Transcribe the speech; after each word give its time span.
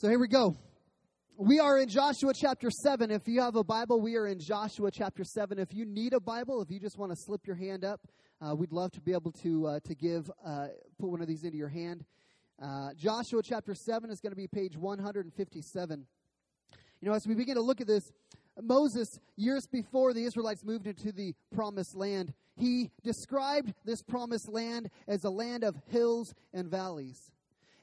So 0.00 0.08
here 0.08 0.20
we 0.20 0.28
go. 0.28 0.56
We 1.36 1.58
are 1.58 1.76
in 1.76 1.88
Joshua 1.88 2.32
chapter 2.32 2.70
7. 2.70 3.10
If 3.10 3.26
you 3.26 3.40
have 3.40 3.56
a 3.56 3.64
Bible, 3.64 4.00
we 4.00 4.14
are 4.14 4.28
in 4.28 4.38
Joshua 4.38 4.92
chapter 4.92 5.24
7. 5.24 5.58
If 5.58 5.74
you 5.74 5.84
need 5.84 6.12
a 6.12 6.20
Bible, 6.20 6.62
if 6.62 6.70
you 6.70 6.78
just 6.78 6.98
want 6.98 7.10
to 7.10 7.16
slip 7.16 7.48
your 7.48 7.56
hand 7.56 7.84
up, 7.84 8.00
uh, 8.40 8.54
we'd 8.54 8.70
love 8.70 8.92
to 8.92 9.00
be 9.00 9.12
able 9.12 9.32
to, 9.42 9.66
uh, 9.66 9.80
to 9.80 9.96
give, 9.96 10.30
uh, 10.46 10.68
put 11.00 11.10
one 11.10 11.20
of 11.20 11.26
these 11.26 11.42
into 11.42 11.56
your 11.56 11.68
hand. 11.68 12.04
Uh, 12.62 12.90
Joshua 12.96 13.42
chapter 13.42 13.74
7 13.74 14.08
is 14.08 14.20
going 14.20 14.30
to 14.30 14.36
be 14.36 14.46
page 14.46 14.76
157. 14.76 16.06
You 17.00 17.08
know, 17.08 17.14
as 17.16 17.26
we 17.26 17.34
begin 17.34 17.56
to 17.56 17.62
look 17.62 17.80
at 17.80 17.88
this, 17.88 18.12
Moses, 18.62 19.08
years 19.34 19.66
before 19.66 20.14
the 20.14 20.22
Israelites 20.22 20.62
moved 20.62 20.86
into 20.86 21.10
the 21.10 21.34
promised 21.52 21.96
land, 21.96 22.34
he 22.54 22.92
described 23.02 23.74
this 23.84 24.04
promised 24.04 24.48
land 24.48 24.90
as 25.08 25.24
a 25.24 25.30
land 25.30 25.64
of 25.64 25.74
hills 25.88 26.34
and 26.54 26.70
valleys. 26.70 27.32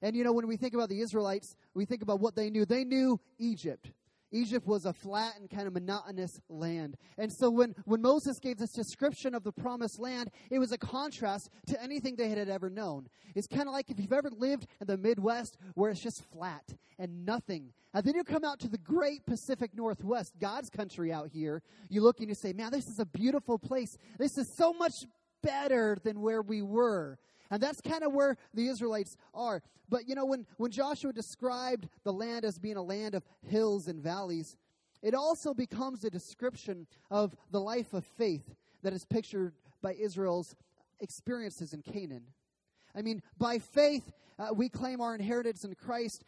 And 0.05 0.15
you 0.15 0.23
know, 0.23 0.33
when 0.33 0.45
we 0.45 0.55
think 0.55 0.75
about 0.75 0.89
the 0.89 1.01
Israelites, 1.01 1.55
we 1.73 1.83
think 1.85 2.03
about 2.03 2.19
what 2.19 2.35
they 2.35 2.51
knew. 2.51 2.63
They 2.63 2.83
knew 2.83 3.19
Egypt. 3.39 3.89
Egypt 4.32 4.68
was 4.68 4.86
a 4.86 4.93
flat 4.93 5.33
and 5.39 5.50
kind 5.50 5.65
of 5.65 5.73
monotonous 5.73 6.39
land. 6.47 6.96
And 7.18 7.33
so 7.33 7.50
when, 7.50 7.73
when 7.86 8.04
Moses 8.04 8.37
gave 8.37 8.57
this 8.57 8.71
description 8.71 9.33
of 9.33 9.43
the 9.43 9.51
promised 9.51 9.97
land, 9.97 10.29
it 10.51 10.60
was 10.60 10.71
a 10.71 10.77
contrast 10.77 11.49
to 11.69 11.82
anything 11.82 12.18
they 12.18 12.29
had 12.29 12.49
ever 12.49 12.69
known. 12.69 13.07
It's 13.33 13.47
kind 13.47 13.68
of 13.68 13.73
like 13.73 13.89
if 13.89 13.99
you've 13.99 14.13
ever 14.13 14.29
lived 14.29 14.68
in 14.79 14.86
the 14.86 14.97
Midwest 14.97 15.57
where 15.73 15.89
it's 15.89 16.01
just 16.01 16.24
flat 16.32 16.75
and 16.99 17.25
nothing. 17.25 17.74
And 17.91 18.05
then 18.05 18.13
you 18.13 18.24
come 18.24 18.46
out 18.46 18.60
to 18.60 18.68
the 18.68 18.77
great 18.77 19.25
Pacific 19.25 19.71
Northwest, 19.74 20.33
God's 20.39 20.69
country 20.69 21.11
out 21.11 21.29
here. 21.33 21.63
You 21.89 22.01
look 22.01 22.19
and 22.19 22.29
you 22.29 22.35
say, 22.35 22.54
man, 22.54 22.71
this 22.71 22.87
is 22.87 22.99
a 22.99 23.07
beautiful 23.07 23.57
place. 23.57 23.97
This 24.19 24.37
is 24.37 24.55
so 24.55 24.71
much 24.71 24.93
better 25.41 25.97
than 26.04 26.21
where 26.21 26.43
we 26.43 26.61
were. 26.61 27.18
And 27.51 27.61
that's 27.61 27.81
kind 27.81 28.04
of 28.04 28.13
where 28.13 28.37
the 28.54 28.67
Israelites 28.67 29.17
are. 29.33 29.61
But 29.89 30.07
you 30.07 30.15
know, 30.15 30.25
when, 30.25 30.45
when 30.57 30.71
Joshua 30.71 31.13
described 31.13 31.87
the 32.03 32.13
land 32.13 32.45
as 32.45 32.58
being 32.58 32.77
a 32.77 32.81
land 32.81 33.16
of 33.16 33.23
hills 33.47 33.88
and 33.88 34.02
valleys, 34.02 34.55
it 35.02 35.13
also 35.13 35.53
becomes 35.53 36.03
a 36.03 36.09
description 36.09 36.87
of 37.11 37.35
the 37.52 37.61
life 37.61 37.93
of 37.93 38.03
faith 38.03 38.55
that 38.81 38.93
is 38.93 39.05
pictured 39.05 39.53
by 39.81 39.93
Israel's 39.93 40.55
experiences 40.99 41.73
in 41.73 41.81
Canaan. 41.81 42.23
I 42.95 43.02
mean, 43.02 43.21
by 43.37 43.59
faith, 43.59 44.11
uh, 44.39 44.47
we 44.53 44.69
claim 44.69 45.02
our 45.02 45.13
inheritance 45.13 45.63
in 45.63 45.75
Christ, 45.75 46.23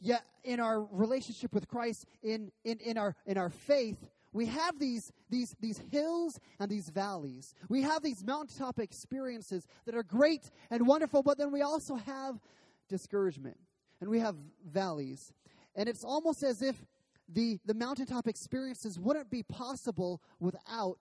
yet 0.00 0.24
in 0.44 0.60
our 0.60 0.84
relationship 0.84 1.52
with 1.52 1.68
Christ, 1.68 2.06
in, 2.22 2.50
in, 2.64 2.78
in, 2.78 2.96
our, 2.96 3.14
in 3.26 3.36
our 3.36 3.50
faith, 3.50 4.08
we 4.34 4.46
have 4.46 4.80
these, 4.80 5.12
these, 5.30 5.54
these 5.60 5.80
hills 5.90 6.40
and 6.58 6.68
these 6.68 6.90
valleys. 6.90 7.54
We 7.68 7.82
have 7.82 8.02
these 8.02 8.24
mountaintop 8.24 8.80
experiences 8.80 9.66
that 9.86 9.94
are 9.94 10.02
great 10.02 10.50
and 10.70 10.86
wonderful, 10.86 11.22
but 11.22 11.38
then 11.38 11.52
we 11.52 11.62
also 11.62 11.94
have 11.94 12.40
discouragement 12.88 13.56
and 14.00 14.10
we 14.10 14.18
have 14.18 14.34
valleys. 14.66 15.32
And 15.76 15.88
it's 15.88 16.02
almost 16.02 16.42
as 16.42 16.62
if 16.62 16.84
the, 17.28 17.60
the 17.64 17.74
mountaintop 17.74 18.26
experiences 18.26 18.98
wouldn't 18.98 19.30
be 19.30 19.44
possible 19.44 20.20
without 20.40 20.98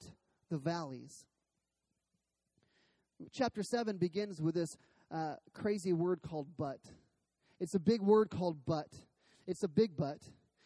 the 0.51 0.57
valleys. 0.57 1.25
Chapter 3.31 3.63
7 3.63 3.97
begins 3.97 4.43
with 4.43 4.53
this 4.53 4.77
uh, 5.11 5.35
crazy 5.53 5.91
word 5.91 6.21
called 6.21 6.47
but. 6.55 6.79
It's 7.59 7.73
a 7.73 7.79
big 7.79 8.01
word 8.01 8.29
called 8.29 8.57
but. 8.63 8.89
It's 9.47 9.63
a 9.63 9.67
big 9.67 9.97
but 9.97 10.19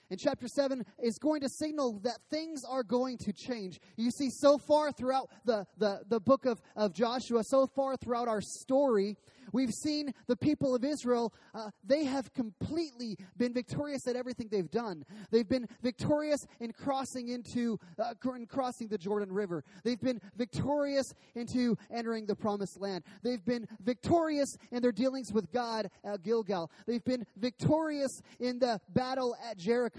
in 0.10 0.18
chapter 0.18 0.48
7 0.48 0.86
is 1.02 1.18
going 1.18 1.42
to 1.42 1.50
signal 1.50 2.00
that 2.04 2.18
things 2.30 2.64
are 2.64 2.84
going 2.84 3.18
to 3.20 3.34
change. 3.34 3.80
You 3.96 4.12
see, 4.12 4.30
so 4.30 4.58
far 4.58 4.92
throughout 4.92 5.30
the, 5.46 5.66
the, 5.78 6.02
the 6.08 6.20
book 6.20 6.46
of, 6.46 6.62
of 6.76 6.94
Joshua, 6.94 7.44
so 7.44 7.68
far 7.68 7.98
throughout 7.98 8.28
our 8.28 8.42
story, 8.42 9.18
we've 9.52 9.74
seen 9.74 10.14
the 10.28 10.36
people 10.36 10.76
of 10.76 10.84
Israel, 10.84 11.34
uh, 11.54 11.70
they 11.84 12.06
have 12.06 12.34
completely 12.34 13.18
been 13.38 13.54
victorious 13.54 14.08
at 14.08 14.16
everything 14.16 14.48
they've 14.52 14.72
done. 14.72 15.06
They've 15.32 15.48
been 15.48 15.68
victorious 15.82 16.46
in 16.60 16.72
crossing 16.72 17.30
into, 17.30 17.80
uh, 18.00 18.14
in 18.36 18.46
crossing 18.46 18.88
the 18.88 18.98
Jordan 18.98 19.32
River. 19.32 19.64
They've 19.84 20.00
been 20.00 20.22
victorious 20.36 21.14
into 21.36 21.78
entering 21.92 22.26
the 22.26 22.36
promised 22.36 22.80
land. 22.80 23.04
They've 23.24 23.44
been 23.44 23.68
victorious 23.84 24.58
in 24.72 24.82
their 24.82 24.92
dealings 24.92 25.32
with 25.34 25.52
God 25.52 25.90
at 26.04 26.24
Gilgal. 26.24 26.72
They've 26.86 27.04
been 27.04 27.26
victorious 27.38 28.22
in 28.40 28.60
the 28.60 28.80
battle 28.94 29.36
at 29.50 29.58
Jericho. 29.58 29.97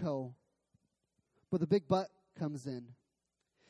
But 1.50 1.60
the 1.60 1.66
big 1.66 1.84
but 1.88 2.08
comes 2.38 2.66
in. 2.66 2.88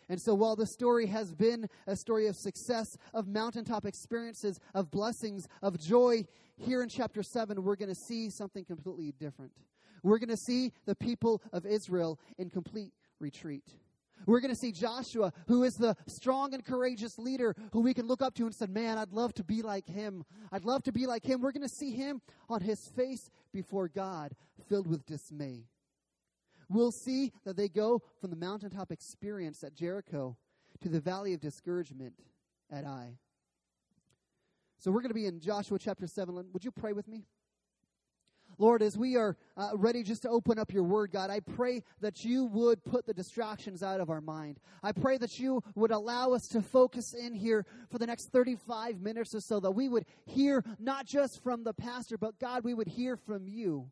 And 0.09 0.21
so, 0.21 0.35
while 0.35 0.57
the 0.57 0.67
story 0.67 1.07
has 1.07 1.35
been 1.35 1.69
a 1.87 1.95
story 1.95 2.29
of 2.29 2.37
success, 2.37 2.97
of 3.13 3.29
mountaintop 3.29 3.85
experiences, 3.85 4.59
of 4.75 4.91
blessings, 4.91 5.47
of 5.61 5.79
joy, 5.79 6.25
here 6.57 6.83
in 6.83 6.89
chapter 6.89 7.23
7, 7.23 7.63
we're 7.63 7.77
going 7.77 7.91
to 7.91 7.95
see 7.95 8.31
something 8.31 8.65
completely 8.65 9.13
different. 9.21 9.53
We're 10.03 10.19
going 10.19 10.31
to 10.31 10.37
see 10.37 10.73
the 10.87 10.95
people 10.95 11.43
of 11.53 11.67
Israel 11.67 12.19
in 12.39 12.49
complete 12.49 12.93
retreat. 13.21 13.65
We're 14.27 14.41
going 14.41 14.53
to 14.53 14.59
see 14.59 14.73
Joshua, 14.73 15.33
who 15.47 15.63
is 15.63 15.75
the 15.75 15.95
strong 16.07 16.55
and 16.55 16.65
courageous 16.65 17.19
leader 17.19 17.55
who 17.73 17.81
we 17.81 17.95
can 17.95 18.07
look 18.07 18.23
up 18.23 18.35
to 18.37 18.47
and 18.47 18.55
say, 18.55 18.67
Man, 18.67 18.99
I'd 18.99 19.13
love 19.13 19.35
to 19.35 19.45
be 19.45 19.63
like 19.63 19.87
him. 19.87 20.25
I'd 20.51 20.65
love 20.65 20.83
to 20.85 20.93
be 20.93 21.07
like 21.07 21.25
him. 21.25 21.43
We're 21.43 21.53
going 21.53 21.69
to 21.69 21.75
see 21.75 21.91
him 21.91 22.23
on 22.49 22.63
his 22.63 22.89
face 22.97 23.31
before 23.53 23.89
God, 23.89 24.33
filled 24.69 24.87
with 24.87 25.07
dismay 25.07 25.65
we'll 26.69 26.93
see 26.93 27.33
that 27.45 27.57
they 27.57 27.69
go 27.69 28.03
from 28.21 28.31
the 28.31 28.37
mountaintop 28.37 28.91
experience 28.91 29.63
at 29.65 29.75
Jericho 29.75 30.37
to 30.81 30.89
the 30.89 31.01
valley 31.01 31.35
of 31.35 31.41
discouragement 31.41 32.15
at 32.71 32.85
Ai. 32.85 33.19
So 34.79 34.91
we're 34.91 35.01
going 35.01 35.11
to 35.11 35.15
be 35.15 35.27
in 35.27 35.41
Joshua 35.41 35.79
chapter 35.79 36.07
7. 36.07 36.35
Would 36.53 36.65
you 36.65 36.71
pray 36.71 36.93
with 36.93 37.09
me? 37.09 37.25
Lord, 38.57 38.83
as 38.83 38.97
we 38.97 39.17
are 39.17 39.37
uh, 39.57 39.71
ready 39.75 40.03
just 40.03 40.23
to 40.23 40.29
open 40.29 40.59
up 40.59 40.73
your 40.73 40.83
word, 40.83 41.13
God, 41.13 41.31
I 41.31 41.41
pray 41.41 41.83
that 42.01 42.25
you 42.25 42.45
would 42.47 42.85
put 42.85 43.07
the 43.07 43.15
distractions 43.15 43.83
out 43.83 44.01
of 44.01 44.11
our 44.11 44.21
mind. 44.21 44.59
I 44.83 44.93
pray 44.93 45.19
that 45.19 45.39
you 45.39 45.63
would 45.75 45.93
allow 45.93 46.33
us 46.33 46.49
to 46.49 46.63
focus 46.63 47.15
in 47.15 47.35
here 47.35 47.67
for 47.91 47.99
the 47.99 48.07
next 48.07 48.27
35 48.33 49.01
minutes 49.01 49.35
or 49.35 49.41
so, 49.41 49.61
that 49.61 49.71
we 49.73 49.89
would 49.89 50.07
hear 50.27 50.65
not 50.81 51.07
just 51.07 51.43
from 51.43 51.63
the 51.63 51.73
pastor, 51.73 52.19
but 52.19 52.39
God, 52.41 52.65
we 52.65 52.75
would 52.75 52.89
hear 52.89 53.17
from 53.17 53.47
you. 53.47 53.91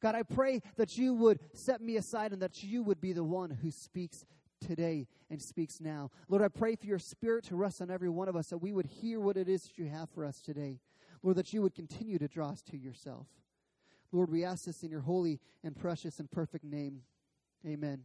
God, 0.00 0.14
I 0.14 0.22
pray 0.22 0.62
that 0.76 0.96
you 0.98 1.14
would 1.14 1.40
set 1.52 1.80
me 1.80 1.96
aside 1.96 2.32
and 2.32 2.42
that 2.42 2.62
you 2.62 2.82
would 2.82 3.00
be 3.00 3.12
the 3.12 3.24
one 3.24 3.50
who 3.50 3.70
speaks 3.70 4.24
today 4.60 5.06
and 5.30 5.40
speaks 5.40 5.80
now. 5.80 6.10
Lord, 6.28 6.42
I 6.42 6.48
pray 6.48 6.76
for 6.76 6.86
your 6.86 6.98
spirit 6.98 7.44
to 7.44 7.56
rest 7.56 7.80
on 7.82 7.90
every 7.90 8.08
one 8.08 8.28
of 8.28 8.36
us, 8.36 8.48
that 8.48 8.58
we 8.58 8.72
would 8.72 8.86
hear 8.86 9.20
what 9.20 9.36
it 9.36 9.48
is 9.48 9.62
that 9.64 9.78
you 9.78 9.86
have 9.86 10.08
for 10.10 10.24
us 10.24 10.40
today. 10.40 10.80
Lord, 11.22 11.36
that 11.36 11.52
you 11.52 11.62
would 11.62 11.74
continue 11.74 12.18
to 12.18 12.28
draw 12.28 12.50
us 12.50 12.62
to 12.62 12.76
yourself. 12.76 13.26
Lord, 14.12 14.30
we 14.30 14.44
ask 14.44 14.64
this 14.64 14.82
in 14.82 14.90
your 14.90 15.00
holy 15.00 15.40
and 15.64 15.76
precious 15.76 16.20
and 16.20 16.30
perfect 16.30 16.64
name. 16.64 17.02
Amen. 17.66 18.02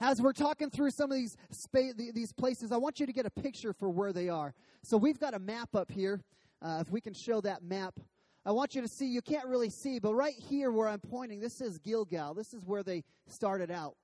As 0.00 0.20
we're 0.20 0.32
talking 0.32 0.70
through 0.70 0.90
some 0.90 1.10
of 1.10 1.16
these 1.16 1.36
spa- 1.50 1.92
these 1.96 2.32
places, 2.32 2.72
I 2.72 2.76
want 2.76 3.00
you 3.00 3.06
to 3.06 3.12
get 3.12 3.26
a 3.26 3.30
picture 3.30 3.72
for 3.72 3.88
where 3.88 4.12
they 4.12 4.28
are. 4.28 4.54
So 4.82 4.96
we've 4.96 5.18
got 5.18 5.34
a 5.34 5.38
map 5.38 5.74
up 5.74 5.90
here. 5.90 6.22
Uh, 6.60 6.78
if 6.80 6.90
we 6.90 7.00
can 7.00 7.14
show 7.14 7.40
that 7.42 7.62
map 7.62 8.00
I 8.46 8.52
want 8.52 8.74
you 8.74 8.82
to 8.82 8.88
see, 8.88 9.06
you 9.06 9.22
can't 9.22 9.46
really 9.46 9.70
see, 9.70 9.98
but 9.98 10.14
right 10.14 10.34
here 10.34 10.70
where 10.70 10.86
I'm 10.86 11.00
pointing, 11.00 11.40
this 11.40 11.62
is 11.62 11.78
Gilgal. 11.78 12.34
This 12.34 12.52
is 12.52 12.62
where 12.66 12.82
they 12.82 13.02
started 13.26 13.70
out. 13.70 13.96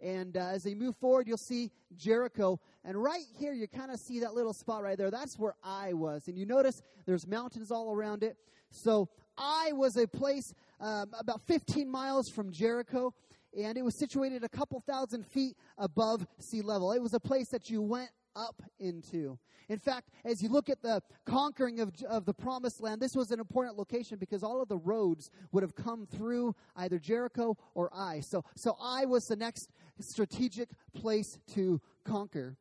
And 0.00 0.36
uh, 0.36 0.48
as 0.48 0.64
they 0.64 0.74
move 0.74 0.96
forward, 0.96 1.26
you'll 1.26 1.38
see 1.38 1.70
Jericho. 1.96 2.60
And 2.84 3.02
right 3.02 3.24
here, 3.38 3.54
you 3.54 3.66
kind 3.66 3.90
of 3.90 3.98
see 3.98 4.20
that 4.20 4.34
little 4.34 4.52
spot 4.52 4.82
right 4.82 4.98
there. 4.98 5.10
That's 5.10 5.38
where 5.38 5.54
Ai 5.64 5.94
was. 5.94 6.28
And 6.28 6.36
you 6.36 6.44
notice 6.44 6.82
there's 7.06 7.26
mountains 7.26 7.70
all 7.70 7.94
around 7.94 8.22
it. 8.22 8.36
So 8.70 9.08
Ai 9.38 9.72
was 9.72 9.96
a 9.96 10.06
place 10.06 10.52
um, 10.78 11.12
about 11.18 11.40
15 11.46 11.88
miles 11.90 12.28
from 12.28 12.52
Jericho. 12.52 13.14
And 13.58 13.78
it 13.78 13.82
was 13.82 13.94
situated 13.94 14.44
a 14.44 14.48
couple 14.50 14.78
thousand 14.80 15.24
feet 15.24 15.56
above 15.78 16.26
sea 16.38 16.60
level. 16.60 16.92
It 16.92 17.00
was 17.00 17.14
a 17.14 17.20
place 17.20 17.48
that 17.48 17.70
you 17.70 17.80
went 17.80 18.10
up 18.36 18.62
into. 18.78 19.38
In 19.68 19.78
fact, 19.78 20.10
as 20.24 20.42
you 20.42 20.48
look 20.48 20.68
at 20.68 20.82
the 20.82 21.02
conquering 21.24 21.80
of, 21.80 21.92
of 22.08 22.24
the 22.24 22.34
promised 22.34 22.80
land, 22.80 23.00
this 23.00 23.16
was 23.16 23.30
an 23.30 23.40
important 23.40 23.76
location 23.76 24.18
because 24.18 24.42
all 24.42 24.62
of 24.62 24.68
the 24.68 24.76
roads 24.76 25.30
would 25.50 25.62
have 25.62 25.74
come 25.74 26.06
through 26.06 26.54
either 26.76 26.98
Jericho 26.98 27.56
or 27.74 27.90
Ai. 27.92 28.20
So, 28.20 28.44
so 28.54 28.76
Ai 28.80 29.06
was 29.06 29.24
the 29.24 29.36
next 29.36 29.70
strategic 30.00 30.68
place 30.94 31.38
to 31.54 31.80
conquer. 32.04 32.56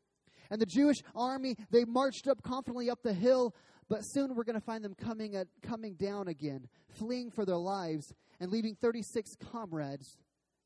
And 0.50 0.62
the 0.62 0.66
Jewish 0.66 0.98
army, 1.16 1.56
they 1.72 1.86
marched 1.86 2.28
up 2.28 2.42
confidently 2.42 2.90
up 2.90 3.04
the 3.04 3.14
hill, 3.14 3.56
but 3.88 4.02
soon 4.02 4.36
we're 4.36 4.44
going 4.44 4.60
to 4.60 4.66
find 4.66 4.84
them 4.84 4.96
coming, 4.96 5.36
at, 5.36 5.48
coming 5.62 5.96
down 5.96 6.28
again, 6.28 6.68
fleeing 6.90 7.30
for 7.30 7.46
their 7.46 7.58
lives, 7.58 8.14
and 8.40 8.52
leaving 8.52 8.76
36 8.76 9.36
comrades 9.52 10.18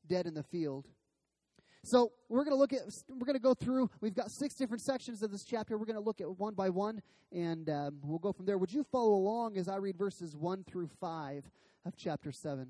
dead 0.06 0.26
in 0.26 0.34
the 0.34 0.42
field. 0.42 0.86
So 1.82 2.12
we're 2.28 2.44
going 2.44 2.54
to 2.54 2.58
look 2.58 2.72
at, 2.72 2.80
we're 3.08 3.26
going 3.26 3.34
to 3.34 3.42
go 3.42 3.54
through, 3.54 3.90
we've 4.00 4.14
got 4.14 4.30
six 4.30 4.54
different 4.54 4.82
sections 4.82 5.22
of 5.22 5.30
this 5.30 5.44
chapter. 5.44 5.78
We're 5.78 5.86
going 5.86 5.96
to 5.96 6.02
look 6.02 6.20
at 6.20 6.38
one 6.38 6.54
by 6.54 6.68
one, 6.68 7.00
and 7.32 7.70
um, 7.70 7.98
we'll 8.02 8.18
go 8.18 8.32
from 8.32 8.44
there. 8.44 8.58
Would 8.58 8.72
you 8.72 8.84
follow 8.84 9.14
along 9.14 9.56
as 9.56 9.66
I 9.68 9.76
read 9.76 9.96
verses 9.96 10.36
1 10.36 10.64
through 10.64 10.88
5 11.00 11.50
of 11.86 11.96
chapter 11.96 12.32
7? 12.32 12.68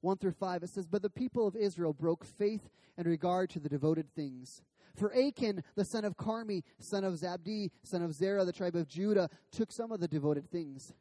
1 0.00 0.16
through 0.18 0.32
5, 0.32 0.64
it 0.64 0.70
says, 0.70 0.86
But 0.86 1.02
the 1.02 1.10
people 1.10 1.46
of 1.46 1.54
Israel 1.54 1.92
broke 1.92 2.24
faith 2.24 2.68
in 2.98 3.06
regard 3.06 3.48
to 3.50 3.60
the 3.60 3.68
devoted 3.68 4.12
things. 4.12 4.62
For 4.96 5.14
Achan, 5.16 5.62
the 5.76 5.84
son 5.84 6.04
of 6.04 6.16
Carmi, 6.16 6.64
son 6.80 7.04
of 7.04 7.14
Zabdi, 7.14 7.70
son 7.84 8.02
of 8.02 8.12
Zerah, 8.12 8.44
the 8.44 8.52
tribe 8.52 8.74
of 8.74 8.88
Judah, 8.88 9.30
took 9.52 9.70
some 9.70 9.92
of 9.92 10.00
the 10.00 10.08
devoted 10.08 10.50
things. 10.50 10.92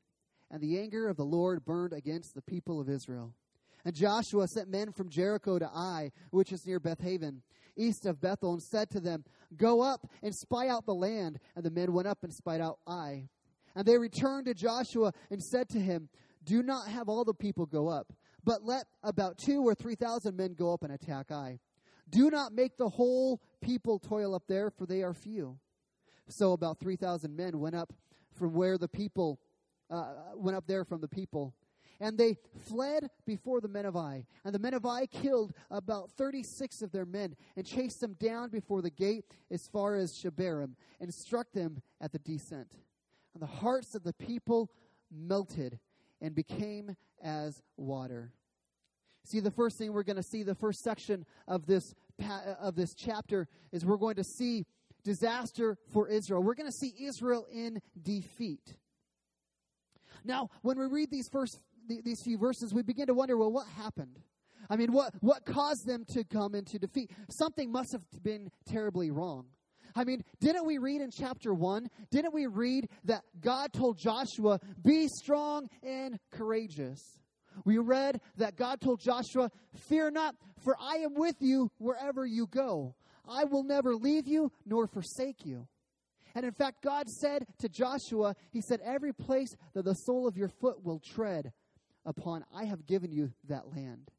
and 0.52 0.62
the 0.62 0.78
anger 0.80 1.08
of 1.08 1.16
the 1.16 1.26
Lord 1.26 1.64
burned 1.64 1.94
against 1.94 2.36
the 2.36 2.42
people 2.42 2.80
of 2.80 2.90
Israel. 2.90 3.34
And 3.86 3.96
Joshua 3.96 4.48
sent 4.48 4.70
men 4.70 4.92
from 4.92 5.10
Jericho 5.10 5.60
to 5.60 5.68
Ai, 5.68 6.12
which 6.30 6.52
is 6.52 6.66
near 6.66 6.80
Bethaven, 6.80 7.42
east 7.76 8.06
of 8.06 8.22
Bethel, 8.22 8.54
and 8.54 8.62
said 8.62 8.90
to 8.92 9.00
them, 9.00 9.24
Go 9.58 9.82
up 9.82 10.08
and 10.22 10.34
spy 10.34 10.68
out 10.68 10.86
the 10.86 10.94
land. 10.94 11.40
And 11.56 11.66
the 11.66 11.72
men 11.72 11.94
went 11.94 12.08
up 12.08 12.20
and 12.24 12.34
spied 12.34 12.62
out 12.62 12.80
Ai. 12.88 13.30
And 13.76 13.86
they 13.86 13.98
returned 13.98 14.46
to 14.46 14.54
Joshua 14.54 15.14
and 15.30 15.42
said 15.42 15.70
to 15.70 15.80
him, 15.80 16.10
Do 16.44 16.62
not 16.64 16.88
have 16.88 17.10
all 17.10 17.24
the 17.24 17.34
people 17.34 17.66
go 17.66 17.88
up, 17.88 18.14
but 18.44 18.64
let 18.64 18.86
about 19.04 19.38
two 19.38 19.62
or 19.62 19.76
three 19.76 19.96
thousand 19.96 20.36
men 20.36 20.54
go 20.54 20.74
up 20.74 20.84
and 20.84 20.94
attack 20.94 21.32
Ai. 21.32 21.60
Do 22.10 22.30
not 22.30 22.54
make 22.54 22.78
the 22.78 22.90
whole 22.90 23.42
people 23.62 23.98
toil 23.98 24.36
up 24.36 24.44
there, 24.48 24.70
for 24.70 24.86
they 24.86 25.02
are 25.02 25.14
few. 25.14 25.58
So 26.28 26.52
about 26.54 26.80
three 26.80 26.98
thousand 26.98 27.36
men 27.36 27.60
went 27.60 27.76
up 27.76 27.94
from 28.34 28.54
where 28.54 28.78
the 28.78 28.88
people 28.88 29.40
uh, 29.90 30.14
went 30.36 30.58
up 30.58 30.66
there 30.68 30.84
from 30.84 31.02
the 31.02 31.08
people. 31.08 31.54
And 32.02 32.18
they 32.18 32.38
fled 32.68 33.12
before 33.28 33.62
the 33.62 33.68
men 33.68 33.86
of 33.86 33.96
Ai. 33.96 34.26
And 34.44 34.56
the 34.56 34.60
men 34.60 34.74
of 34.74 34.88
Ai 34.88 35.06
killed 35.06 35.54
about 35.70 36.10
36 36.10 36.82
of 36.82 36.92
their 36.92 37.06
men 37.06 37.36
and 37.56 37.64
chased 37.64 38.02
them 38.02 38.16
down 38.20 38.50
before 38.50 38.82
the 38.82 38.90
gate 38.90 39.24
as 39.52 39.68
far 39.68 39.96
as 39.96 40.12
Shebarim 40.12 40.72
and 41.00 41.14
struck 41.14 41.52
them 41.54 41.84
at 42.02 42.12
the 42.12 42.18
descent. 42.18 42.76
And 43.36 43.44
the 43.44 43.48
hearts 43.48 43.94
of 43.94 44.04
the 44.04 44.14
people 44.14 44.72
melted 45.12 45.80
and 46.20 46.34
became 46.34 46.96
as 47.24 47.62
water. 47.78 48.34
See, 49.24 49.40
the 49.40 49.52
first 49.52 49.78
thing 49.78 49.94
we're 49.94 50.02
going 50.02 50.16
to 50.16 50.24
see, 50.24 50.42
the 50.42 50.56
first 50.56 50.84
section 50.84 51.24
of 51.48 51.68
this 51.68 51.94
of 52.60 52.76
this 52.76 52.96
chapter, 52.96 53.48
is 53.72 53.86
we're 53.86 53.98
going 53.98 54.16
to 54.16 54.24
see 54.24 54.66
disaster 55.04 55.78
for 55.94 56.08
Israel. 56.08 56.42
We're 56.42 56.56
going 56.56 56.70
to 56.70 56.76
see 56.76 56.94
Israel 57.00 57.46
in 57.52 57.80
defeat. 58.02 58.76
Now, 60.24 60.50
when 60.62 60.78
we 60.78 60.86
read 60.86 61.10
these 61.10 61.30
first 61.30 61.60
these 61.88 62.22
few 62.24 62.38
verses, 62.38 62.74
we 62.74 62.84
begin 62.84 63.08
to 63.08 63.14
wonder, 63.14 63.38
well, 63.38 63.52
what 63.52 63.68
happened? 63.68 64.20
I 64.70 64.76
mean, 64.76 64.92
what 64.92 65.14
what 65.22 65.46
caused 65.46 65.86
them 65.86 66.06
to 66.14 66.24
come 66.24 66.56
into 66.56 66.80
defeat? 66.80 67.12
Something 67.30 67.72
must 67.72 67.92
have 67.92 68.06
been 68.24 68.50
terribly 68.66 69.12
wrong. 69.12 69.48
I 69.96 70.06
mean, 70.06 70.24
didn't 70.40 70.66
we 70.66 70.78
read 70.78 71.02
in 71.02 71.12
chapter 71.12 71.54
1? 71.54 71.90
Didn't 72.10 72.34
we 72.34 72.46
read 72.46 72.88
that 73.04 73.24
God 73.42 73.74
told 73.74 73.98
Joshua, 73.98 74.60
"Be 74.82 75.08
strong 75.08 75.68
and 75.84 76.20
courageous"? 76.32 77.02
We 77.66 77.80
read 77.80 78.22
that 78.38 78.56
God 78.56 78.80
told 78.80 79.02
Joshua, 79.02 79.52
"Fear 79.74 80.12
not, 80.12 80.36
for 80.60 80.78
I 80.80 80.98
am 80.98 81.16
with 81.16 81.42
you 81.42 81.70
wherever 81.78 82.26
you 82.26 82.48
go. 82.48 82.96
I 83.28 83.44
will 83.44 83.64
never 83.64 83.96
leave 83.96 84.28
you 84.28 84.52
nor 84.66 84.88
forsake 84.88 85.46
you." 85.46 85.68
And 86.34 86.46
in 86.46 86.54
fact, 86.54 86.82
God 86.82 87.10
said 87.10 87.46
to 87.60 87.68
Joshua, 87.68 88.36
He 88.52 88.62
said, 88.62 88.80
Every 88.82 89.14
place 89.14 89.56
that 89.74 89.84
the 89.84 89.94
sole 89.94 90.28
of 90.28 90.38
your 90.38 90.48
foot 90.48 90.84
will 90.84 91.00
tread 91.00 91.52
upon, 92.06 92.46
I 92.54 92.66
have 92.66 92.86
given 92.86 93.12
you 93.12 93.32
that 93.48 93.76
land. 93.76 94.12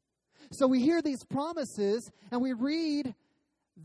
So 0.51 0.67
we 0.67 0.79
hear 0.79 1.01
these 1.01 1.23
promises 1.23 2.11
and 2.31 2.41
we 2.41 2.53
read 2.53 3.15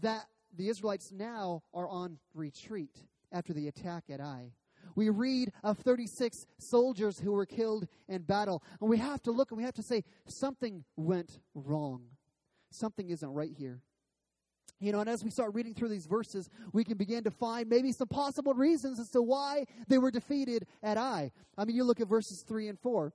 that 0.02 0.26
the 0.56 0.68
Israelites 0.68 1.12
now 1.12 1.62
are 1.72 1.88
on 1.88 2.18
retreat 2.34 3.04
after 3.32 3.52
the 3.52 3.68
attack 3.68 4.04
at 4.10 4.20
Ai. 4.20 4.52
We 4.94 5.10
read 5.10 5.52
of 5.62 5.78
36 5.78 6.46
soldiers 6.58 7.20
who 7.20 7.32
were 7.32 7.46
killed 7.46 7.86
in 8.08 8.22
battle. 8.22 8.62
And 8.80 8.90
we 8.90 8.96
have 8.98 9.22
to 9.24 9.30
look 9.30 9.50
and 9.50 9.58
we 9.58 9.64
have 9.64 9.74
to 9.74 9.82
say, 9.82 10.02
something 10.26 10.84
went 10.96 11.38
wrong. 11.54 12.02
Something 12.70 13.10
isn't 13.10 13.32
right 13.32 13.52
here. 13.56 13.80
You 14.80 14.92
know, 14.92 15.00
and 15.00 15.10
as 15.10 15.24
we 15.24 15.30
start 15.30 15.54
reading 15.54 15.74
through 15.74 15.88
these 15.88 16.06
verses, 16.06 16.48
we 16.72 16.84
can 16.84 16.96
begin 16.96 17.24
to 17.24 17.30
find 17.30 17.68
maybe 17.68 17.90
some 17.90 18.06
possible 18.06 18.54
reasons 18.54 19.00
as 19.00 19.10
to 19.10 19.22
why 19.22 19.64
they 19.88 19.98
were 19.98 20.10
defeated 20.10 20.66
at 20.82 20.96
Ai. 20.96 21.32
I 21.56 21.64
mean, 21.64 21.74
you 21.74 21.82
look 21.82 22.00
at 22.00 22.08
verses 22.08 22.42
3 22.42 22.68
and 22.68 22.78
4. 22.78 23.12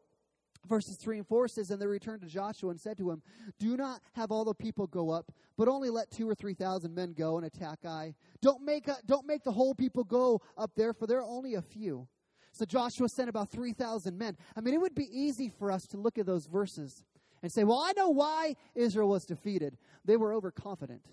Verses 0.67 0.95
3 0.95 1.17
and 1.19 1.27
4 1.27 1.47
says, 1.47 1.71
And 1.71 1.81
they 1.81 1.87
returned 1.87 2.21
to 2.21 2.27
Joshua 2.27 2.69
and 2.69 2.79
said 2.79 2.97
to 2.97 3.11
him, 3.11 3.21
Do 3.59 3.75
not 3.75 4.01
have 4.13 4.31
all 4.31 4.45
the 4.45 4.53
people 4.53 4.87
go 4.87 5.09
up, 5.09 5.31
but 5.57 5.67
only 5.67 5.89
let 5.89 6.09
two 6.11 6.29
or 6.29 6.35
three 6.35 6.53
thousand 6.53 6.95
men 6.95 7.13
go 7.13 7.37
and 7.37 7.45
attack 7.45 7.79
Ai. 7.85 8.15
Don't 8.41 8.63
make, 8.63 8.87
a, 8.87 8.97
don't 9.05 9.27
make 9.27 9.43
the 9.43 9.51
whole 9.51 9.75
people 9.75 10.03
go 10.03 10.41
up 10.57 10.71
there, 10.75 10.93
for 10.93 11.05
there 11.05 11.19
are 11.19 11.27
only 11.27 11.55
a 11.55 11.61
few. 11.61 12.07
So 12.53 12.65
Joshua 12.65 13.09
sent 13.09 13.29
about 13.29 13.49
3,000 13.49 14.17
men. 14.17 14.37
I 14.55 14.61
mean, 14.61 14.75
it 14.75 14.81
would 14.81 14.95
be 14.95 15.09
easy 15.11 15.49
for 15.49 15.71
us 15.71 15.87
to 15.87 15.97
look 15.97 16.19
at 16.19 16.27
those 16.27 16.45
verses 16.45 17.03
and 17.41 17.51
say, 17.51 17.63
Well, 17.63 17.79
I 17.79 17.93
know 17.97 18.09
why 18.09 18.55
Israel 18.75 19.09
was 19.09 19.25
defeated. 19.25 19.77
They 20.05 20.17
were 20.17 20.33
overconfident. 20.33 21.05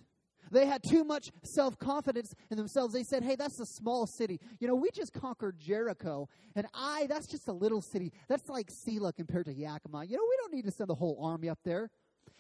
They 0.51 0.67
had 0.67 0.83
too 0.83 1.05
much 1.05 1.31
self 1.45 1.79
confidence 1.79 2.35
in 2.51 2.57
themselves. 2.57 2.93
They 2.95 3.03
said, 3.03 3.23
hey, 3.23 3.37
that's 3.37 3.61
a 3.61 3.67
small 3.67 4.07
city. 4.07 4.41
You 4.59 4.69
know, 4.69 4.75
we 4.75 4.91
just 4.91 5.13
conquered 5.13 5.59
Jericho, 5.59 6.29
and 6.55 6.67
Ai, 6.75 7.07
that's 7.09 7.27
just 7.27 7.49
a 7.49 7.53
little 7.53 7.81
city. 7.81 8.13
That's 8.29 8.49
like 8.49 8.69
Selah 8.71 9.13
compared 9.13 9.47
to 9.47 9.53
Yakima. 9.53 10.05
You 10.05 10.17
know, 10.17 10.27
we 10.29 10.37
don't 10.41 10.53
need 10.53 10.65
to 10.65 10.73
send 10.73 10.89
the 10.89 10.95
whole 10.95 11.19
army 11.23 11.49
up 11.49 11.61
there. 11.65 11.91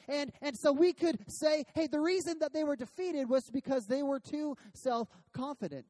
And, 0.08 0.32
and 0.42 0.56
so 0.58 0.72
we 0.72 0.92
could 0.92 1.18
say, 1.28 1.64
hey, 1.74 1.86
the 1.86 2.00
reason 2.00 2.38
that 2.40 2.52
they 2.52 2.64
were 2.64 2.76
defeated 2.76 3.28
was 3.28 3.44
because 3.52 3.86
they 3.86 4.02
were 4.02 4.18
too 4.18 4.56
self 4.74 5.08
confident. 5.32 5.86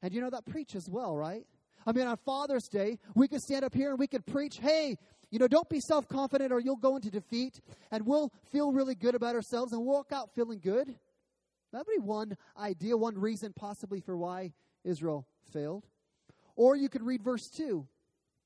And 0.00 0.12
you 0.12 0.20
know, 0.20 0.30
that 0.30 0.46
preaches 0.46 0.88
well, 0.90 1.16
right? 1.16 1.44
I 1.86 1.92
mean, 1.92 2.06
on 2.06 2.16
Father's 2.24 2.68
Day, 2.68 2.98
we 3.14 3.28
could 3.28 3.40
stand 3.40 3.64
up 3.64 3.74
here 3.74 3.90
and 3.90 3.98
we 3.98 4.06
could 4.06 4.24
preach, 4.24 4.58
hey, 4.58 4.96
you 5.30 5.38
know, 5.38 5.48
don't 5.48 5.68
be 5.68 5.80
self 5.80 6.08
confident 6.08 6.52
or 6.52 6.60
you'll 6.60 6.76
go 6.76 6.96
into 6.96 7.10
defeat, 7.10 7.60
and 7.90 8.06
we'll 8.06 8.30
feel 8.50 8.72
really 8.72 8.94
good 8.94 9.14
about 9.14 9.34
ourselves 9.34 9.72
and 9.72 9.84
walk 9.84 10.12
out 10.12 10.30
feeling 10.34 10.60
good. 10.62 10.94
That 11.72 11.86
would 11.86 11.94
be 11.94 12.00
one 12.00 12.36
idea, 12.58 12.96
one 12.96 13.18
reason 13.18 13.52
possibly 13.54 14.00
for 14.00 14.16
why 14.16 14.52
Israel 14.84 15.26
failed. 15.52 15.86
Or 16.56 16.76
you 16.76 16.88
could 16.88 17.02
read 17.02 17.22
verse 17.22 17.48
2. 17.48 17.86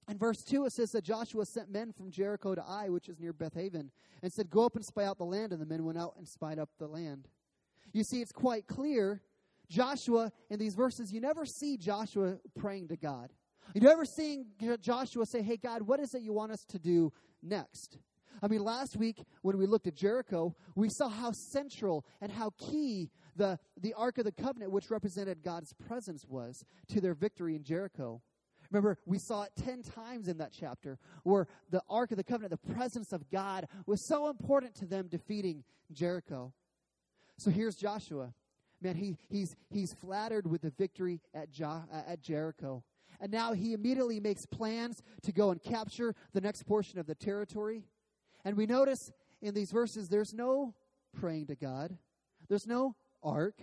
In 0.09 0.19
verse 0.19 0.43
2, 0.45 0.67
it 0.67 0.73
says 0.73 0.93
that 0.93 1.03
Joshua 1.03 1.45
sent 1.45 1.71
men 1.71 1.93
from 1.93 2.11
Jericho 2.11 2.55
to 2.55 2.63
Ai, 2.63 2.89
which 2.89 3.09
is 3.09 3.19
near 3.19 3.33
Bethaven, 3.33 3.91
and 4.23 4.33
said, 4.33 4.51
Go 4.51 4.65
up 4.65 4.77
and 4.77 4.85
spy 4.85 5.05
out 5.05 5.19
the 5.19 5.25
land. 5.25 5.53
And 5.53 5.61
the 5.61 5.67
men 5.67 5.85
went 5.85 5.99
out 5.99 6.15
and 6.17 6.29
spied 6.29 6.61
up 6.61 6.71
the 6.79 6.87
land. 6.87 7.29
You 7.93 8.05
see, 8.05 8.21
it's 8.21 8.33
quite 8.33 8.69
clear. 8.69 9.21
Joshua, 9.69 10.31
in 10.49 10.61
these 10.61 10.77
verses, 10.77 11.13
you 11.13 11.21
never 11.21 11.45
see 11.45 11.77
Joshua 11.77 12.39
praying 12.57 12.89
to 12.89 12.97
God. 12.97 13.33
You 13.75 13.81
never 13.81 14.05
see 14.05 14.45
Joshua 14.81 15.27
say, 15.27 15.43
Hey, 15.43 15.57
God, 15.57 15.83
what 15.83 15.99
is 15.99 16.15
it 16.15 16.23
you 16.23 16.33
want 16.33 16.53
us 16.53 16.65
to 16.67 16.79
do 16.79 17.13
next? 17.43 17.99
I 18.43 18.49
mean, 18.49 18.63
last 18.63 18.97
week 18.97 19.23
when 19.43 19.59
we 19.59 19.67
looked 19.67 19.87
at 19.87 19.95
Jericho, 19.95 20.55
we 20.75 20.89
saw 20.89 21.09
how 21.09 21.33
central 21.33 22.05
and 22.21 22.31
how 22.31 22.51
key 22.59 23.11
the, 23.37 23.59
the 23.81 23.95
Ark 23.95 24.19
of 24.19 24.25
the 24.25 24.33
Covenant, 24.33 24.73
which 24.73 24.91
represented 24.91 25.43
God's 25.43 25.73
presence, 25.73 26.25
was 26.29 26.65
to 26.89 27.01
their 27.01 27.15
victory 27.15 27.55
in 27.55 27.63
Jericho. 27.63 28.23
Remember, 28.71 28.99
we 29.07 29.19
saw 29.19 29.45
it 29.45 29.53
10 29.65 29.83
times 29.83 30.29
in 30.29 30.39
that 30.39 30.53
chapter 30.59 30.99
where 31.23 31.47
the 31.71 31.83
Ark 31.89 32.11
of 32.11 32.17
the 32.17 32.25
Covenant, 32.25 32.51
the 32.51 32.75
presence 32.75 33.13
of 33.13 33.31
God, 33.31 33.67
was 33.87 34.07
so 34.07 34.29
important 34.29 34.75
to 34.77 34.87
them 34.87 35.09
defeating 35.09 35.65
Jericho. 35.93 36.53
So 37.39 37.51
here's 37.51 37.77
Joshua. 37.77 38.33
Man, 38.81 38.97
he, 38.97 39.17
he's, 39.29 39.57
he's 39.71 39.93
flattered 39.95 40.47
with 40.47 40.63
the 40.63 40.71
victory 40.71 41.21
at, 41.35 41.51
jo- 41.51 41.85
uh, 41.93 42.03
at 42.09 42.21
Jericho. 42.21 42.83
And 43.21 43.33
now 43.33 43.53
he 43.53 43.73
immediately 43.73 44.21
makes 44.21 44.45
plans 44.45 45.03
to 45.23 45.33
go 45.33 45.51
and 45.51 45.63
capture 45.63 46.15
the 46.35 46.41
next 46.41 46.65
portion 46.65 46.99
of 46.99 47.07
the 47.07 47.15
territory. 47.15 47.85
And 48.47 48.57
we 48.57 48.65
notice 48.65 49.11
in 49.43 49.55
these 49.55 49.73
verses 49.73 50.09
there's 50.09 50.33
no 50.33 50.73
praying 51.19 51.49
to 51.49 51.57
God, 51.57 51.99
there's 52.49 52.65
no 52.65 52.95
ark. 53.21 53.61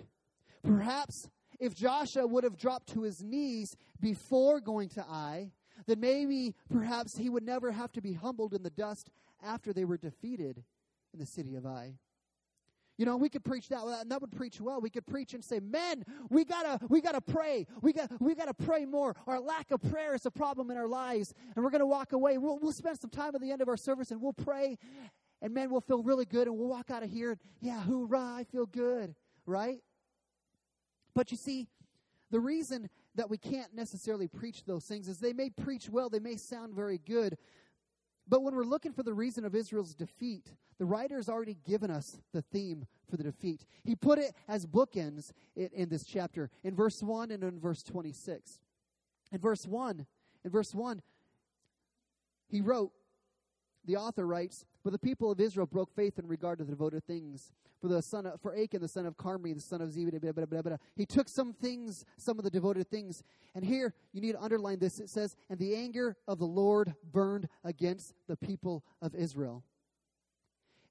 Perhaps 0.61 1.29
if 1.57 1.73
Joshua 1.73 2.27
would 2.27 2.43
have 2.43 2.57
dropped 2.57 2.89
to 2.89 3.03
his 3.03 3.23
knees 3.23 3.77
before 4.01 4.59
going 4.59 4.89
to 4.89 5.05
Ai, 5.09 5.53
then 5.87 6.01
maybe 6.01 6.53
perhaps 6.69 7.15
he 7.15 7.29
would 7.29 7.45
never 7.45 7.71
have 7.71 7.93
to 7.93 8.01
be 8.01 8.11
humbled 8.11 8.53
in 8.53 8.61
the 8.61 8.69
dust 8.71 9.09
after 9.41 9.71
they 9.71 9.85
were 9.85 9.95
defeated 9.95 10.61
in 11.13 11.19
the 11.19 11.25
city 11.25 11.55
of 11.55 11.65
Ai. 11.65 11.93
You 13.03 13.10
know, 13.10 13.17
we 13.17 13.27
could 13.27 13.43
preach 13.43 13.67
that, 13.67 13.83
and 13.83 14.10
that 14.10 14.22
would 14.22 14.31
preach 14.31 14.62
well. 14.62 14.79
We 14.79 14.89
could 14.89 15.05
preach 15.05 15.33
and 15.33 15.43
say, 15.43 15.60
"Men, 15.60 16.05
we 16.29 16.45
gotta, 16.45 16.79
we 16.88 17.01
gotta 17.01 17.19
pray. 17.19 17.67
We 17.81 17.91
got, 17.91 18.10
we 18.22 18.33
gotta 18.33 18.53
pray 18.53 18.86
more. 18.86 19.13
Our 19.27 19.41
lack 19.41 19.72
of 19.72 19.81
prayer 19.81 20.15
is 20.15 20.25
a 20.25 20.31
problem 20.31 20.72
in 20.72 20.77
our 20.77 20.88
lives, 20.88 21.33
and 21.53 21.65
we're 21.65 21.69
gonna 21.69 21.86
walk 21.86 22.13
away. 22.13 22.38
We'll, 22.38 22.60
we'll 22.60 22.72
spend 22.72 22.98
some 22.98 23.10
time 23.10 23.36
at 23.36 23.41
the 23.41 23.51
end 23.51 23.62
of 23.62 23.67
our 23.67 23.75
service, 23.75 24.12
and 24.12 24.22
we'll 24.22 24.31
pray, 24.31 24.77
and 25.41 25.53
men, 25.53 25.69
we'll 25.69 25.81
feel 25.81 26.01
really 26.01 26.24
good, 26.24 26.48
and 26.48 26.57
we'll 26.57 26.69
walk 26.69 26.91
out 26.91 27.03
of 27.03 27.10
here, 27.10 27.31
and 27.31 27.39
yeah, 27.60 27.81
hoorah, 27.81 28.36
I 28.38 28.45
feel 28.45 28.65
good, 28.65 29.15
right? 29.45 29.79
But 31.13 31.29
you 31.29 31.36
see, 31.36 31.67
the 32.31 32.39
reason 32.39 32.89
that 33.15 33.29
we 33.29 33.38
can't 33.38 33.75
necessarily 33.75 34.29
preach 34.29 34.63
those 34.63 34.86
things 34.86 35.10
is 35.10 35.19
they 35.19 35.33
may 35.33 35.50
preach 35.50 35.89
well, 35.89 36.10
they 36.10 36.19
may 36.19 36.38
sound 36.38 36.74
very 36.74 37.00
good, 37.00 37.38
but 38.27 38.41
when 38.41 38.55
we're 38.55 38.63
looking 38.63 38.93
for 38.93 39.03
the 39.03 39.13
reason 39.13 39.45
of 39.45 39.55
Israel's 39.55 39.93
defeat, 39.93 40.53
the 40.79 40.85
writer 40.85 41.17
has 41.17 41.29
already 41.29 41.57
given 41.65 41.91
us 41.91 42.17
the 42.33 42.41
theme 42.41 42.85
for 43.09 43.17
the 43.17 43.23
defeat. 43.23 43.65
He 43.83 43.95
put 43.95 44.17
it 44.17 44.33
as 44.47 44.65
bookends 44.65 45.31
in, 45.55 45.89
this 45.89 46.05
chapter, 46.05 46.49
in 46.63 46.75
verse 46.75 47.03
1 47.03 47.31
and 47.31 47.43
in 47.43 47.59
verse 47.59 47.83
26. 47.83 48.59
In 49.31 49.39
verse 49.39 49.65
1, 49.65 50.05
in 50.45 50.51
verse 50.51 50.73
1, 50.73 51.01
he 52.47 52.61
wrote, 52.61 52.91
the 53.85 53.97
author 53.97 54.25
writes, 54.25 54.65
But 54.83 54.91
the 54.91 54.99
people 54.99 55.31
of 55.31 55.39
Israel 55.39 55.65
broke 55.65 55.95
faith 55.95 56.19
in 56.19 56.27
regard 56.27 56.57
to 56.57 56.65
the 56.65 56.71
devoted 56.71 57.05
things. 57.05 57.53
For 57.79 57.87
the 57.87 58.01
son 58.01 58.25
of, 58.25 58.41
for 58.41 58.57
Achan, 58.57 58.81
the 58.81 58.87
son 58.87 59.05
of 59.05 59.15
Carmi, 59.15 59.53
the 59.53 59.61
son 59.61 59.81
of 59.81 59.91
Zebedee, 59.91 60.17
blah, 60.17 60.31
blah, 60.33 60.45
blah, 60.45 60.61
blah. 60.61 60.77
he 60.95 61.05
took 61.05 61.29
some 61.29 61.53
things, 61.53 62.05
some 62.17 62.37
of 62.37 62.43
the 62.43 62.49
devoted 62.49 62.89
things. 62.89 63.23
And 63.55 63.63
here, 63.63 63.93
you 64.11 64.19
need 64.19 64.33
to 64.33 64.41
underline 64.41 64.79
this. 64.79 64.99
It 64.99 65.09
says, 65.09 65.35
And 65.49 65.57
the 65.57 65.75
anger 65.75 66.17
of 66.27 66.39
the 66.39 66.45
Lord 66.45 66.95
burned 67.11 67.47
against 67.63 68.13
the 68.27 68.35
people 68.35 68.83
of 69.01 69.15
Israel. 69.15 69.63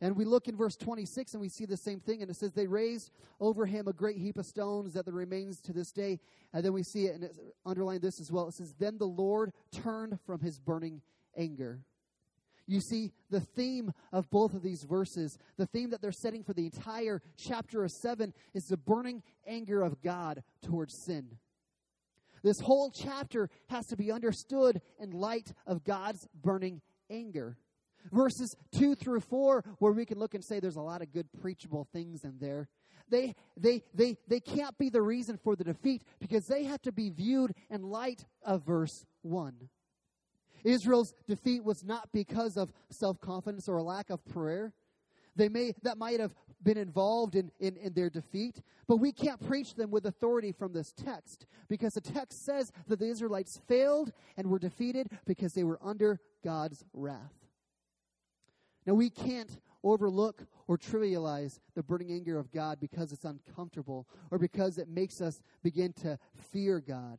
And 0.00 0.16
we 0.16 0.24
look 0.24 0.48
in 0.48 0.56
verse 0.56 0.74
26 0.74 1.34
and 1.34 1.40
we 1.40 1.48
see 1.48 1.64
the 1.64 1.76
same 1.76 2.00
thing. 2.00 2.22
And 2.22 2.30
it 2.30 2.34
says, 2.34 2.52
They 2.52 2.66
raised 2.66 3.10
over 3.40 3.66
him 3.66 3.86
a 3.88 3.92
great 3.92 4.16
heap 4.16 4.36
of 4.36 4.46
stones 4.46 4.94
that 4.94 5.06
remains 5.06 5.60
to 5.60 5.72
this 5.72 5.92
day. 5.92 6.18
And 6.52 6.64
then 6.64 6.72
we 6.72 6.82
see 6.82 7.06
it, 7.06 7.14
and 7.14 7.24
it's 7.24 7.38
underlined 7.64 8.02
this 8.02 8.20
as 8.20 8.32
well. 8.32 8.48
It 8.48 8.54
says, 8.54 8.74
Then 8.78 8.98
the 8.98 9.06
Lord 9.06 9.52
turned 9.70 10.18
from 10.26 10.40
his 10.40 10.58
burning 10.58 11.02
anger. 11.36 11.80
You 12.66 12.80
see, 12.80 13.12
the 13.30 13.40
theme 13.40 13.92
of 14.12 14.30
both 14.30 14.54
of 14.54 14.62
these 14.62 14.84
verses, 14.84 15.36
the 15.56 15.66
theme 15.66 15.90
that 15.90 16.00
they're 16.00 16.12
setting 16.12 16.44
for 16.44 16.52
the 16.52 16.66
entire 16.66 17.20
chapter 17.36 17.84
of 17.84 17.90
7, 17.90 18.32
is 18.54 18.64
the 18.64 18.76
burning 18.76 19.22
anger 19.46 19.82
of 19.82 20.00
God 20.02 20.42
towards 20.62 20.94
sin. 21.04 21.38
This 22.42 22.60
whole 22.60 22.90
chapter 22.90 23.50
has 23.68 23.86
to 23.86 23.96
be 23.96 24.10
understood 24.10 24.80
in 24.98 25.10
light 25.10 25.52
of 25.66 25.84
God's 25.84 26.26
burning 26.34 26.80
anger. 27.10 27.56
Verses 28.10 28.56
2 28.76 28.96
through 28.96 29.20
4, 29.20 29.64
where 29.78 29.92
we 29.92 30.04
can 30.04 30.18
look 30.18 30.34
and 30.34 30.44
say 30.44 30.58
there's 30.58 30.76
a 30.76 30.82
lot 30.82 31.02
of 31.02 31.12
good 31.12 31.28
preachable 31.40 31.86
things 31.92 32.24
in 32.24 32.34
there, 32.40 32.68
they, 33.08 33.34
they, 33.56 33.82
they, 33.94 34.16
they 34.26 34.40
can't 34.40 34.76
be 34.78 34.88
the 34.88 35.02
reason 35.02 35.36
for 35.36 35.54
the 35.54 35.64
defeat 35.64 36.02
because 36.18 36.46
they 36.46 36.64
have 36.64 36.80
to 36.82 36.92
be 36.92 37.10
viewed 37.10 37.52
in 37.70 37.82
light 37.82 38.24
of 38.44 38.64
verse 38.64 39.04
1. 39.20 39.68
Israel's 40.64 41.14
defeat 41.26 41.64
was 41.64 41.84
not 41.84 42.08
because 42.12 42.56
of 42.56 42.72
self 42.90 43.20
confidence 43.20 43.68
or 43.68 43.76
a 43.78 43.82
lack 43.82 44.10
of 44.10 44.24
prayer. 44.24 44.72
They 45.34 45.48
may 45.48 45.74
that 45.82 45.98
might 45.98 46.20
have 46.20 46.34
been 46.62 46.78
involved 46.78 47.34
in, 47.34 47.50
in, 47.58 47.76
in 47.76 47.92
their 47.92 48.10
defeat, 48.10 48.62
but 48.86 48.98
we 48.98 49.12
can't 49.12 49.44
preach 49.46 49.74
them 49.74 49.90
with 49.90 50.06
authority 50.06 50.52
from 50.52 50.72
this 50.72 50.92
text 50.92 51.46
because 51.68 51.94
the 51.94 52.00
text 52.00 52.44
says 52.44 52.70
that 52.86 52.98
the 52.98 53.06
Israelites 53.06 53.60
failed 53.66 54.12
and 54.36 54.48
were 54.48 54.58
defeated 54.58 55.08
because 55.26 55.54
they 55.54 55.64
were 55.64 55.78
under 55.82 56.20
God's 56.44 56.84
wrath. 56.92 57.34
Now 58.86 58.94
we 58.94 59.10
can't 59.10 59.60
overlook 59.84 60.46
or 60.68 60.78
trivialize 60.78 61.58
the 61.74 61.82
burning 61.82 62.12
anger 62.12 62.38
of 62.38 62.52
God 62.52 62.78
because 62.80 63.12
it's 63.12 63.24
uncomfortable 63.24 64.06
or 64.30 64.38
because 64.38 64.78
it 64.78 64.88
makes 64.88 65.20
us 65.20 65.40
begin 65.62 65.92
to 65.94 66.18
fear 66.52 66.80
God. 66.80 67.18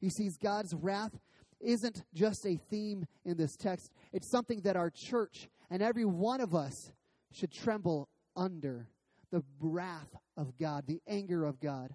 You 0.00 0.10
see, 0.10 0.30
God's 0.42 0.74
wrath 0.74 1.18
isn't 1.60 2.02
just 2.14 2.46
a 2.46 2.56
theme 2.56 3.06
in 3.24 3.36
this 3.36 3.56
text, 3.56 3.92
it's 4.12 4.30
something 4.30 4.60
that 4.62 4.76
our 4.76 4.90
church 4.90 5.48
and 5.70 5.82
every 5.82 6.04
one 6.04 6.40
of 6.40 6.54
us 6.54 6.92
should 7.32 7.52
tremble 7.52 8.08
under 8.36 8.88
the 9.30 9.42
wrath 9.60 10.16
of 10.36 10.56
God, 10.58 10.86
the 10.86 11.00
anger 11.06 11.44
of 11.44 11.60
God. 11.60 11.94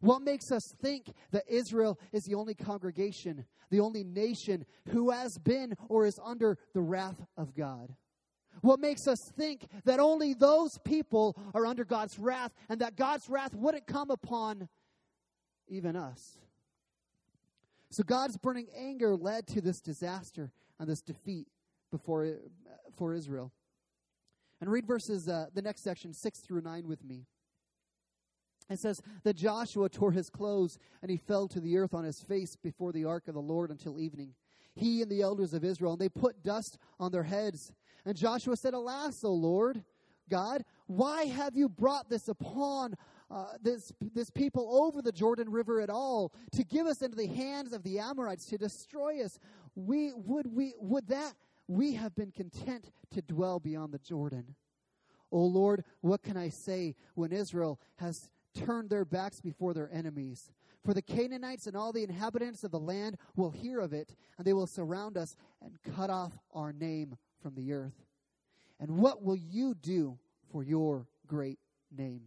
What 0.00 0.22
makes 0.22 0.52
us 0.52 0.72
think 0.80 1.12
that 1.32 1.44
Israel 1.48 1.98
is 2.12 2.24
the 2.24 2.36
only 2.36 2.54
congregation, 2.54 3.44
the 3.70 3.80
only 3.80 4.04
nation 4.04 4.64
who 4.88 5.10
has 5.10 5.36
been 5.38 5.74
or 5.88 6.06
is 6.06 6.18
under 6.24 6.58
the 6.74 6.80
wrath 6.80 7.20
of 7.36 7.54
God? 7.54 7.94
What 8.62 8.80
makes 8.80 9.08
us 9.08 9.18
think 9.36 9.66
that 9.84 10.00
only 10.00 10.34
those 10.34 10.78
people 10.84 11.36
are 11.54 11.66
under 11.66 11.84
God's 11.84 12.18
wrath 12.18 12.52
and 12.68 12.80
that 12.80 12.96
God's 12.96 13.28
wrath 13.28 13.54
wouldn't 13.54 13.86
come 13.86 14.10
upon 14.10 14.68
even 15.68 15.96
us? 15.96 16.36
So 17.90 18.04
God's 18.04 18.36
burning 18.36 18.68
anger 18.76 19.16
led 19.16 19.46
to 19.48 19.60
this 19.60 19.80
disaster 19.80 20.52
and 20.78 20.88
this 20.88 21.02
defeat 21.02 21.48
before 21.90 22.36
for 22.96 23.14
Israel. 23.14 23.52
And 24.60 24.70
read 24.70 24.86
verses 24.86 25.28
uh, 25.28 25.46
the 25.54 25.62
next 25.62 25.82
section 25.82 26.12
6 26.12 26.38
through 26.40 26.60
9 26.60 26.86
with 26.86 27.04
me. 27.04 27.26
It 28.68 28.78
says 28.78 29.02
that 29.24 29.34
Joshua 29.34 29.88
tore 29.88 30.12
his 30.12 30.30
clothes 30.30 30.78
and 31.02 31.10
he 31.10 31.16
fell 31.16 31.48
to 31.48 31.60
the 31.60 31.76
earth 31.76 31.92
on 31.92 32.04
his 32.04 32.22
face 32.22 32.56
before 32.56 32.92
the 32.92 33.04
ark 33.04 33.26
of 33.26 33.34
the 33.34 33.40
Lord 33.40 33.70
until 33.70 33.98
evening. 33.98 34.34
He 34.74 35.02
and 35.02 35.10
the 35.10 35.22
elders 35.22 35.52
of 35.52 35.64
Israel, 35.64 35.92
and 35.92 36.00
they 36.00 36.08
put 36.08 36.44
dust 36.44 36.78
on 37.00 37.10
their 37.10 37.24
heads. 37.24 37.72
And 38.06 38.16
Joshua 38.16 38.56
said, 38.56 38.74
Alas, 38.74 39.24
O 39.24 39.32
Lord 39.32 39.82
God, 40.28 40.64
why 40.86 41.24
have 41.24 41.56
you 41.56 41.68
brought 41.68 42.08
this 42.08 42.28
upon 42.28 42.94
uh, 43.30 43.52
this, 43.62 43.92
this 44.14 44.30
people 44.30 44.68
over 44.84 45.00
the 45.02 45.12
Jordan 45.12 45.50
River 45.50 45.80
at 45.80 45.90
all, 45.90 46.32
to 46.52 46.64
give 46.64 46.86
us 46.86 47.00
into 47.00 47.16
the 47.16 47.28
hands 47.28 47.72
of 47.72 47.82
the 47.82 47.98
Amorites 47.98 48.46
to 48.46 48.58
destroy 48.58 49.22
us. 49.22 49.38
We 49.76 50.12
would 50.14 50.52
we 50.52 50.74
would 50.80 51.06
that 51.08 51.34
we 51.68 51.94
have 51.94 52.14
been 52.16 52.32
content 52.32 52.90
to 53.12 53.22
dwell 53.22 53.60
beyond 53.60 53.92
the 53.92 53.98
Jordan. 53.98 54.56
O 55.30 55.38
oh 55.38 55.44
Lord, 55.44 55.84
what 56.00 56.22
can 56.22 56.36
I 56.36 56.48
say 56.48 56.96
when 57.14 57.30
Israel 57.30 57.80
has 57.96 58.30
turned 58.52 58.90
their 58.90 59.04
backs 59.04 59.40
before 59.40 59.74
their 59.74 59.88
enemies? 59.92 60.50
For 60.84 60.92
the 60.92 61.02
Canaanites 61.02 61.68
and 61.68 61.76
all 61.76 61.92
the 61.92 62.02
inhabitants 62.02 62.64
of 62.64 62.72
the 62.72 62.80
land 62.80 63.16
will 63.36 63.50
hear 63.50 63.78
of 63.78 63.92
it, 63.92 64.16
and 64.38 64.46
they 64.46 64.52
will 64.52 64.66
surround 64.66 65.16
us 65.16 65.36
and 65.62 65.78
cut 65.94 66.10
off 66.10 66.32
our 66.52 66.72
name 66.72 67.16
from 67.40 67.54
the 67.54 67.72
earth. 67.72 68.04
And 68.80 68.96
what 68.96 69.22
will 69.22 69.36
you 69.36 69.74
do 69.74 70.18
for 70.50 70.64
your 70.64 71.06
great 71.28 71.58
name? 71.96 72.22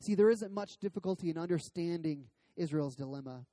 See, 0.00 0.14
there 0.14 0.30
isn't 0.30 0.52
much 0.52 0.78
difficulty 0.78 1.30
in 1.30 1.38
understanding 1.38 2.26
Israel's 2.56 2.94
dilemma. 2.94 3.44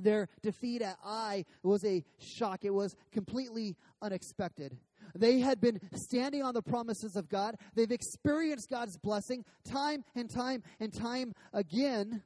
Their 0.00 0.28
defeat 0.42 0.82
at 0.82 0.96
Ai 1.04 1.44
was 1.62 1.84
a 1.84 2.04
shock. 2.18 2.64
It 2.64 2.70
was 2.70 2.94
completely 3.10 3.76
unexpected. 4.00 4.78
They 5.14 5.40
had 5.40 5.60
been 5.60 5.80
standing 5.94 6.42
on 6.42 6.54
the 6.54 6.62
promises 6.62 7.16
of 7.16 7.28
God. 7.28 7.56
They've 7.74 7.90
experienced 7.90 8.70
God's 8.70 8.96
blessing 8.96 9.44
time 9.64 10.04
and 10.14 10.30
time 10.30 10.62
and 10.78 10.92
time 10.92 11.34
again. 11.52 12.22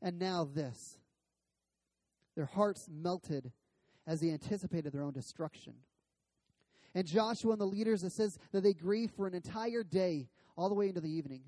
And 0.00 0.18
now 0.18 0.48
this. 0.52 0.98
Their 2.34 2.46
hearts 2.46 2.88
melted 2.90 3.52
as 4.06 4.20
they 4.20 4.30
anticipated 4.30 4.92
their 4.92 5.02
own 5.02 5.12
destruction. 5.12 5.74
And 6.94 7.06
Joshua 7.06 7.52
and 7.52 7.60
the 7.60 7.66
leaders, 7.66 8.02
it 8.04 8.12
says 8.12 8.38
that 8.52 8.62
they 8.62 8.72
grieved 8.72 9.14
for 9.14 9.26
an 9.26 9.34
entire 9.34 9.82
day, 9.82 10.28
all 10.56 10.68
the 10.68 10.74
way 10.74 10.88
into 10.88 11.00
the 11.00 11.10
evening 11.10 11.42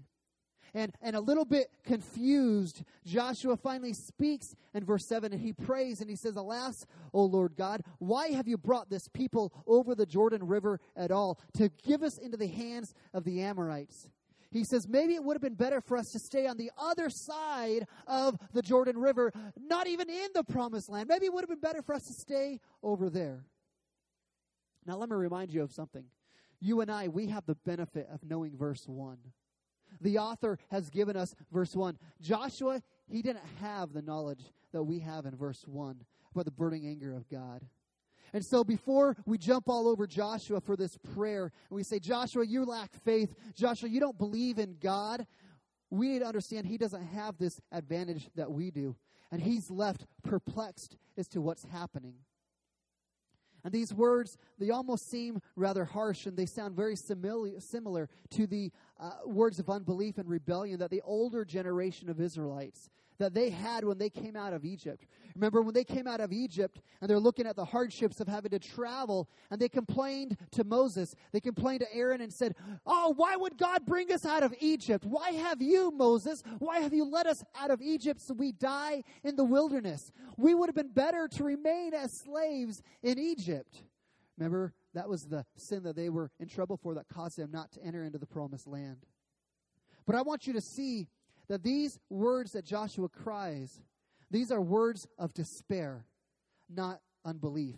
and, 0.74 0.92
and 1.00 1.14
a 1.14 1.20
little 1.20 1.44
bit 1.44 1.68
confused, 1.84 2.82
Joshua 3.06 3.56
finally 3.56 3.92
speaks 3.92 4.56
in 4.74 4.84
verse 4.84 5.06
7 5.06 5.32
and 5.32 5.40
he 5.40 5.52
prays 5.52 6.00
and 6.00 6.10
he 6.10 6.16
says, 6.16 6.36
Alas, 6.36 6.84
O 7.12 7.24
Lord 7.24 7.54
God, 7.56 7.82
why 7.98 8.28
have 8.28 8.48
you 8.48 8.58
brought 8.58 8.90
this 8.90 9.06
people 9.08 9.52
over 9.66 9.94
the 9.94 10.06
Jordan 10.06 10.46
River 10.46 10.80
at 10.96 11.12
all 11.12 11.38
to 11.54 11.70
give 11.84 12.02
us 12.02 12.18
into 12.18 12.36
the 12.36 12.48
hands 12.48 12.92
of 13.12 13.24
the 13.24 13.40
Amorites? 13.40 14.08
He 14.50 14.64
says, 14.64 14.88
maybe 14.88 15.14
it 15.14 15.24
would 15.24 15.34
have 15.34 15.42
been 15.42 15.54
better 15.54 15.80
for 15.80 15.96
us 15.96 16.12
to 16.12 16.18
stay 16.18 16.46
on 16.46 16.56
the 16.56 16.70
other 16.78 17.10
side 17.10 17.86
of 18.06 18.38
the 18.52 18.62
Jordan 18.62 18.98
River, 18.98 19.32
not 19.56 19.88
even 19.88 20.08
in 20.08 20.28
the 20.32 20.44
promised 20.44 20.88
land. 20.88 21.08
Maybe 21.08 21.26
it 21.26 21.32
would 21.32 21.42
have 21.42 21.48
been 21.48 21.58
better 21.58 21.82
for 21.82 21.94
us 21.94 22.06
to 22.06 22.12
stay 22.12 22.60
over 22.80 23.10
there. 23.10 23.46
Now, 24.86 24.96
let 24.96 25.08
me 25.08 25.16
remind 25.16 25.52
you 25.52 25.62
of 25.62 25.72
something. 25.72 26.04
You 26.60 26.82
and 26.82 26.90
I, 26.90 27.08
we 27.08 27.26
have 27.28 27.46
the 27.46 27.56
benefit 27.56 28.08
of 28.12 28.20
knowing 28.22 28.56
verse 28.56 28.86
1 28.86 29.18
the 30.04 30.18
author 30.18 30.58
has 30.70 30.90
given 30.90 31.16
us 31.16 31.34
verse 31.50 31.74
1. 31.74 31.98
Joshua, 32.20 32.80
he 33.08 33.22
didn't 33.22 33.44
have 33.60 33.92
the 33.92 34.02
knowledge 34.02 34.52
that 34.72 34.84
we 34.84 35.00
have 35.00 35.26
in 35.26 35.34
verse 35.34 35.64
1 35.66 36.04
about 36.32 36.44
the 36.44 36.50
burning 36.50 36.86
anger 36.86 37.14
of 37.16 37.28
God. 37.28 37.62
And 38.32 38.44
so 38.44 38.64
before 38.64 39.16
we 39.26 39.38
jump 39.38 39.68
all 39.68 39.88
over 39.88 40.06
Joshua 40.06 40.60
for 40.60 40.76
this 40.76 40.98
prayer, 41.14 41.52
and 41.70 41.76
we 41.76 41.82
say, 41.82 41.98
Joshua, 41.98 42.44
you 42.44 42.64
lack 42.64 42.92
faith. 43.04 43.34
Joshua, 43.54 43.88
you 43.88 44.00
don't 44.00 44.18
believe 44.18 44.58
in 44.58 44.76
God. 44.80 45.26
We 45.90 46.08
need 46.08 46.20
to 46.20 46.26
understand 46.26 46.66
he 46.66 46.78
doesn't 46.78 47.06
have 47.06 47.38
this 47.38 47.60
advantage 47.70 48.28
that 48.34 48.50
we 48.50 48.70
do. 48.70 48.96
And 49.30 49.40
he's 49.40 49.70
left 49.70 50.06
perplexed 50.22 50.96
as 51.16 51.28
to 51.28 51.40
what's 51.40 51.64
happening. 51.64 52.14
And 53.64 53.72
these 53.72 53.94
words, 53.94 54.36
they 54.58 54.70
almost 54.70 55.10
seem 55.10 55.40
rather 55.56 55.86
harsh 55.86 56.26
and 56.26 56.36
they 56.36 56.46
sound 56.46 56.76
very 56.76 56.94
simili- 56.94 57.60
similar 57.62 58.10
to 58.30 58.46
the 58.46 58.70
uh, 59.00 59.12
words 59.24 59.58
of 59.58 59.70
unbelief 59.70 60.18
and 60.18 60.28
rebellion 60.28 60.78
that 60.80 60.90
the 60.90 61.00
older 61.02 61.44
generation 61.44 62.10
of 62.10 62.20
Israelites 62.20 62.90
that 63.18 63.34
they 63.34 63.50
had 63.50 63.84
when 63.84 63.98
they 63.98 64.10
came 64.10 64.36
out 64.36 64.52
of 64.52 64.64
Egypt. 64.64 65.06
Remember 65.34 65.62
when 65.62 65.74
they 65.74 65.84
came 65.84 66.06
out 66.06 66.20
of 66.20 66.32
Egypt 66.32 66.80
and 67.00 67.08
they're 67.08 67.18
looking 67.18 67.46
at 67.46 67.56
the 67.56 67.64
hardships 67.64 68.20
of 68.20 68.28
having 68.28 68.50
to 68.50 68.58
travel 68.58 69.28
and 69.50 69.60
they 69.60 69.68
complained 69.68 70.36
to 70.52 70.64
Moses. 70.64 71.14
They 71.32 71.40
complained 71.40 71.80
to 71.80 71.94
Aaron 71.94 72.20
and 72.20 72.32
said, 72.32 72.54
"Oh, 72.86 73.12
why 73.16 73.36
would 73.36 73.56
God 73.56 73.84
bring 73.86 74.12
us 74.12 74.24
out 74.24 74.42
of 74.42 74.54
Egypt? 74.60 75.04
Why 75.04 75.30
have 75.32 75.62
you, 75.62 75.90
Moses? 75.90 76.42
Why 76.58 76.80
have 76.80 76.94
you 76.94 77.04
let 77.04 77.26
us 77.26 77.44
out 77.54 77.70
of 77.70 77.80
Egypt 77.80 78.20
so 78.20 78.34
we 78.34 78.52
die 78.52 79.02
in 79.22 79.36
the 79.36 79.44
wilderness? 79.44 80.12
We 80.36 80.54
would 80.54 80.68
have 80.68 80.76
been 80.76 80.92
better 80.92 81.28
to 81.28 81.44
remain 81.44 81.94
as 81.94 82.12
slaves 82.12 82.82
in 83.02 83.18
Egypt." 83.18 83.82
Remember 84.36 84.74
that 84.94 85.08
was 85.08 85.26
the 85.26 85.46
sin 85.56 85.82
that 85.84 85.96
they 85.96 86.10
were 86.10 86.30
in 86.40 86.48
trouble 86.48 86.76
for 86.76 86.94
that 86.94 87.08
caused 87.08 87.38
them 87.38 87.50
not 87.50 87.72
to 87.72 87.82
enter 87.84 88.04
into 88.04 88.18
the 88.18 88.26
promised 88.26 88.66
land. 88.66 89.06
But 90.06 90.16
I 90.16 90.22
want 90.22 90.46
you 90.46 90.52
to 90.52 90.60
see 90.60 91.08
that 91.48 91.62
these 91.62 91.98
words 92.08 92.52
that 92.52 92.64
Joshua 92.64 93.08
cries, 93.08 93.80
these 94.30 94.50
are 94.50 94.60
words 94.60 95.06
of 95.18 95.34
despair, 95.34 96.06
not 96.68 97.00
unbelief. 97.24 97.76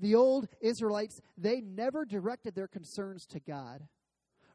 the 0.00 0.14
old 0.14 0.48
Israelites, 0.60 1.20
they 1.36 1.60
never 1.60 2.04
directed 2.04 2.54
their 2.54 2.68
concerns 2.68 3.26
to 3.26 3.38
God. 3.40 3.86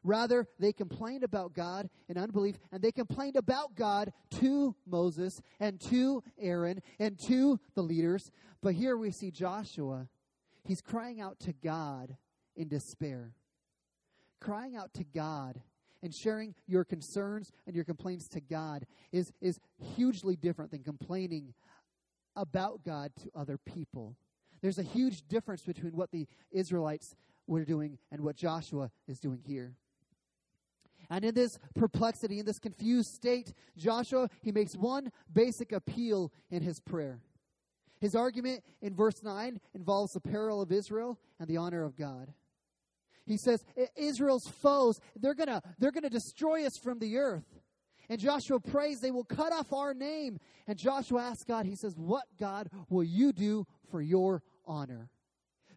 Rather, 0.02 0.46
they 0.58 0.72
complained 0.72 1.24
about 1.24 1.52
God 1.52 1.88
in 2.08 2.16
unbelief, 2.18 2.58
and 2.70 2.82
they 2.82 2.92
complained 2.92 3.36
about 3.36 3.74
God 3.74 4.12
to 4.38 4.74
Moses 4.86 5.40
and 5.58 5.80
to 5.82 6.22
Aaron 6.38 6.80
and 6.98 7.18
to 7.20 7.58
the 7.74 7.82
leaders. 7.82 8.30
But 8.62 8.74
here 8.74 8.96
we 8.96 9.10
see 9.10 9.30
Joshua. 9.30 10.08
He's 10.64 10.80
crying 10.80 11.20
out 11.20 11.40
to 11.40 11.52
God 11.52 12.16
in 12.54 12.68
despair. 12.68 13.34
Crying 14.40 14.76
out 14.76 14.94
to 14.94 15.04
God 15.04 15.60
and 16.06 16.14
sharing 16.14 16.54
your 16.68 16.84
concerns 16.84 17.50
and 17.66 17.74
your 17.74 17.84
complaints 17.84 18.28
to 18.28 18.40
God 18.40 18.86
is, 19.10 19.32
is 19.40 19.58
hugely 19.96 20.36
different 20.36 20.70
than 20.70 20.84
complaining 20.84 21.52
about 22.36 22.84
God 22.84 23.10
to 23.22 23.30
other 23.34 23.58
people. 23.58 24.16
There's 24.62 24.78
a 24.78 24.84
huge 24.84 25.26
difference 25.26 25.62
between 25.62 25.96
what 25.96 26.12
the 26.12 26.28
Israelites 26.52 27.16
were 27.48 27.64
doing 27.64 27.98
and 28.12 28.20
what 28.20 28.36
Joshua 28.36 28.92
is 29.08 29.18
doing 29.18 29.40
here. 29.44 29.74
And 31.10 31.24
in 31.24 31.34
this 31.34 31.58
perplexity, 31.74 32.38
in 32.38 32.46
this 32.46 32.60
confused 32.60 33.12
state, 33.12 33.52
Joshua, 33.76 34.28
he 34.42 34.52
makes 34.52 34.76
one 34.76 35.10
basic 35.32 35.72
appeal 35.72 36.32
in 36.50 36.62
his 36.62 36.78
prayer. 36.78 37.18
His 38.00 38.14
argument 38.14 38.62
in 38.80 38.94
verse 38.94 39.24
9 39.24 39.60
involves 39.74 40.12
the 40.12 40.20
peril 40.20 40.60
of 40.60 40.70
Israel 40.70 41.18
and 41.40 41.48
the 41.48 41.56
honor 41.56 41.82
of 41.82 41.96
God. 41.96 42.32
He 43.26 43.36
says, 43.36 43.64
Israel's 43.96 44.46
foes, 44.46 45.00
they're 45.16 45.34
going 45.34 45.48
to 45.48 45.60
they're 45.78 45.92
going 45.92 46.04
to 46.04 46.10
destroy 46.10 46.64
us 46.64 46.78
from 46.78 46.98
the 46.98 47.18
earth. 47.18 47.60
And 48.08 48.20
Joshua 48.20 48.60
prays 48.60 49.00
they 49.00 49.10
will 49.10 49.24
cut 49.24 49.52
off 49.52 49.72
our 49.72 49.92
name. 49.92 50.38
And 50.66 50.78
Joshua 50.78 51.22
asks 51.22 51.44
God, 51.44 51.66
he 51.66 51.74
says, 51.74 51.94
"What 51.96 52.24
God 52.38 52.70
will 52.88 53.04
you 53.04 53.32
do 53.32 53.66
for 53.90 54.00
your 54.00 54.42
honor?" 54.64 55.10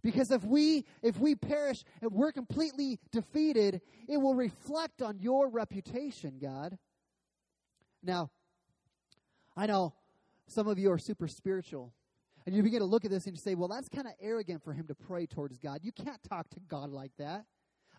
Because 0.02 0.32
if 0.32 0.44
we 0.44 0.86
if 1.02 1.20
we 1.20 1.36
perish 1.36 1.84
and 2.02 2.12
we're 2.12 2.32
completely 2.32 3.00
defeated, 3.12 3.82
it 4.08 4.18
will 4.18 4.36
reflect 4.36 5.02
on 5.02 5.20
your 5.20 5.50
reputation, 5.50 6.38
God. 6.40 6.78
Now, 8.04 8.30
I 9.58 9.66
know 9.66 9.94
some 10.48 10.68
of 10.68 10.78
you 10.80 10.92
are 10.92 11.00
super 11.00 11.28
spiritual. 11.28 11.94
And 12.50 12.56
you 12.56 12.64
begin 12.64 12.80
to 12.80 12.86
look 12.86 13.06
at 13.06 13.12
this 13.12 13.28
and 13.28 13.36
you 13.36 13.40
say, 13.40 13.54
well, 13.54 13.68
that's 13.68 13.88
kind 13.88 14.08
of 14.08 14.14
arrogant 14.20 14.64
for 14.64 14.74
him 14.74 14.88
to 14.88 14.96
pray 14.96 15.28
towards 15.28 15.60
God. 15.60 15.82
You 15.84 15.92
can't 15.92 16.20
talk 16.28 16.50
to 16.50 16.60
God 16.68 16.90
like 16.90 17.12
that. 17.20 17.46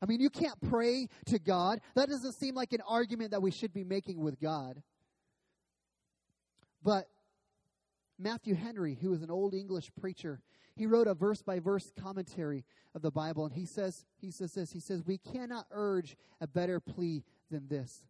I 0.03 0.07
mean, 0.07 0.19
you 0.19 0.29
can't 0.29 0.61
pray 0.69 1.07
to 1.27 1.39
God. 1.39 1.81
That 1.95 2.09
doesn't 2.09 2.33
seem 2.33 2.57
like 2.57 2.73
an 2.73 2.81
argument 2.81 3.31
that 3.31 3.41
we 3.43 3.53
should 3.53 3.73
be 3.73 3.85
making 3.85 4.19
with 4.19 4.41
God. 4.41 4.83
But 6.83 7.07
Matthew 8.19 8.57
Henry, 8.57 8.99
who 9.01 9.13
is 9.15 9.23
an 9.23 9.31
old 9.31 9.55
English 9.55 9.93
preacher, 10.01 10.41
he 10.75 10.85
wrote 10.85 11.07
a 11.07 11.15
verse 11.15 11.43
by 11.43 11.61
verse 11.61 11.93
commentary 11.97 12.65
of 12.97 13.03
the 13.03 13.13
Bible, 13.13 13.45
and 13.45 13.55
he 13.55 13.67
says, 13.67 14.05
he 14.21 14.33
says 14.33 14.55
this, 14.55 14.73
he 14.73 14.81
says, 14.81 15.05
We 15.07 15.19
cannot 15.19 15.67
urge 15.71 16.17
a 16.41 16.49
better 16.49 16.81
plea 16.81 17.23
than 17.53 17.69
this. 17.69 18.03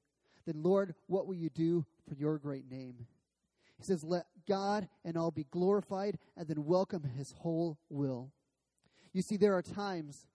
Then, 0.46 0.62
Lord, 0.62 0.94
what 1.06 1.26
will 1.26 1.34
you 1.34 1.50
do 1.50 1.84
for 2.08 2.14
your 2.14 2.38
great 2.38 2.70
name? 2.70 3.06
He 3.80 3.86
says, 3.86 4.04
Let 4.04 4.26
God 4.46 4.88
and 5.04 5.16
all 5.16 5.30
be 5.30 5.46
glorified, 5.50 6.18
and 6.36 6.46
then 6.46 6.66
welcome 6.66 7.02
his 7.02 7.32
whole 7.32 7.78
will. 7.88 8.30
You 9.12 9.22
see, 9.22 9.36
there 9.36 9.56
are 9.56 9.62
times, 9.62 10.26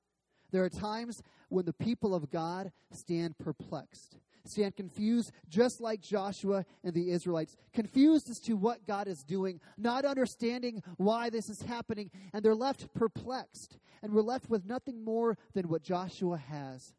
there 0.51 0.63
are 0.63 0.69
times 0.69 1.21
when 1.49 1.65
the 1.65 1.73
people 1.73 2.15
of 2.15 2.31
God 2.31 2.71
stand 2.91 3.37
perplexed, 3.37 4.17
stand 4.45 4.75
confused, 4.75 5.31
just 5.47 5.79
like 5.79 6.01
Joshua 6.01 6.65
and 6.83 6.93
the 6.93 7.11
Israelites, 7.11 7.55
confused 7.71 8.31
as 8.31 8.39
to 8.41 8.53
what 8.55 8.87
God 8.87 9.07
is 9.07 9.23
doing, 9.23 9.61
not 9.77 10.05
understanding 10.05 10.81
why 10.97 11.29
this 11.29 11.47
is 11.47 11.61
happening, 11.61 12.09
and 12.33 12.43
they're 12.43 12.55
left 12.55 12.93
perplexed. 12.95 13.77
And 14.01 14.11
we're 14.11 14.21
left 14.21 14.49
with 14.49 14.65
nothing 14.65 15.05
more 15.05 15.37
than 15.53 15.67
what 15.67 15.83
Joshua 15.83 16.37
has 16.37 16.95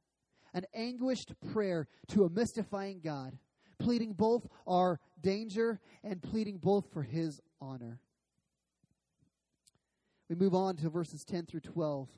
an 0.55 0.65
anguished 0.73 1.35
prayer 1.53 1.87
to 2.09 2.25
a 2.25 2.31
mystifying 2.31 3.01
God, 3.05 3.37
pleading 3.79 4.13
both 4.13 4.47
our 4.67 5.01
danger 5.21 5.81
and 6.03 6.23
pleading 6.23 6.59
both 6.59 6.87
for 6.93 7.03
his 7.03 7.41
honor. 7.61 8.01
We 10.29 10.37
move 10.37 10.55
on 10.55 10.77
to 10.77 10.89
verses 10.89 11.25
10 11.25 11.47
through 11.47 11.61
12. 11.61 12.09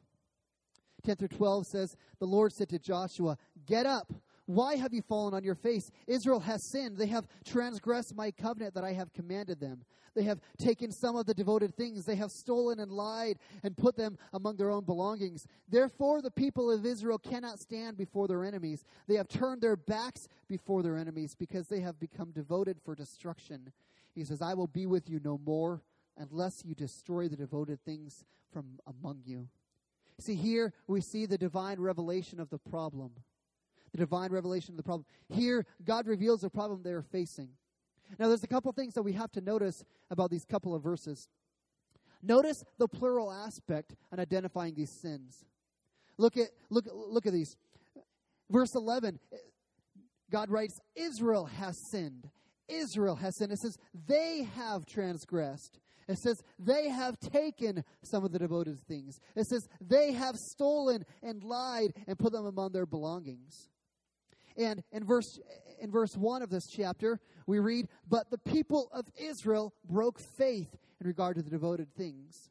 10 1.05 1.17
through 1.17 1.29
12 1.29 1.67
says, 1.67 1.97
The 2.19 2.27
Lord 2.27 2.53
said 2.53 2.69
to 2.71 2.79
Joshua, 2.79 3.37
Get 3.67 3.87
up. 3.87 4.13
Why 4.49 4.77
have 4.77 4.95
you 4.95 5.03
fallen 5.03 5.35
on 5.35 5.45
your 5.45 5.55
face? 5.55 5.91
Israel 6.07 6.41
has 6.41 6.63
sinned. 6.63 6.97
They 6.97 7.09
have 7.09 7.29
transgressed 7.45 8.17
my 8.17 8.31
covenant 8.31 8.73
that 8.77 8.83
I 8.83 8.95
have 8.95 9.13
commanded 9.13 9.61
them. 9.61 9.85
They 10.15 10.23
have 10.23 10.41
taken 10.57 10.91
some 10.91 11.17
of 11.17 11.27
the 11.27 11.35
devoted 11.35 11.77
things. 11.77 12.07
They 12.07 12.17
have 12.17 12.31
stolen 12.31 12.81
and 12.81 12.91
lied 12.91 13.39
and 13.63 13.77
put 13.77 13.95
them 13.95 14.17
among 14.33 14.57
their 14.57 14.71
own 14.71 14.85
belongings. 14.85 15.47
Therefore, 15.69 16.23
the 16.23 16.31
people 16.31 16.71
of 16.71 16.87
Israel 16.87 17.19
cannot 17.19 17.61
stand 17.61 17.99
before 17.99 18.27
their 18.27 18.43
enemies. 18.43 18.87
They 19.07 19.17
have 19.17 19.29
turned 19.29 19.61
their 19.61 19.77
backs 19.77 20.29
before 20.49 20.83
their 20.83 20.97
enemies 20.97 21.35
because 21.39 21.69
they 21.69 21.81
have 21.81 22.01
become 22.01 22.31
devoted 22.31 22.79
for 22.83 22.95
destruction. 22.95 23.71
He 24.15 24.25
says, 24.25 24.41
I 24.41 24.55
will 24.55 24.67
be 24.67 24.87
with 24.87 25.11
you 25.11 25.21
no 25.23 25.39
more 25.45 25.83
unless 26.17 26.65
you 26.65 26.75
destroy 26.75 27.29
the 27.29 27.37
devoted 27.37 27.85
things 27.85 28.25
from 28.51 28.79
among 28.87 29.21
you. 29.27 29.49
See, 30.19 30.37
here 30.37 30.73
we 30.87 31.03
see 31.03 31.27
the 31.27 31.37
divine 31.37 31.79
revelation 31.79 32.41
of 32.41 32.49
the 32.49 32.59
problem. 32.59 33.11
The 33.93 33.99
divine 33.99 34.31
revelation 34.33 34.73
of 34.73 34.77
the 34.77 34.83
problem. 34.83 35.05
Here, 35.29 35.65
God 35.85 36.07
reveals 36.07 36.41
the 36.41 36.51
problem 36.51 36.83
they're 36.83 37.03
facing. 37.03 37.51
Now, 38.19 38.29
there's 38.29 38.45
a 38.45 38.49
couple 38.49 38.73
things 38.73 38.95
that 38.95 39.03
we 39.03 39.13
have 39.13 39.33
to 39.33 39.41
notice 39.41 39.85
about 40.11 40.31
these 40.31 40.45
couple 40.45 40.75
of 40.75 40.83
verses. 40.83 41.29
Notice 42.23 42.65
the 42.79 42.89
plural 42.89 43.31
aspect 43.31 43.95
on 44.13 44.19
identifying 44.19 44.75
these 44.75 44.91
sins. 45.01 45.45
Look 46.17 46.37
at 46.37 46.49
look 46.69 46.87
look 46.93 47.27
at 47.27 47.33
these. 47.33 47.57
Verse 48.51 48.75
11, 48.75 49.21
God 50.31 50.51
writes, 50.51 50.81
Israel 50.97 51.45
has 51.45 51.77
sinned. 51.91 52.31
Israel 52.67 53.17
has 53.17 53.37
sinned. 53.37 53.53
It 53.53 53.59
says, 53.59 53.77
they 54.07 54.49
have 54.57 54.87
transgressed. 54.87 55.79
It 56.09 56.19
says, 56.19 56.43
they 56.59 56.89
have 56.89 57.19
taken 57.19 57.85
some 58.03 58.25
of 58.25 58.33
the 58.33 58.39
devoted 58.39 58.81
things. 58.81 59.21
It 59.37 59.47
says, 59.47 59.69
they 59.81 60.13
have 60.13 60.37
stolen 60.37 61.05
and 61.23 61.45
lied 61.45 61.93
and 62.07 62.19
put 62.19 62.33
them 62.33 62.47
among 62.47 62.73
their 62.73 62.87
belongings. 62.87 63.69
And 64.59 64.83
in 64.91 65.05
verse, 65.05 65.39
in 65.81 65.91
verse 65.91 66.17
1 66.17 66.43
of 66.43 66.51
this 66.51 66.67
chapter, 66.67 67.21
we 67.47 67.61
read, 67.61 67.89
But 68.09 68.29
the 68.31 68.39
people 68.39 68.91
of 68.93 69.07
Israel 69.17 69.73
broke 69.89 70.19
faith 70.19 70.77
in 71.01 71.07
regard 71.07 71.37
to 71.37 71.43
the 71.43 71.51
devoted 71.51 71.95
things. 71.95 72.51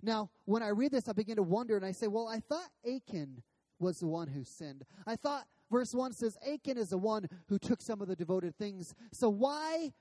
Now, 0.00 0.30
when 0.44 0.62
I 0.62 0.68
read 0.68 0.92
this, 0.92 1.08
I 1.08 1.12
begin 1.12 1.36
to 1.36 1.42
wonder 1.42 1.76
and 1.76 1.84
I 1.84 1.90
say, 1.92 2.06
Well, 2.06 2.28
I 2.28 2.38
thought 2.38 2.70
Achan 2.86 3.42
was 3.80 3.98
the 3.98 4.06
one 4.06 4.28
who 4.28 4.44
sinned. 4.44 4.84
I 5.06 5.16
thought 5.16 5.46
verse 5.70 5.92
1 5.92 6.12
says 6.12 6.38
Achan 6.46 6.78
is 6.78 6.90
the 6.90 6.98
one 6.98 7.26
who 7.48 7.58
took 7.58 7.82
some 7.82 8.00
of 8.00 8.06
the 8.06 8.14
devoted 8.14 8.56
things. 8.56 8.94
So 9.12 9.28
why 9.28 9.92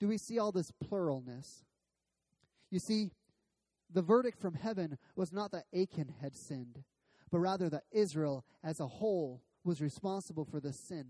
do 0.00 0.08
we 0.08 0.16
see 0.16 0.38
all 0.38 0.50
this 0.50 0.72
pluralness? 0.82 1.64
You 2.70 2.78
see, 2.78 3.10
the 3.92 4.02
verdict 4.02 4.40
from 4.40 4.54
heaven 4.54 4.98
was 5.14 5.32
not 5.32 5.50
that 5.52 5.66
Achan 5.74 6.14
had 6.20 6.34
sinned, 6.34 6.84
but 7.30 7.38
rather 7.38 7.68
that 7.68 7.84
Israel 7.90 8.44
as 8.62 8.80
a 8.80 8.86
whole 8.86 9.42
was 9.68 9.80
responsible 9.80 10.44
for 10.44 10.58
the 10.58 10.72
sin. 10.72 11.06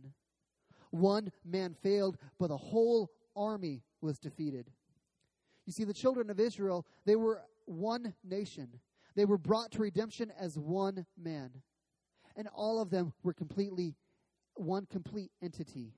One 0.90 1.30
man 1.44 1.74
failed, 1.82 2.18
but 2.38 2.48
the 2.48 2.56
whole 2.56 3.10
army 3.36 3.82
was 4.00 4.18
defeated. 4.18 4.70
You 5.64 5.72
see, 5.72 5.84
the 5.84 5.94
children 5.94 6.28
of 6.28 6.40
Israel, 6.40 6.86
they 7.06 7.16
were 7.16 7.42
one 7.66 8.14
nation. 8.24 8.68
They 9.14 9.24
were 9.24 9.38
brought 9.38 9.70
to 9.72 9.82
redemption 9.82 10.32
as 10.38 10.58
one 10.58 11.06
man. 11.16 11.50
And 12.36 12.48
all 12.54 12.80
of 12.80 12.90
them 12.90 13.12
were 13.22 13.32
completely 13.32 13.94
one 14.54 14.86
complete 14.86 15.30
entity. 15.42 15.92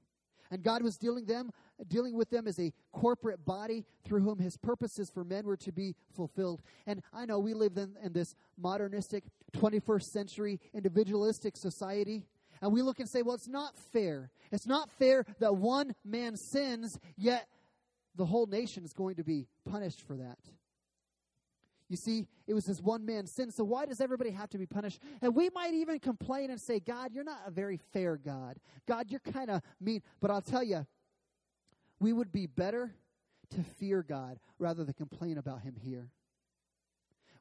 And 0.50 0.62
God 0.62 0.82
was 0.82 0.98
dealing 0.98 1.26
them 1.26 1.50
dealing 1.88 2.14
with 2.14 2.30
them 2.30 2.46
as 2.46 2.58
a 2.58 2.72
corporate 2.92 3.44
body 3.44 3.84
through 4.04 4.20
whom 4.20 4.38
his 4.38 4.56
purposes 4.56 5.10
for 5.10 5.24
men 5.24 5.44
were 5.44 5.56
to 5.56 5.72
be 5.72 5.94
fulfilled. 6.14 6.62
And 6.86 7.02
I 7.12 7.24
know 7.24 7.38
we 7.38 7.54
live 7.54 7.76
in, 7.76 7.96
in 8.02 8.12
this 8.12 8.34
modernistic 8.58 9.24
21st 9.52 10.02
century 10.02 10.60
individualistic 10.74 11.56
society. 11.56 12.24
And 12.62 12.72
we 12.72 12.82
look 12.82 13.00
and 13.00 13.08
say, 13.08 13.22
well, 13.22 13.34
it's 13.34 13.48
not 13.48 13.76
fair. 13.92 14.30
It's 14.52 14.66
not 14.66 14.90
fair 14.90 15.24
that 15.38 15.56
one 15.56 15.94
man 16.04 16.36
sins, 16.36 16.98
yet 17.16 17.48
the 18.16 18.26
whole 18.26 18.46
nation 18.46 18.84
is 18.84 18.92
going 18.92 19.16
to 19.16 19.24
be 19.24 19.46
punished 19.68 20.02
for 20.06 20.16
that. 20.16 20.38
You 21.88 21.96
see, 21.96 22.28
it 22.46 22.54
was 22.54 22.66
this 22.66 22.80
one 22.80 23.04
man's 23.04 23.32
sin, 23.32 23.50
so 23.50 23.64
why 23.64 23.84
does 23.84 24.00
everybody 24.00 24.30
have 24.30 24.48
to 24.50 24.58
be 24.58 24.66
punished? 24.66 25.00
And 25.20 25.34
we 25.34 25.50
might 25.52 25.74
even 25.74 25.98
complain 25.98 26.50
and 26.50 26.60
say, 26.60 26.78
God, 26.78 27.12
you're 27.12 27.24
not 27.24 27.40
a 27.46 27.50
very 27.50 27.80
fair 27.92 28.16
God. 28.16 28.58
God, 28.86 29.10
you're 29.10 29.20
kind 29.20 29.50
of 29.50 29.60
mean. 29.80 30.02
But 30.20 30.30
I'll 30.30 30.40
tell 30.40 30.62
you, 30.62 30.86
we 31.98 32.12
would 32.12 32.30
be 32.30 32.46
better 32.46 32.94
to 33.50 33.62
fear 33.62 34.04
God 34.04 34.38
rather 34.60 34.84
than 34.84 34.94
complain 34.94 35.36
about 35.36 35.62
him 35.62 35.74
here. 35.82 36.10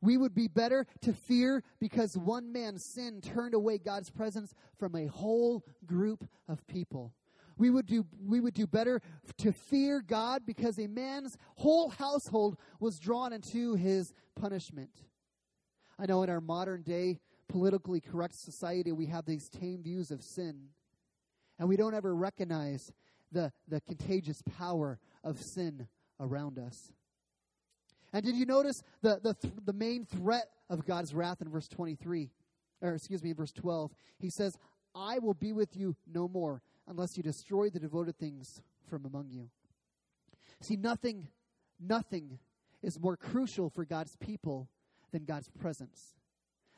We 0.02 0.18
would 0.18 0.34
be 0.34 0.48
better 0.48 0.88
to 1.02 1.14
fear 1.14 1.64
because 1.80 2.18
one 2.18 2.52
man's 2.52 2.84
sin 2.86 3.22
turned 3.22 3.54
away 3.54 3.78
God's 3.78 4.10
presence 4.10 4.54
from 4.78 4.96
a 4.96 5.08
whole 5.08 5.66
group 5.86 6.28
of 6.48 6.66
people. 6.68 7.14
We 7.58 7.70
would 7.70 7.86
do 7.86 8.06
we 8.26 8.40
would 8.40 8.54
do 8.54 8.66
better 8.66 9.02
to 9.40 9.52
fear 9.52 10.02
God 10.02 10.44
because 10.46 10.80
a 10.80 10.88
man's 10.88 11.38
whole 11.56 11.90
household 11.90 12.58
was 12.80 13.00
drawn 13.00 13.34
into 13.34 13.76
his 13.76 14.14
punishment. 14.40 14.92
I 16.00 16.06
know 16.06 16.24
in 16.24 16.30
our 16.30 16.40
modern 16.40 16.84
day, 16.84 17.20
politically 17.50 18.00
correct 18.00 18.36
society, 18.36 18.94
we 18.94 19.08
have 19.08 19.26
these 19.26 19.50
tame 19.50 19.84
views 19.84 20.12
of 20.12 20.24
sin. 20.24 20.70
And 21.60 21.68
we 21.68 21.76
don't 21.76 21.94
ever 21.94 22.16
recognize 22.16 22.94
the, 23.34 23.52
the 23.68 23.82
contagious 23.82 24.42
power 24.58 24.98
of 25.26 25.42
sin 25.42 25.88
around 26.20 26.58
us. 26.58 26.94
And 28.14 28.26
did 28.26 28.36
you 28.36 28.46
notice 28.46 28.84
the, 29.02 29.20
the, 29.22 29.34
th- 29.34 29.54
the 29.66 29.74
main 29.74 30.06
threat 30.06 30.50
of 30.70 30.86
God's 30.86 31.14
wrath 31.14 31.42
in 31.42 31.50
verse 31.50 31.68
23? 31.68 32.32
Or, 32.82 32.94
excuse 32.94 33.24
me, 33.24 33.34
verse 33.34 33.52
12. 33.52 33.92
He 34.18 34.30
says, 34.30 34.58
I 34.96 35.20
will 35.20 35.34
be 35.34 35.54
with 35.54 35.76
you 35.76 35.96
no 36.12 36.28
more 36.28 36.62
unless 36.88 37.18
you 37.18 37.24
destroy 37.24 37.70
the 37.70 37.80
devoted 37.80 38.18
things 38.18 38.62
from 38.90 39.06
among 39.06 39.30
you. 39.30 39.50
See, 40.62 40.76
nothing, 40.76 41.28
nothing 41.80 42.40
is 42.82 43.00
more 43.00 43.16
crucial 43.16 43.70
for 43.70 43.86
God's 43.86 44.16
people 44.18 44.70
than 45.12 45.26
God's 45.26 45.50
presence. 45.50 46.16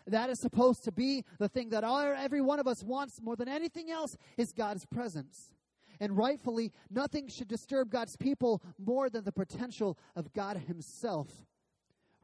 That 0.07 0.29
is 0.29 0.39
supposed 0.39 0.83
to 0.85 0.91
be 0.91 1.23
the 1.37 1.47
thing 1.47 1.69
that 1.69 1.83
our, 1.83 2.13
every 2.13 2.41
one 2.41 2.59
of 2.59 2.67
us 2.67 2.83
wants 2.83 3.21
more 3.21 3.35
than 3.35 3.47
anything 3.47 3.91
else 3.91 4.17
is 4.37 4.51
God's 4.51 4.85
presence. 4.85 5.53
And 6.01 6.17
rightfully, 6.17 6.73
nothing 6.89 7.27
should 7.27 7.47
disturb 7.47 7.91
God's 7.91 8.17
people 8.17 8.63
more 8.79 9.07
than 9.07 9.23
the 9.23 9.31
potential 9.31 9.99
of 10.15 10.33
God 10.33 10.57
Himself 10.57 11.45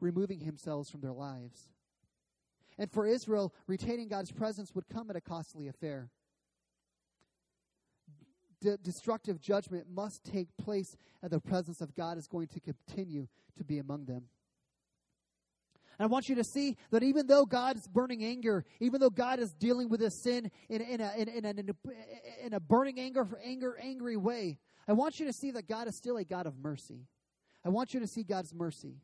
removing 0.00 0.40
Himself 0.40 0.88
from 0.88 1.00
their 1.00 1.12
lives. 1.12 1.70
And 2.76 2.90
for 2.90 3.06
Israel, 3.06 3.54
retaining 3.68 4.08
God's 4.08 4.32
presence 4.32 4.74
would 4.74 4.88
come 4.88 5.10
at 5.10 5.16
a 5.16 5.20
costly 5.20 5.68
affair. 5.68 6.10
D- 8.60 8.76
destructive 8.82 9.40
judgment 9.40 9.86
must 9.88 10.24
take 10.24 10.48
place, 10.56 10.96
and 11.22 11.30
the 11.30 11.40
presence 11.40 11.80
of 11.80 11.94
God 11.94 12.18
is 12.18 12.26
going 12.26 12.48
to 12.48 12.60
continue 12.60 13.28
to 13.56 13.64
be 13.64 13.78
among 13.78 14.06
them. 14.06 14.24
And 15.98 16.04
I 16.04 16.06
want 16.06 16.28
you 16.28 16.36
to 16.36 16.44
see 16.44 16.76
that 16.90 17.02
even 17.02 17.26
though 17.26 17.44
God's 17.44 17.88
burning 17.88 18.24
anger, 18.24 18.64
even 18.78 19.00
though 19.00 19.10
God 19.10 19.40
is 19.40 19.52
dealing 19.52 19.88
with 19.88 20.00
this 20.00 20.14
sin 20.14 20.50
in, 20.68 20.80
in, 20.80 21.00
a, 21.00 21.12
in, 21.16 21.28
in, 21.28 21.44
a, 21.44 22.46
in 22.46 22.54
a 22.54 22.60
burning 22.60 23.00
anger, 23.00 23.24
for 23.24 23.38
anger, 23.44 23.76
angry 23.82 24.16
way, 24.16 24.58
I 24.86 24.92
want 24.92 25.18
you 25.18 25.26
to 25.26 25.32
see 25.32 25.50
that 25.50 25.66
God 25.66 25.88
is 25.88 25.96
still 25.96 26.16
a 26.16 26.24
God 26.24 26.46
of 26.46 26.56
mercy. 26.58 27.06
I 27.64 27.68
want 27.70 27.94
you 27.94 28.00
to 28.00 28.06
see 28.06 28.22
God's 28.22 28.54
mercy 28.54 28.94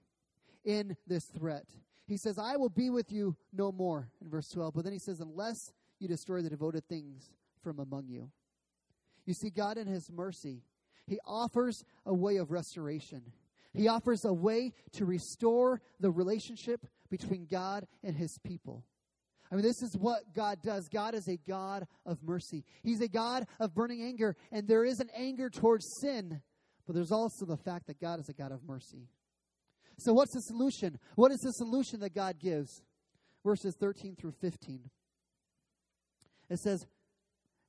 in 0.65 0.97
this 1.07 1.25
threat. 1.25 1.67
He 2.07 2.17
says, 2.17 2.39
I 2.39 2.57
will 2.57 2.69
be 2.69 2.91
with 2.91 3.11
you 3.11 3.37
no 3.53 3.73
more, 3.73 4.09
in 4.23 4.31
verse 4.31 4.49
12. 4.51 4.75
But 4.75 4.85
then 4.85 4.93
he 4.93 4.99
says, 4.99 5.21
unless 5.21 5.73
you 5.99 6.07
destroy 6.07 6.43
the 6.43 6.51
devoted 6.51 6.87
things 6.89 7.31
from 7.63 7.81
among 7.81 8.07
you. 8.09 8.31
You 9.27 9.35
see, 9.35 9.51
God 9.51 9.79
in 9.79 9.87
his 9.87 10.11
mercy, 10.11 10.63
he 11.07 11.19
offers 11.27 11.85
a 12.07 12.15
way 12.15 12.37
of 12.37 12.51
restoration. 12.51 13.33
He 13.75 13.89
offers 13.89 14.25
a 14.25 14.33
way 14.33 14.73
to 14.93 15.05
restore 15.05 15.83
the 16.01 16.11
relationship 16.11 16.87
between 17.11 17.47
God 17.51 17.87
and 18.03 18.17
his 18.17 18.39
people. 18.45 18.85
I 19.51 19.57
mean, 19.57 19.65
this 19.65 19.83
is 19.83 19.97
what 19.97 20.33
God 20.35 20.63
does. 20.63 20.89
God 20.89 21.15
is 21.15 21.29
a 21.29 21.37
God 21.37 21.87
of 22.07 22.23
mercy. 22.23 22.65
He's 22.83 23.01
a 23.01 23.09
God 23.09 23.47
of 23.61 23.75
burning 23.75 24.03
anger, 24.03 24.37
and 24.51 24.67
there 24.67 24.85
is 24.85 25.01
an 25.01 25.11
anger 25.17 25.51
towards 25.51 25.87
sin, 26.01 26.41
but 26.87 26.95
there's 26.95 27.13
also 27.13 27.45
the 27.45 27.57
fact 27.57 27.87
that 27.89 28.01
God 28.01 28.21
is 28.21 28.29
a 28.29 28.33
God 28.33 28.53
of 28.53 28.65
mercy. 28.65 29.09
So, 29.99 30.13
what's 30.13 30.35
the 30.35 30.41
solution? 30.41 30.99
What 31.15 31.31
is 31.31 31.39
the 31.39 31.53
solution 31.53 32.01
that 32.01 32.15
God 32.15 32.39
gives? 32.41 32.83
Verses 33.45 33.77
13 33.79 34.17
through 34.17 34.33
15. 34.41 34.91
It 36.51 36.59
says, 36.59 36.87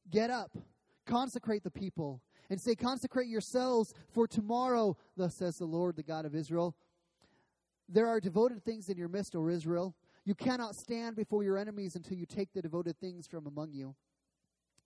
Get 0.09 0.29
up, 0.29 0.57
consecrate 1.05 1.63
the 1.63 1.71
people, 1.71 2.21
and 2.49 2.59
say, 2.59 2.75
Consecrate 2.75 3.27
yourselves, 3.27 3.93
for 4.11 4.27
tomorrow, 4.27 4.97
thus 5.15 5.35
says 5.35 5.57
the 5.57 5.65
Lord, 5.65 5.95
the 5.95 6.03
God 6.03 6.25
of 6.25 6.35
Israel. 6.35 6.75
There 7.87 8.07
are 8.07 8.19
devoted 8.19 8.63
things 8.63 8.89
in 8.89 8.97
your 8.97 9.09
midst, 9.09 9.35
O 9.35 9.47
Israel. 9.47 9.95
You 10.25 10.33
cannot 10.33 10.75
stand 10.75 11.15
before 11.15 11.43
your 11.43 11.57
enemies 11.57 11.95
until 11.95 12.17
you 12.17 12.25
take 12.25 12.51
the 12.53 12.61
devoted 12.61 12.99
things 12.99 13.27
from 13.27 13.45
among 13.45 13.73
you. 13.73 13.95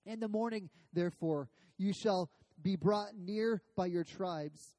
In 0.05 0.19
the 0.19 0.27
morning, 0.27 0.69
therefore, 0.91 1.49
you 1.77 1.93
shall 1.93 2.29
be 2.61 2.75
brought 2.75 3.15
near 3.15 3.61
by 3.75 3.85
your 3.85 4.03
tribes. 4.03 4.75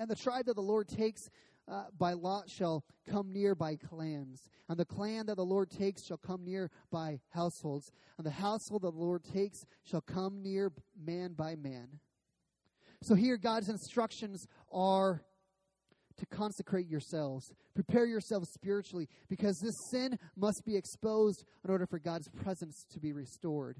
And 0.00 0.10
the 0.10 0.16
tribe 0.16 0.46
that 0.46 0.54
the 0.54 0.62
Lord 0.62 0.88
takes 0.88 1.30
uh, 1.70 1.84
by 1.96 2.14
lot 2.14 2.50
shall 2.50 2.84
come 3.08 3.32
near 3.32 3.54
by 3.54 3.76
clans. 3.76 4.48
And 4.68 4.78
the 4.78 4.84
clan 4.84 5.26
that 5.26 5.36
the 5.36 5.44
Lord 5.44 5.70
takes 5.70 6.04
shall 6.04 6.16
come 6.16 6.44
near 6.44 6.70
by 6.90 7.20
households. 7.30 7.92
And 8.18 8.26
the 8.26 8.30
household 8.30 8.82
that 8.82 8.92
the 8.92 8.98
Lord 8.98 9.24
takes 9.24 9.64
shall 9.84 10.00
come 10.00 10.42
near 10.42 10.72
man 11.00 11.34
by 11.34 11.54
man. 11.54 12.00
So 13.02 13.14
here, 13.14 13.36
God's 13.36 13.68
instructions 13.68 14.46
are 14.70 15.22
to 16.18 16.26
consecrate 16.26 16.86
yourselves. 16.86 17.52
Prepare 17.74 18.04
yourselves 18.04 18.50
spiritually 18.52 19.08
because 19.28 19.58
this 19.58 19.74
sin 19.90 20.18
must 20.36 20.64
be 20.66 20.76
exposed 20.76 21.44
in 21.64 21.70
order 21.70 21.86
for 21.86 21.98
God's 21.98 22.28
presence 22.28 22.84
to 22.90 23.00
be 23.00 23.12
restored. 23.12 23.78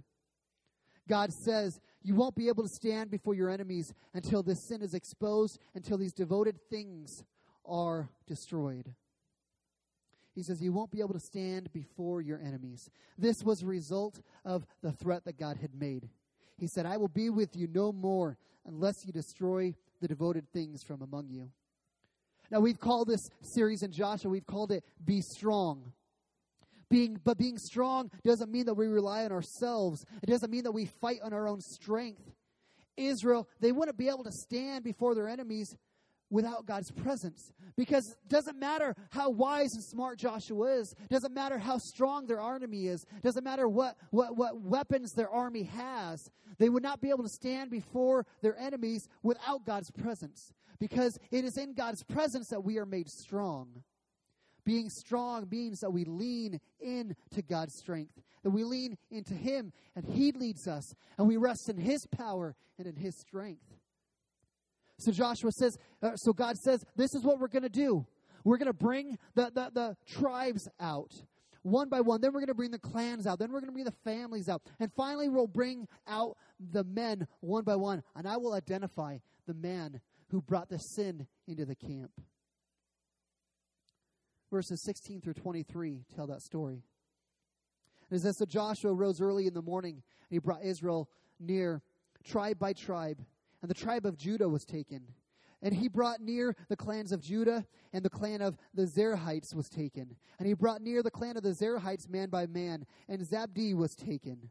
God 1.06 1.32
says 1.32 1.80
you 2.02 2.14
won't 2.14 2.36
be 2.36 2.48
able 2.48 2.62
to 2.62 2.68
stand 2.68 3.10
before 3.10 3.34
your 3.34 3.50
enemies 3.50 3.92
until 4.14 4.42
this 4.42 4.68
sin 4.68 4.80
is 4.80 4.94
exposed, 4.94 5.58
until 5.74 5.98
these 5.98 6.14
devoted 6.14 6.56
things 6.70 7.24
are 7.70 8.10
destroyed. 8.26 8.94
He 10.34 10.42
says, 10.42 10.60
You 10.60 10.72
won't 10.72 10.90
be 10.90 11.00
able 11.00 11.14
to 11.14 11.20
stand 11.20 11.72
before 11.72 12.20
your 12.20 12.40
enemies. 12.40 12.90
This 13.16 13.42
was 13.42 13.62
a 13.62 13.66
result 13.66 14.20
of 14.44 14.66
the 14.82 14.92
threat 14.92 15.24
that 15.24 15.38
God 15.38 15.58
had 15.58 15.74
made. 15.74 16.08
He 16.58 16.66
said, 16.66 16.86
I 16.86 16.98
will 16.98 17.08
be 17.08 17.30
with 17.30 17.56
you 17.56 17.68
no 17.72 17.92
more 17.92 18.36
unless 18.66 19.06
you 19.06 19.12
destroy 19.12 19.74
the 20.00 20.08
devoted 20.08 20.46
things 20.52 20.82
from 20.82 21.02
among 21.02 21.28
you. 21.30 21.50
Now, 22.50 22.60
we've 22.60 22.80
called 22.80 23.08
this 23.08 23.28
series 23.42 23.82
in 23.82 23.92
Joshua, 23.92 24.30
we've 24.30 24.46
called 24.46 24.72
it 24.72 24.84
Be 25.04 25.20
Strong. 25.20 25.92
Being, 26.90 27.20
but 27.22 27.38
being 27.38 27.56
strong 27.56 28.10
doesn't 28.24 28.50
mean 28.50 28.66
that 28.66 28.74
we 28.74 28.88
rely 28.88 29.24
on 29.24 29.30
ourselves. 29.30 30.04
It 30.24 30.26
doesn't 30.26 30.50
mean 30.50 30.64
that 30.64 30.72
we 30.72 30.86
fight 30.86 31.20
on 31.22 31.32
our 31.32 31.46
own 31.46 31.60
strength. 31.60 32.32
Israel, 32.96 33.48
they 33.60 33.70
wouldn't 33.70 33.96
be 33.96 34.08
able 34.08 34.24
to 34.24 34.32
stand 34.32 34.82
before 34.82 35.14
their 35.14 35.28
enemies 35.28 35.76
without 36.30 36.66
God's 36.66 36.90
presence. 36.90 37.52
Because 37.76 38.10
it 38.10 38.28
doesn't 38.28 38.58
matter 38.58 38.94
how 39.10 39.30
wise 39.30 39.74
and 39.74 39.82
smart 39.82 40.18
Joshua 40.18 40.78
is, 40.78 40.94
doesn't 41.10 41.34
matter 41.34 41.58
how 41.58 41.78
strong 41.78 42.26
their 42.26 42.40
army 42.40 42.86
is, 42.86 43.04
doesn't 43.22 43.44
matter 43.44 43.68
what, 43.68 43.96
what, 44.10 44.36
what 44.36 44.60
weapons 44.60 45.12
their 45.12 45.30
army 45.30 45.64
has, 45.64 46.30
they 46.58 46.68
would 46.68 46.82
not 46.82 47.00
be 47.00 47.10
able 47.10 47.24
to 47.24 47.28
stand 47.28 47.70
before 47.70 48.26
their 48.42 48.58
enemies 48.58 49.08
without 49.22 49.64
God's 49.64 49.90
presence. 49.90 50.52
Because 50.78 51.18
it 51.30 51.44
is 51.44 51.58
in 51.58 51.74
God's 51.74 52.02
presence 52.02 52.48
that 52.48 52.64
we 52.64 52.78
are 52.78 52.86
made 52.86 53.08
strong. 53.10 53.82
Being 54.64 54.88
strong 54.88 55.48
means 55.50 55.80
that 55.80 55.92
we 55.92 56.04
lean 56.04 56.60
into 56.80 57.42
God's 57.48 57.74
strength, 57.74 58.22
that 58.42 58.50
we 58.50 58.64
lean 58.64 58.96
into 59.10 59.34
Him, 59.34 59.72
and 59.96 60.04
He 60.04 60.32
leads 60.32 60.68
us, 60.68 60.94
and 61.18 61.26
we 61.26 61.36
rest 61.36 61.68
in 61.68 61.76
His 61.76 62.06
power 62.06 62.54
and 62.78 62.86
in 62.86 62.96
His 62.96 63.16
strength. 63.16 63.79
So 65.00 65.12
Joshua 65.12 65.50
says, 65.52 65.78
uh, 66.02 66.14
so 66.16 66.32
God 66.32 66.58
says, 66.58 66.84
this 66.94 67.14
is 67.14 67.22
what 67.22 67.40
we're 67.40 67.48
going 67.48 67.62
to 67.62 67.68
do. 67.68 68.06
We're 68.44 68.58
going 68.58 68.66
to 68.66 68.72
bring 68.72 69.18
the, 69.34 69.50
the, 69.52 69.70
the 69.72 69.96
tribes 70.06 70.68
out 70.78 71.12
one 71.62 71.88
by 71.88 72.00
one. 72.00 72.20
Then 72.20 72.32
we're 72.32 72.40
going 72.40 72.48
to 72.48 72.54
bring 72.54 72.70
the 72.70 72.78
clans 72.78 73.26
out. 73.26 73.38
Then 73.38 73.50
we're 73.50 73.60
going 73.60 73.68
to 73.68 73.72
bring 73.72 73.84
the 73.84 73.94
families 74.04 74.48
out. 74.48 74.62
And 74.78 74.90
finally, 74.92 75.28
we'll 75.28 75.46
bring 75.46 75.88
out 76.06 76.36
the 76.58 76.84
men 76.84 77.26
one 77.40 77.64
by 77.64 77.76
one. 77.76 78.02
And 78.14 78.28
I 78.28 78.36
will 78.36 78.54
identify 78.54 79.18
the 79.46 79.54
man 79.54 80.00
who 80.28 80.42
brought 80.42 80.68
the 80.68 80.78
sin 80.78 81.26
into 81.46 81.64
the 81.64 81.74
camp. 81.74 82.12
Verses 84.50 84.82
16 84.82 85.20
through 85.20 85.34
23 85.34 86.04
tell 86.14 86.26
that 86.26 86.42
story. 86.42 86.82
It 88.10 88.18
says, 88.20 88.38
So 88.38 88.44
Joshua 88.44 88.92
rose 88.92 89.20
early 89.20 89.46
in 89.46 89.54
the 89.54 89.62
morning, 89.62 89.94
and 89.94 90.02
he 90.30 90.38
brought 90.38 90.64
Israel 90.64 91.08
near, 91.38 91.82
tribe 92.24 92.58
by 92.58 92.72
tribe 92.72 93.24
and 93.62 93.70
the 93.70 93.74
tribe 93.74 94.06
of 94.06 94.16
Judah 94.16 94.48
was 94.48 94.64
taken. 94.64 95.02
And 95.62 95.74
he 95.74 95.88
brought 95.88 96.20
near 96.20 96.56
the 96.68 96.76
clans 96.76 97.12
of 97.12 97.20
Judah, 97.20 97.66
and 97.92 98.02
the 98.02 98.10
clan 98.10 98.40
of 98.40 98.56
the 98.72 98.86
Zerahites 98.86 99.54
was 99.54 99.68
taken. 99.68 100.16
And 100.38 100.48
he 100.48 100.54
brought 100.54 100.80
near 100.80 101.02
the 101.02 101.10
clan 101.10 101.36
of 101.36 101.42
the 101.42 101.50
Zerahites 101.50 102.08
man 102.08 102.30
by 102.30 102.46
man, 102.46 102.86
and 103.08 103.20
Zabdi 103.20 103.74
was 103.74 103.94
taken. 103.94 104.48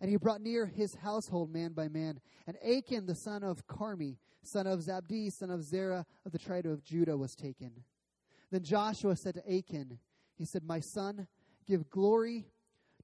And 0.00 0.10
he 0.10 0.16
brought 0.16 0.42
near 0.42 0.66
his 0.66 0.96
household 0.96 1.50
man 1.52 1.72
by 1.72 1.88
man. 1.88 2.20
And 2.46 2.56
Achan, 2.62 3.06
the 3.06 3.14
son 3.14 3.42
of 3.42 3.66
Carmi, 3.66 4.18
son 4.42 4.66
of 4.66 4.80
Zabdi, 4.80 5.32
son 5.32 5.50
of 5.50 5.62
Zerah 5.62 6.04
of 6.26 6.32
the 6.32 6.38
tribe 6.38 6.66
of 6.66 6.84
Judah, 6.84 7.16
was 7.16 7.34
taken. 7.34 7.72
Then 8.50 8.62
Joshua 8.62 9.16
said 9.16 9.34
to 9.34 9.56
Achan, 9.56 9.98
He 10.36 10.44
said, 10.44 10.64
My 10.64 10.80
son, 10.80 11.26
give 11.66 11.88
glory 11.88 12.46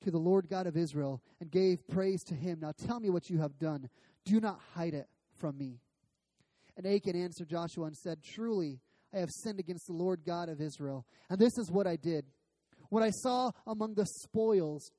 to 0.02 0.10
the 0.10 0.18
Lord 0.18 0.48
God 0.48 0.66
of 0.66 0.76
Israel, 0.76 1.22
and 1.40 1.50
gave 1.50 1.86
praise 1.88 2.22
to 2.24 2.34
him. 2.34 2.60
Now 2.60 2.72
tell 2.72 3.00
me 3.00 3.08
what 3.08 3.30
you 3.30 3.38
have 3.38 3.58
done. 3.58 3.88
Do 4.24 4.40
not 4.40 4.60
hide 4.74 4.92
it 4.92 5.08
from 5.38 5.56
me. 5.58 5.80
And 6.76 6.86
Achan 6.86 7.20
answered 7.20 7.48
Joshua 7.48 7.86
and 7.86 7.96
said, 7.96 8.18
Truly, 8.22 8.80
I 9.14 9.18
have 9.18 9.30
sinned 9.30 9.58
against 9.58 9.86
the 9.86 9.94
Lord 9.94 10.20
God 10.26 10.48
of 10.48 10.60
Israel. 10.60 11.06
And 11.30 11.38
this 11.38 11.56
is 11.58 11.70
what 11.70 11.86
I 11.86 11.96
did. 11.96 12.26
When 12.90 13.02
I 13.02 13.10
saw 13.10 13.50
among 13.66 13.94
the 13.94 14.06
spoils 14.06 14.90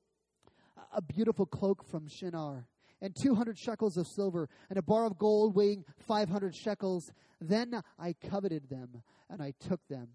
a 0.92 1.02
beautiful 1.02 1.46
cloak 1.46 1.84
from 1.90 2.08
Shinar, 2.08 2.66
and 3.00 3.14
200 3.22 3.58
shekels 3.58 3.96
of 3.96 4.06
silver, 4.08 4.48
and 4.68 4.78
a 4.78 4.82
bar 4.82 5.06
of 5.06 5.18
gold 5.18 5.54
weighing 5.54 5.84
500 6.06 6.54
shekels, 6.54 7.08
then 7.40 7.80
I 7.98 8.14
coveted 8.28 8.68
them, 8.68 9.02
and 9.30 9.40
I 9.42 9.52
took 9.60 9.80
them. 9.88 10.08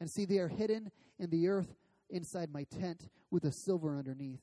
And 0.00 0.10
see, 0.10 0.24
they 0.24 0.38
are 0.38 0.48
hidden 0.48 0.90
in 1.18 1.30
the 1.30 1.48
earth 1.48 1.76
inside 2.10 2.52
my 2.52 2.64
tent 2.64 3.08
with 3.30 3.44
the 3.44 3.52
silver 3.52 3.96
underneath. 3.96 4.42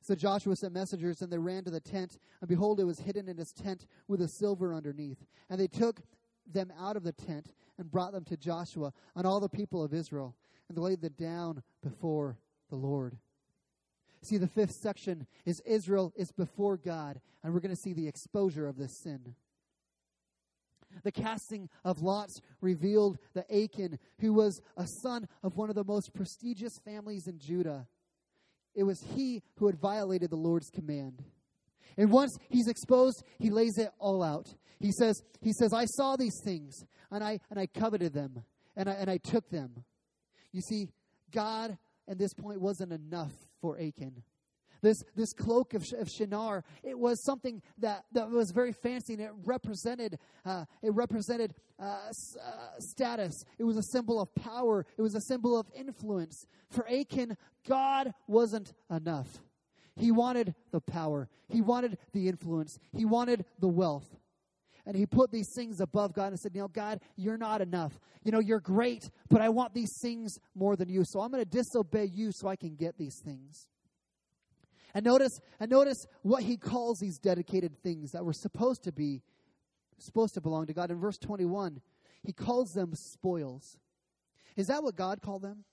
So 0.00 0.14
Joshua 0.14 0.56
sent 0.56 0.72
messengers, 0.72 1.22
and 1.22 1.30
they 1.30 1.38
ran 1.38 1.64
to 1.64 1.70
the 1.70 1.80
tent, 1.80 2.18
and 2.40 2.48
behold, 2.48 2.80
it 2.80 2.84
was 2.84 3.00
hidden 3.00 3.28
in 3.28 3.36
his 3.36 3.52
tent 3.52 3.86
with 4.06 4.20
the 4.20 4.28
silver 4.28 4.74
underneath. 4.74 5.26
And 5.50 5.60
they 5.60 5.66
took 5.66 6.00
them 6.46 6.72
out 6.78 6.96
of 6.96 7.02
the 7.02 7.12
tent 7.12 7.52
and 7.78 7.90
brought 7.90 8.12
them 8.12 8.24
to 8.24 8.36
Joshua 8.36 8.92
and 9.14 9.26
all 9.26 9.40
the 9.40 9.48
people 9.48 9.82
of 9.82 9.92
Israel, 9.92 10.34
and 10.68 10.76
they 10.76 10.82
laid 10.82 11.00
them 11.00 11.14
down 11.18 11.62
before 11.82 12.38
the 12.70 12.76
Lord. 12.76 13.18
See, 14.22 14.36
the 14.36 14.48
fifth 14.48 14.72
section 14.72 15.26
is 15.44 15.60
Israel 15.60 16.12
is 16.16 16.32
before 16.32 16.76
God, 16.76 17.20
and 17.42 17.52
we're 17.52 17.60
going 17.60 17.74
to 17.74 17.80
see 17.80 17.92
the 17.92 18.08
exposure 18.08 18.66
of 18.66 18.76
this 18.76 18.96
sin. 18.96 19.34
The 21.04 21.12
casting 21.12 21.68
of 21.84 22.02
lots 22.02 22.40
revealed 22.60 23.18
that 23.34 23.52
Achan, 23.52 23.98
who 24.20 24.32
was 24.32 24.62
a 24.76 24.86
son 24.86 25.28
of 25.42 25.56
one 25.56 25.68
of 25.68 25.76
the 25.76 25.84
most 25.84 26.14
prestigious 26.14 26.78
families 26.78 27.28
in 27.28 27.38
Judah, 27.38 27.86
it 28.78 28.84
was 28.84 29.02
he 29.16 29.42
who 29.56 29.66
had 29.66 29.76
violated 29.76 30.30
the 30.30 30.36
Lord's 30.36 30.70
command. 30.70 31.24
And 31.96 32.12
once 32.12 32.38
he's 32.48 32.68
exposed, 32.68 33.24
he 33.40 33.50
lays 33.50 33.76
it 33.76 33.90
all 33.98 34.22
out. 34.22 34.54
He 34.78 34.92
says, 34.92 35.20
he 35.40 35.52
says, 35.52 35.72
I 35.74 35.84
saw 35.84 36.14
these 36.14 36.40
things 36.44 36.84
and 37.10 37.24
I 37.24 37.40
and 37.50 37.58
I 37.58 37.66
coveted 37.66 38.12
them 38.12 38.44
and 38.76 38.88
I 38.88 38.92
and 38.92 39.10
I 39.10 39.16
took 39.16 39.50
them. 39.50 39.84
You 40.52 40.60
see, 40.60 40.90
God 41.32 41.76
at 42.06 42.18
this 42.18 42.32
point 42.34 42.60
wasn't 42.60 42.92
enough 42.92 43.32
for 43.60 43.76
Achan. 43.76 44.22
This, 44.80 45.04
this 45.16 45.32
cloak 45.32 45.74
of, 45.74 45.84
of 45.98 46.08
Shinar, 46.08 46.64
it 46.82 46.98
was 46.98 47.24
something 47.24 47.62
that, 47.78 48.04
that 48.12 48.30
was 48.30 48.50
very 48.50 48.72
fancy 48.72 49.14
and 49.14 49.22
it 49.22 49.30
represented, 49.44 50.18
uh, 50.44 50.64
it 50.82 50.94
represented 50.94 51.54
uh, 51.80 51.84
uh, 51.84 52.10
status. 52.78 53.44
It 53.58 53.64
was 53.64 53.76
a 53.76 53.82
symbol 53.82 54.20
of 54.20 54.34
power. 54.34 54.86
It 54.96 55.02
was 55.02 55.14
a 55.14 55.20
symbol 55.20 55.58
of 55.58 55.66
influence. 55.74 56.46
For 56.70 56.88
Achan, 56.88 57.36
God 57.66 58.12
wasn't 58.26 58.72
enough. 58.90 59.40
He 59.96 60.12
wanted 60.12 60.54
the 60.70 60.80
power. 60.80 61.28
He 61.48 61.60
wanted 61.60 61.98
the 62.12 62.28
influence. 62.28 62.78
He 62.96 63.04
wanted 63.04 63.44
the 63.58 63.68
wealth. 63.68 64.16
And 64.86 64.96
he 64.96 65.04
put 65.04 65.30
these 65.30 65.52
things 65.54 65.80
above 65.80 66.14
God 66.14 66.28
and 66.28 66.40
said, 66.40 66.52
You 66.54 66.62
know, 66.62 66.68
God, 66.68 67.00
you're 67.16 67.36
not 67.36 67.60
enough. 67.60 68.00
You 68.24 68.32
know, 68.32 68.38
you're 68.38 68.60
great, 68.60 69.10
but 69.28 69.42
I 69.42 69.50
want 69.50 69.74
these 69.74 69.92
things 70.00 70.38
more 70.54 70.76
than 70.76 70.88
you. 70.88 71.02
So 71.04 71.20
I'm 71.20 71.30
going 71.30 71.44
to 71.44 71.50
disobey 71.50 72.06
you 72.06 72.32
so 72.32 72.48
I 72.48 72.56
can 72.56 72.74
get 72.74 72.96
these 72.96 73.20
things. 73.22 73.66
And 74.94 75.04
notice, 75.04 75.40
and 75.60 75.70
notice 75.70 76.06
what 76.22 76.42
he 76.42 76.56
calls 76.56 76.98
these 76.98 77.18
dedicated 77.18 77.82
things 77.82 78.12
that 78.12 78.24
were 78.24 78.32
supposed 78.32 78.84
to 78.84 78.92
be, 78.92 79.22
supposed 79.98 80.34
to 80.34 80.40
belong 80.40 80.66
to 80.66 80.72
God. 80.72 80.90
In 80.90 80.98
verse 80.98 81.18
21, 81.18 81.80
he 82.22 82.32
calls 82.32 82.72
them 82.72 82.94
spoils. 82.94 83.76
Is 84.56 84.68
that 84.68 84.82
what 84.82 84.96
God 84.96 85.20
called 85.22 85.42
them? 85.42 85.64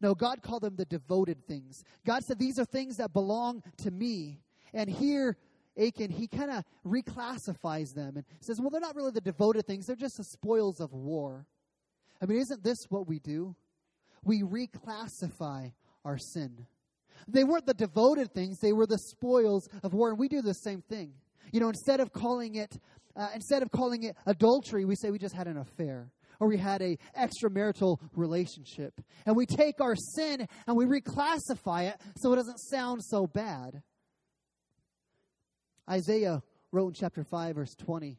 No, 0.00 0.14
God 0.14 0.42
called 0.42 0.62
them 0.62 0.76
the 0.76 0.84
devoted 0.84 1.46
things. 1.46 1.84
God 2.04 2.22
said, 2.24 2.38
These 2.38 2.58
are 2.58 2.64
things 2.64 2.96
that 2.96 3.12
belong 3.12 3.62
to 3.78 3.90
me. 3.90 4.40
And 4.74 4.90
here, 4.90 5.36
Achan, 5.80 6.10
he 6.10 6.26
kind 6.26 6.50
of 6.50 6.64
reclassifies 6.84 7.94
them 7.94 8.16
and 8.16 8.24
says, 8.40 8.60
Well, 8.60 8.70
they're 8.70 8.80
not 8.80 8.96
really 8.96 9.12
the 9.12 9.20
devoted 9.20 9.66
things, 9.66 9.86
they're 9.86 9.96
just 9.96 10.16
the 10.18 10.24
spoils 10.24 10.80
of 10.80 10.92
war. 10.92 11.46
I 12.20 12.26
mean, 12.26 12.40
isn't 12.40 12.62
this 12.62 12.86
what 12.88 13.06
we 13.06 13.18
do? 13.18 13.54
We 14.24 14.42
reclassify 14.42 15.72
our 16.04 16.18
sin. 16.18 16.66
They 17.28 17.44
weren't 17.44 17.66
the 17.66 17.74
devoted 17.74 18.32
things, 18.32 18.58
they 18.58 18.72
were 18.72 18.86
the 18.86 18.98
spoils 18.98 19.68
of 19.82 19.94
war. 19.94 20.10
And 20.10 20.18
we 20.18 20.28
do 20.28 20.42
the 20.42 20.54
same 20.54 20.82
thing. 20.82 21.12
You 21.52 21.60
know, 21.60 21.68
instead 21.68 22.00
of 22.00 22.12
calling 22.12 22.56
it 22.56 22.78
uh, 23.16 23.28
instead 23.34 23.62
of 23.62 23.70
calling 23.70 24.02
it 24.02 24.16
adultery, 24.26 24.84
we 24.84 24.94
say 24.94 25.10
we 25.10 25.18
just 25.18 25.34
had 25.34 25.46
an 25.46 25.56
affair 25.56 26.10
or 26.38 26.48
we 26.48 26.58
had 26.58 26.82
a 26.82 26.98
extramarital 27.18 27.98
relationship. 28.14 29.00
And 29.24 29.34
we 29.34 29.46
take 29.46 29.80
our 29.80 29.96
sin 29.96 30.46
and 30.66 30.76
we 30.76 30.84
reclassify 30.84 31.88
it 31.88 31.96
so 32.16 32.32
it 32.32 32.36
doesn't 32.36 32.58
sound 32.58 33.02
so 33.02 33.26
bad. 33.26 33.82
Isaiah 35.88 36.42
wrote 36.72 36.88
in 36.88 36.94
chapter 36.94 37.24
5 37.24 37.54
verse 37.54 37.74
20. 37.76 38.18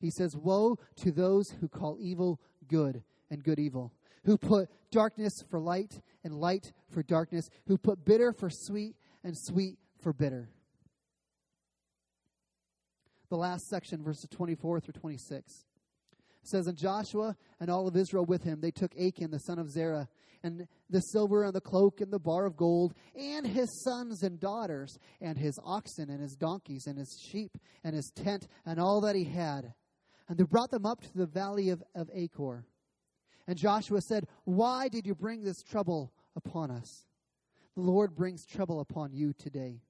He 0.00 0.10
says, 0.10 0.36
"Woe 0.36 0.76
to 0.96 1.12
those 1.12 1.50
who 1.60 1.68
call 1.68 1.98
evil 2.00 2.40
good 2.66 3.02
and 3.30 3.42
good 3.42 3.58
evil, 3.58 3.92
who 4.24 4.36
put 4.36 4.68
darkness 4.90 5.32
for 5.50 5.58
light 5.60 6.00
and 6.24 6.34
light 6.34 6.72
for 6.90 7.02
darkness, 7.02 7.48
who 7.66 7.78
put 7.78 8.04
bitter 8.04 8.32
for 8.32 8.50
sweet 8.50 8.96
and 9.24 9.36
sweet 9.36 9.78
for 10.00 10.12
bitter. 10.12 10.48
The 13.30 13.36
last 13.36 13.68
section, 13.68 14.02
verses 14.02 14.26
24 14.30 14.80
through 14.80 14.94
26, 14.94 15.66
says, 16.42 16.66
And 16.66 16.78
Joshua 16.78 17.36
and 17.60 17.70
all 17.70 17.86
of 17.86 17.96
Israel 17.96 18.24
with 18.24 18.42
him, 18.42 18.60
they 18.60 18.70
took 18.70 18.92
Achan, 18.98 19.30
the 19.30 19.38
son 19.38 19.58
of 19.58 19.70
Zerah, 19.70 20.08
and 20.42 20.66
the 20.88 21.00
silver 21.00 21.44
and 21.44 21.52
the 21.52 21.60
cloak 21.60 22.00
and 22.00 22.12
the 22.12 22.18
bar 22.18 22.46
of 22.46 22.56
gold, 22.56 22.94
and 23.14 23.46
his 23.46 23.82
sons 23.82 24.22
and 24.22 24.40
daughters, 24.40 24.98
and 25.20 25.36
his 25.36 25.58
oxen 25.64 26.08
and 26.10 26.22
his 26.22 26.36
donkeys, 26.36 26.86
and 26.86 26.96
his 26.96 27.18
sheep, 27.20 27.58
and 27.84 27.94
his 27.94 28.10
tent, 28.14 28.48
and 28.64 28.80
all 28.80 29.00
that 29.00 29.16
he 29.16 29.24
had. 29.24 29.74
And 30.28 30.38
they 30.38 30.44
brought 30.44 30.70
them 30.70 30.86
up 30.86 31.02
to 31.02 31.14
the 31.14 31.26
valley 31.26 31.70
of, 31.70 31.82
of 31.94 32.08
Achor. 32.14 32.64
And 33.48 33.56
Joshua 33.56 34.02
said, 34.02 34.28
Why 34.44 34.88
did 34.88 35.06
you 35.06 35.14
bring 35.14 35.42
this 35.42 35.62
trouble 35.62 36.12
upon 36.36 36.70
us? 36.70 37.06
The 37.74 37.80
Lord 37.80 38.14
brings 38.14 38.44
trouble 38.44 38.78
upon 38.78 39.14
you 39.14 39.32
today. 39.32 39.80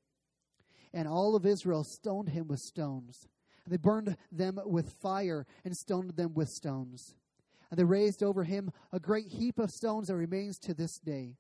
And 0.95 1.09
all 1.09 1.35
of 1.35 1.45
Israel 1.45 1.83
stoned 1.83 2.29
him 2.29 2.47
with 2.47 2.61
stones. 2.61 3.27
And 3.65 3.73
they 3.73 3.77
burned 3.77 4.17
them 4.31 4.61
with 4.65 4.95
fire 5.03 5.45
and 5.65 5.77
stoned 5.77 6.17
them 6.17 6.35
with 6.35 6.49
stones. 6.49 7.17
And 7.71 7.79
they 7.79 7.85
raised 7.85 8.23
over 8.23 8.45
him 8.45 8.71
a 8.93 9.01
great 9.01 9.27
heap 9.27 9.59
of 9.59 9.71
stones 9.71 10.07
that 10.07 10.17
remains 10.17 10.59
to 10.61 10.73
this 10.73 10.99
day. 10.99 11.35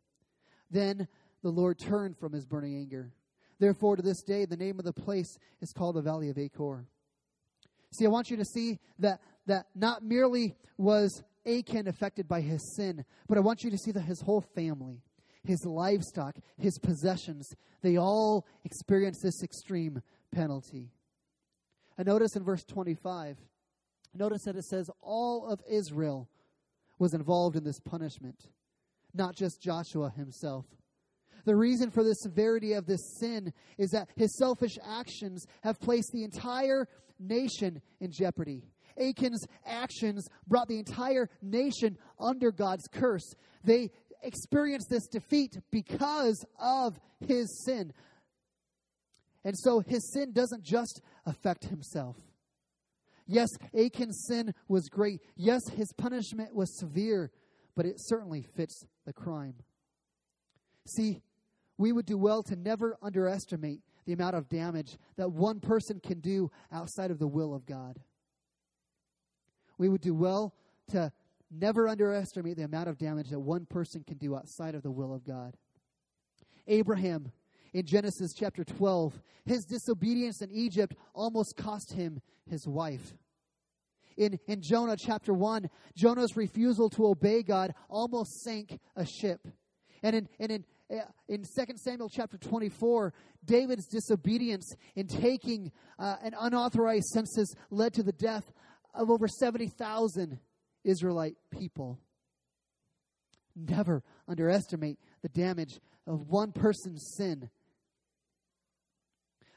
Then 0.70 1.07
the 1.42 1.50
Lord 1.50 1.78
turned 1.78 2.18
from 2.18 2.33
his 2.33 2.44
burning 2.44 2.76
anger. 2.76 3.12
Therefore, 3.61 3.96
to 3.96 4.02
this 4.02 4.22
day, 4.22 4.44
the 4.44 4.57
name 4.57 4.78
of 4.78 4.85
the 4.85 4.92
place 4.92 5.38
is 5.61 5.72
called 5.72 5.94
the 5.94 6.02
Valley 6.02 6.28
of 6.28 6.38
Achor. 6.38 6.85
See, 7.92 8.04
I 8.04 8.09
want 8.09 8.31
you 8.31 8.37
to 8.37 8.44
see 8.44 8.78
that, 8.98 9.20
that 9.46 9.66
not 9.74 10.04
merely 10.04 10.57
was 10.76 11.22
Achan 11.46 11.88
affected 11.88 12.29
by 12.29 12.40
his 12.40 12.74
sin, 12.77 13.05
but 13.29 13.38
I 13.38 13.40
want 13.40 13.62
you 13.62 13.70
to 13.70 13.79
see 13.79 13.92
that 13.92 14.03
his 14.03 14.20
whole 14.20 14.40
family, 14.55 15.03
his 15.44 15.64
livestock, 15.64 16.37
his 16.57 16.79
possessions, 16.79 17.48
they 17.83 17.96
all 17.96 18.46
experience 18.64 19.20
this 19.22 19.42
extreme 19.42 20.03
penalty. 20.33 20.90
And 21.96 22.07
notice 22.07 22.37
in 22.37 22.44
verse 22.44 22.64
25, 22.64 23.38
notice 24.14 24.42
that 24.44 24.57
it 24.57 24.64
says 24.64 24.90
all 25.01 25.46
of 25.46 25.61
Israel 25.68 26.29
was 26.98 27.14
involved 27.14 27.57
in 27.57 27.64
this 27.64 27.81
punishment, 27.81 28.48
not 29.14 29.35
just 29.35 29.61
Joshua 29.62 30.11
himself. 30.11 30.66
The 31.44 31.57
reason 31.57 31.90
for 31.90 32.05
the 32.05 32.14
severity 32.14 32.74
of 32.74 32.87
this 32.87 33.16
sin 33.18 33.53
is 33.79 33.90
that 33.90 34.09
his 34.16 34.37
selfish 34.37 34.79
actions 34.85 35.46
have 35.62 35.81
placed 35.81 36.12
the 36.12 36.24
entire 36.24 36.87
nation 37.18 37.81
in 38.01 38.11
jeopardy. 38.11 38.64
Achan's 38.98 39.46
actions 39.66 40.26
brought 40.46 40.68
the 40.68 40.78
entire 40.78 41.28
nation 41.42 41.96
under 42.18 42.50
God's 42.50 42.87
curse. 42.88 43.34
They 43.64 43.90
experienced 44.22 44.88
this 44.90 45.06
defeat 45.06 45.58
because 45.70 46.44
of 46.58 46.98
his 47.20 47.64
sin. 47.64 47.92
And 49.44 49.56
so 49.56 49.80
his 49.80 50.12
sin 50.12 50.32
doesn't 50.32 50.64
just 50.64 51.00
affect 51.24 51.66
himself. 51.66 52.16
Yes, 53.26 53.48
Achan's 53.74 54.24
sin 54.26 54.54
was 54.68 54.88
great. 54.88 55.20
Yes, 55.37 55.61
his 55.68 55.92
punishment 55.92 56.54
was 56.54 56.78
severe, 56.78 57.30
but 57.76 57.87
it 57.87 57.96
certainly 57.98 58.42
fits 58.42 58.84
the 59.04 59.12
crime. 59.12 59.54
See, 60.87 61.20
we 61.76 61.92
would 61.92 62.06
do 62.06 62.18
well 62.18 62.42
to 62.44 62.56
never 62.56 62.96
underestimate 63.02 63.80
the 64.06 64.14
amount 64.14 64.34
of 64.34 64.48
damage 64.48 64.96
that 65.16 65.30
one 65.30 65.61
person 65.61 66.00
can 66.00 66.20
do 66.20 66.50
outside 66.72 67.11
of 67.11 67.18
the 67.18 67.28
will 67.28 67.54
of 67.54 67.66
God. 67.66 67.98
We 69.78 69.88
would 69.88 70.00
do 70.00 70.14
well 70.14 70.54
to 70.90 71.12
never 71.50 71.88
underestimate 71.88 72.56
the 72.56 72.64
amount 72.64 72.88
of 72.88 72.98
damage 72.98 73.30
that 73.30 73.40
one 73.40 73.64
person 73.66 74.04
can 74.06 74.18
do 74.18 74.36
outside 74.36 74.74
of 74.74 74.82
the 74.82 74.90
will 74.90 75.14
of 75.14 75.24
God. 75.24 75.54
Abraham, 76.66 77.32
in 77.72 77.86
Genesis 77.86 78.32
chapter 78.34 78.64
12, 78.64 79.20
his 79.46 79.64
disobedience 79.64 80.42
in 80.42 80.50
Egypt 80.50 80.94
almost 81.14 81.56
cost 81.56 81.92
him 81.92 82.20
his 82.50 82.66
wife. 82.66 83.14
In, 84.16 84.38
in 84.48 84.60
Jonah 84.60 84.96
chapter 84.96 85.32
1, 85.32 85.70
Jonah's 85.96 86.36
refusal 86.36 86.90
to 86.90 87.06
obey 87.06 87.42
God 87.42 87.72
almost 87.88 88.42
sank 88.42 88.78
a 88.96 89.06
ship. 89.06 89.46
And 90.02 90.16
in, 90.16 90.28
and 90.40 90.52
in, 90.52 90.64
uh, 90.90 91.02
in 91.28 91.42
2 91.42 91.76
Samuel 91.76 92.08
chapter 92.08 92.36
24, 92.36 93.14
David's 93.44 93.86
disobedience 93.86 94.74
in 94.96 95.06
taking 95.06 95.70
uh, 95.98 96.16
an 96.22 96.34
unauthorized 96.38 97.06
census 97.06 97.54
led 97.70 97.94
to 97.94 98.02
the 98.02 98.12
death 98.12 98.52
of 98.94 99.11
over 99.11 99.29
70,000 99.29 100.38
Israelite 100.85 101.37
people. 101.51 101.98
Never 103.55 104.03
underestimate 104.29 104.98
the 105.22 105.29
damage 105.29 105.81
of 106.07 106.29
one 106.29 106.53
person's 106.53 107.14
sin. 107.16 107.51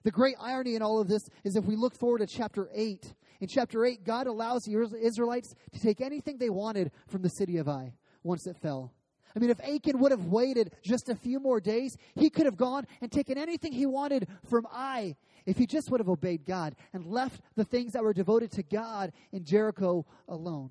The 0.03 0.11
great 0.11 0.35
irony 0.39 0.75
in 0.75 0.81
all 0.81 0.99
of 0.99 1.07
this 1.07 1.29
is 1.43 1.55
if 1.55 1.65
we 1.65 1.75
look 1.75 1.95
forward 1.95 2.19
to 2.19 2.27
chapter 2.27 2.69
8, 2.73 3.13
in 3.39 3.47
chapter 3.47 3.85
8, 3.85 4.03
God 4.03 4.27
allows 4.27 4.63
the 4.63 4.75
Israelites 4.99 5.53
to 5.73 5.79
take 5.79 6.01
anything 6.01 6.37
they 6.37 6.49
wanted 6.49 6.91
from 7.07 7.21
the 7.21 7.29
city 7.29 7.57
of 7.57 7.67
Ai 7.67 7.93
once 8.23 8.47
it 8.47 8.57
fell. 8.57 8.93
I 9.35 9.39
mean, 9.39 9.49
if 9.49 9.59
Achan 9.61 9.99
would 9.99 10.11
have 10.11 10.25
waited 10.25 10.73
just 10.81 11.09
a 11.09 11.15
few 11.15 11.39
more 11.39 11.59
days, 11.59 11.97
he 12.15 12.29
could 12.29 12.45
have 12.45 12.57
gone 12.57 12.85
and 13.01 13.11
taken 13.11 13.37
anything 13.37 13.71
he 13.71 13.85
wanted 13.85 14.27
from 14.49 14.65
Ai 14.73 15.15
if 15.45 15.57
he 15.57 15.65
just 15.65 15.89
would 15.89 15.99
have 15.99 16.09
obeyed 16.09 16.45
God 16.45 16.75
and 16.93 17.05
left 17.05 17.41
the 17.55 17.63
things 17.63 17.93
that 17.93 18.03
were 18.03 18.13
devoted 18.13 18.51
to 18.51 18.63
God 18.63 19.11
in 19.31 19.43
Jericho 19.43 20.05
alone. 20.27 20.69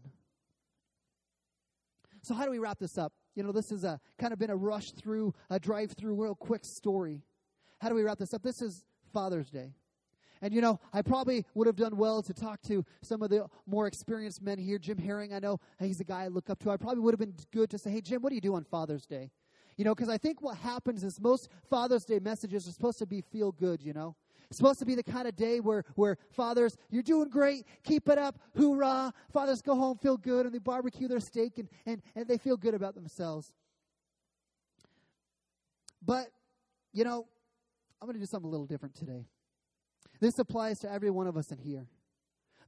So, 2.22 2.34
how 2.34 2.44
do 2.44 2.50
we 2.50 2.58
wrap 2.58 2.78
this 2.78 2.98
up? 2.98 3.12
You 3.34 3.42
know, 3.42 3.52
this 3.52 3.72
is 3.72 3.84
a 3.84 4.00
kind 4.18 4.32
of 4.32 4.38
been 4.38 4.50
a 4.50 4.56
rush 4.56 4.90
through, 4.92 5.34
a 5.48 5.58
drive 5.58 5.92
through, 5.92 6.22
real 6.22 6.34
quick 6.34 6.64
story. 6.64 7.22
How 7.80 7.88
do 7.88 7.94
we 7.94 8.02
wrap 8.02 8.18
this 8.18 8.34
up? 8.34 8.42
This 8.42 8.60
is 8.60 8.84
Father's 9.12 9.50
Day. 9.50 9.72
And 10.42 10.54
you 10.54 10.60
know, 10.60 10.80
I 10.92 11.02
probably 11.02 11.44
would 11.54 11.66
have 11.66 11.76
done 11.76 11.96
well 11.96 12.22
to 12.22 12.32
talk 12.32 12.62
to 12.62 12.84
some 13.02 13.22
of 13.22 13.30
the 13.30 13.46
more 13.66 13.86
experienced 13.86 14.42
men 14.42 14.58
here. 14.58 14.78
Jim 14.78 14.98
Herring, 14.98 15.34
I 15.34 15.38
know 15.38 15.60
he's 15.78 16.00
a 16.00 16.04
guy 16.04 16.24
I 16.24 16.28
look 16.28 16.48
up 16.48 16.58
to. 16.60 16.70
I 16.70 16.76
probably 16.76 17.00
would 17.00 17.12
have 17.12 17.20
been 17.20 17.34
good 17.52 17.70
to 17.70 17.78
say, 17.78 17.90
hey, 17.90 18.00
Jim, 18.00 18.22
what 18.22 18.30
do 18.30 18.34
you 18.36 18.40
do 18.40 18.54
on 18.54 18.64
Father's 18.64 19.06
Day? 19.06 19.30
You 19.76 19.84
know, 19.84 19.94
because 19.94 20.08
I 20.08 20.18
think 20.18 20.42
what 20.42 20.56
happens 20.56 21.04
is 21.04 21.20
most 21.20 21.48
Father's 21.68 22.04
Day 22.04 22.18
messages 22.18 22.66
are 22.68 22.72
supposed 22.72 22.98
to 22.98 23.06
be 23.06 23.20
feel 23.20 23.52
good, 23.52 23.82
you 23.82 23.92
know? 23.92 24.16
It's 24.48 24.56
supposed 24.56 24.80
to 24.80 24.84
be 24.84 24.96
the 24.96 25.02
kind 25.02 25.28
of 25.28 25.36
day 25.36 25.60
where, 25.60 25.84
where 25.94 26.18
fathers, 26.32 26.76
you're 26.90 27.04
doing 27.04 27.28
great, 27.28 27.66
keep 27.84 28.08
it 28.08 28.18
up, 28.18 28.36
hoorah. 28.56 29.12
Fathers 29.32 29.62
go 29.62 29.76
home, 29.76 29.96
feel 29.96 30.16
good, 30.16 30.44
and 30.44 30.54
they 30.54 30.58
barbecue 30.58 31.06
their 31.06 31.20
steak 31.20 31.58
and, 31.58 31.68
and, 31.86 32.02
and 32.16 32.26
they 32.26 32.36
feel 32.36 32.56
good 32.56 32.74
about 32.74 32.96
themselves. 32.96 33.52
But, 36.04 36.30
you 36.92 37.04
know, 37.04 37.28
I'm 38.02 38.06
going 38.06 38.14
to 38.14 38.20
do 38.20 38.26
something 38.26 38.48
a 38.48 38.50
little 38.50 38.66
different 38.66 38.96
today. 38.96 39.26
This 40.20 40.38
applies 40.38 40.78
to 40.80 40.92
every 40.92 41.10
one 41.10 41.26
of 41.26 41.36
us 41.36 41.50
in 41.50 41.58
here. 41.58 41.86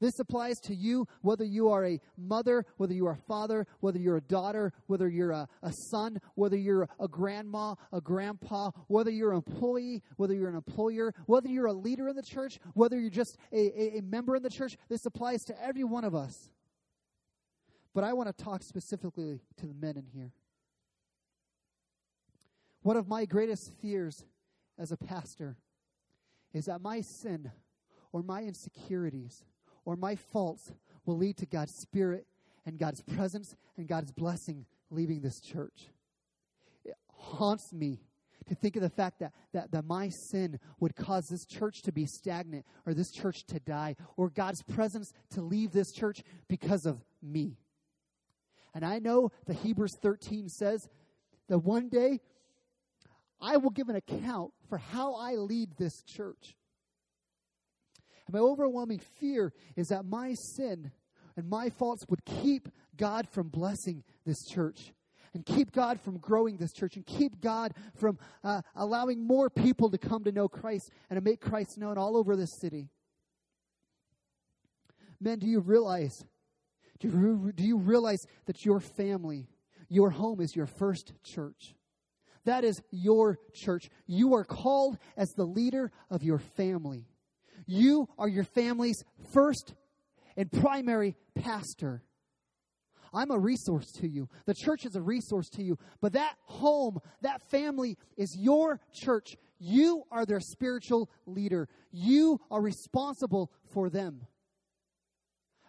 This 0.00 0.18
applies 0.18 0.58
to 0.62 0.74
you, 0.74 1.06
whether 1.20 1.44
you 1.44 1.68
are 1.68 1.86
a 1.86 2.00
mother, 2.18 2.66
whether 2.76 2.92
you 2.92 3.06
are 3.06 3.12
a 3.12 3.28
father, 3.28 3.68
whether 3.78 4.00
you're 4.00 4.16
a 4.16 4.22
daughter, 4.22 4.72
whether 4.88 5.08
you're 5.08 5.30
a, 5.30 5.46
a 5.62 5.72
son, 5.90 6.18
whether 6.34 6.56
you're 6.56 6.88
a 6.98 7.06
grandma, 7.06 7.76
a 7.92 8.00
grandpa, 8.00 8.72
whether 8.88 9.12
you're 9.12 9.30
an 9.30 9.42
employee, 9.46 10.02
whether 10.16 10.34
you're 10.34 10.48
an 10.48 10.56
employer, 10.56 11.14
whether 11.26 11.48
you're 11.48 11.66
a 11.66 11.72
leader 11.72 12.08
in 12.08 12.16
the 12.16 12.22
church, 12.22 12.58
whether 12.74 12.98
you're 12.98 13.10
just 13.10 13.38
a, 13.52 13.56
a, 13.56 13.98
a 13.98 14.02
member 14.02 14.34
in 14.34 14.42
the 14.42 14.50
church. 14.50 14.76
This 14.88 15.06
applies 15.06 15.44
to 15.44 15.64
every 15.64 15.84
one 15.84 16.02
of 16.02 16.16
us. 16.16 16.50
But 17.94 18.02
I 18.02 18.12
want 18.12 18.36
to 18.36 18.44
talk 18.44 18.64
specifically 18.64 19.38
to 19.58 19.66
the 19.66 19.74
men 19.74 19.96
in 19.96 20.06
here. 20.12 20.32
One 22.82 22.96
of 22.96 23.06
my 23.06 23.24
greatest 23.24 23.70
fears 23.80 24.24
as 24.80 24.90
a 24.90 24.96
pastor 24.96 25.58
is 26.52 26.66
that 26.66 26.80
my 26.80 27.00
sin 27.00 27.50
or 28.12 28.22
my 28.22 28.42
insecurities 28.42 29.44
or 29.84 29.96
my 29.96 30.14
faults 30.14 30.72
will 31.04 31.16
lead 31.16 31.36
to 31.38 31.46
God's 31.46 31.74
Spirit 31.74 32.26
and 32.66 32.78
God's 32.78 33.02
presence 33.02 33.56
and 33.76 33.88
God's 33.88 34.12
blessing 34.12 34.66
leaving 34.90 35.20
this 35.20 35.40
church. 35.40 35.90
It 36.84 36.94
haunts 37.08 37.72
me 37.72 38.00
to 38.48 38.54
think 38.54 38.76
of 38.76 38.82
the 38.82 38.90
fact 38.90 39.20
that, 39.20 39.32
that, 39.52 39.70
that 39.70 39.84
my 39.84 40.08
sin 40.08 40.58
would 40.80 40.96
cause 40.96 41.28
this 41.28 41.46
church 41.46 41.82
to 41.82 41.92
be 41.92 42.06
stagnant 42.06 42.66
or 42.86 42.94
this 42.94 43.10
church 43.10 43.44
to 43.46 43.60
die 43.60 43.96
or 44.16 44.28
God's 44.28 44.62
presence 44.62 45.12
to 45.30 45.40
leave 45.40 45.72
this 45.72 45.92
church 45.92 46.22
because 46.48 46.86
of 46.86 47.00
me. 47.22 47.56
And 48.74 48.84
I 48.84 48.98
know 48.98 49.30
the 49.46 49.54
Hebrews 49.54 49.96
13 50.00 50.48
says 50.48 50.88
that 51.48 51.58
one 51.58 51.88
day 51.88 52.20
I 53.42 53.57
will 53.57 53.70
give 53.70 53.88
an 53.88 53.96
account 53.96 54.52
for 54.68 54.78
how 54.78 55.14
I 55.14 55.35
lead 55.35 55.76
this 55.76 56.02
church. 56.02 56.57
And 58.26 58.35
my 58.35 58.40
overwhelming 58.40 59.00
fear 59.18 59.52
is 59.76 59.88
that 59.88 60.05
my 60.05 60.35
sin 60.35 60.92
and 61.37 61.48
my 61.48 61.70
faults 61.70 62.05
would 62.09 62.24
keep 62.24 62.68
God 62.96 63.28
from 63.28 63.48
blessing 63.48 64.05
this 64.24 64.44
church 64.46 64.92
and 65.35 65.44
keep 65.44 65.72
God 65.72 66.00
from 66.00 66.18
growing 66.18 66.57
this 66.57 66.72
church 66.72 66.96
and 66.96 67.05
keep 67.05 67.40
God 67.40 67.72
from 67.96 68.18
uh, 68.44 68.62
allowing 68.76 69.26
more 69.26 69.50
people 69.50 69.90
to 69.90 69.98
come 69.98 70.22
to 70.24 70.33
know 70.33 70.46
Christ 70.48 70.90
and 71.11 71.16
to 71.16 71.20
make 71.20 71.40
Christ 71.40 71.78
known 71.78 71.98
all 71.98 72.16
over 72.16 72.37
this 72.37 72.61
city. 72.61 72.90
Men, 75.20 75.38
do 75.38 75.46
you 75.46 75.61
realize? 75.61 76.24
Do 77.00 77.09
you, 77.09 77.52
do 77.55 77.64
you 77.64 77.78
realize 77.78 78.26
that 78.46 78.64
your 78.64 78.78
family, 78.78 79.48
your 79.88 80.11
home 80.11 80.40
is 80.40 80.55
your 80.55 80.66
first 80.66 81.12
church? 81.24 81.74
That 82.44 82.64
is 82.64 82.83
your 82.90 83.38
church. 83.55 83.88
You 84.07 84.35
are 84.35 84.44
called 84.44 84.98
as 85.16 85.31
the 85.31 85.44
leader 85.44 85.92
of 86.11 86.22
your 86.22 86.38
family. 86.38 87.07
You 87.66 88.09
are 88.18 88.28
your 88.28 88.44
family's 88.44 89.05
first 89.33 89.74
and 90.37 90.50
primary 90.50 91.16
pastor. 91.35 92.02
I'm 93.14 93.31
a 93.31 93.38
resource 93.38 93.92
to 94.00 94.09
you. 94.09 94.28
The 94.46 94.55
church 94.55 94.87
is 94.87 94.96
a 94.96 95.02
resource 95.02 95.48
to 95.50 95.62
you. 95.62 95.78
But 96.00 96.14
that 96.14 96.37
home, 96.44 96.98
that 97.20 97.42
family 97.50 97.98
is 98.16 98.35
your 98.37 98.81
church. 98.92 99.37
You 99.59 100.05
are 100.11 100.24
their 100.24 100.40
spiritual 100.40 101.11
leader. 101.26 101.68
You 101.90 102.40
are 102.50 102.61
responsible 102.61 103.52
for 103.72 103.90
them. 103.90 104.26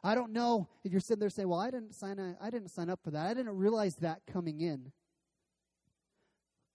I 0.03 0.15
don't 0.15 0.31
know 0.31 0.67
if 0.83 0.91
you're 0.91 1.01
sitting 1.01 1.19
there 1.19 1.29
saying, 1.29 1.47
"Well, 1.47 1.59
I 1.59 1.69
didn't 1.69 1.93
sign 1.93 2.19
I 2.39 2.49
didn't 2.49 2.69
sign 2.69 2.89
up 2.89 3.01
for 3.03 3.11
that. 3.11 3.27
I 3.27 3.33
didn't 3.33 3.55
realize 3.55 3.95
that 3.97 4.25
coming 4.25 4.61
in." 4.61 4.91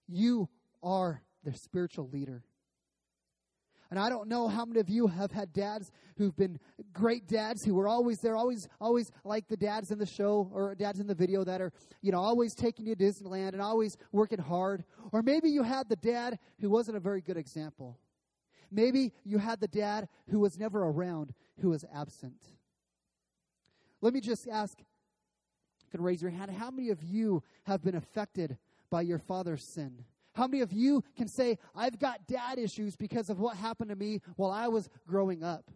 You 0.09 0.49
are 0.83 1.23
their 1.45 1.55
spiritual 1.55 2.09
leader. 2.09 2.43
And 3.91 3.99
I 3.99 4.11
don't 4.11 4.29
know 4.29 4.49
how 4.49 4.67
many 4.67 4.81
of 4.81 4.91
you 4.91 5.07
have 5.07 5.33
had 5.33 5.53
dads 5.53 5.91
who've 6.19 6.37
been 6.37 6.59
great 6.93 7.27
dads 7.27 7.65
who 7.65 7.75
were 7.75 7.89
always 7.89 8.19
there, 8.19 8.37
always, 8.37 8.69
always 8.81 9.11
like 9.25 9.49
the 9.49 9.57
dads 9.57 9.91
in 9.91 9.99
the 9.99 10.05
show 10.05 10.51
or 10.53 10.75
dads 10.75 11.01
in 11.01 11.07
the 11.07 11.15
video 11.15 11.43
that 11.45 11.63
are, 11.63 11.73
you 12.03 12.13
know, 12.13 12.21
always 12.21 12.55
taking 12.55 12.87
you 12.87 12.95
to 12.95 13.03
Disneyland 13.03 13.55
and 13.55 13.63
always 13.63 13.97
working 14.13 14.41
hard. 14.41 14.85
Or 15.11 15.23
maybe 15.23 15.49
you 15.49 15.63
had 15.63 15.89
the 15.89 15.97
dad 15.97 16.39
who 16.61 16.69
wasn't 16.69 16.99
a 16.99 17.01
very 17.01 17.23
good 17.23 17.39
example. 17.39 17.99
Maybe 18.71 19.15
you 19.25 19.39
had 19.39 19.59
the 19.61 19.69
dad 19.69 20.09
who 20.31 20.41
was 20.41 20.59
never 20.59 20.83
around, 20.83 21.33
who 21.61 21.71
was 21.71 21.87
absent. 21.95 22.45
Let 24.03 24.13
me 24.13 24.21
just 24.21 24.47
ask, 24.47 24.79
you 24.79 25.91
can 25.91 26.03
raise 26.03 26.21
your 26.21 26.31
hand, 26.31 26.51
how 26.51 26.71
many 26.71 26.91
of 26.91 27.03
you 27.03 27.43
have 27.65 27.83
been 27.83 27.95
affected 27.95 28.59
by 28.91 29.03
your 29.03 29.19
father's 29.19 29.65
sin? 29.65 30.05
How 30.35 30.47
many 30.47 30.63
of 30.63 30.73
you 30.73 31.03
can 31.17 31.27
say, 31.27 31.59
I've 31.75 31.99
got 31.99 32.27
dad 32.27 32.59
issues 32.59 32.97
because 32.97 33.29
of 33.29 33.41
what 33.41 33.57
happened 33.57 33.91
to 33.91 33.97
me 33.97 34.21
while 34.37 34.51
I 34.51 34.69
was 34.69 34.89
growing 35.07 35.43
up? 35.43 35.71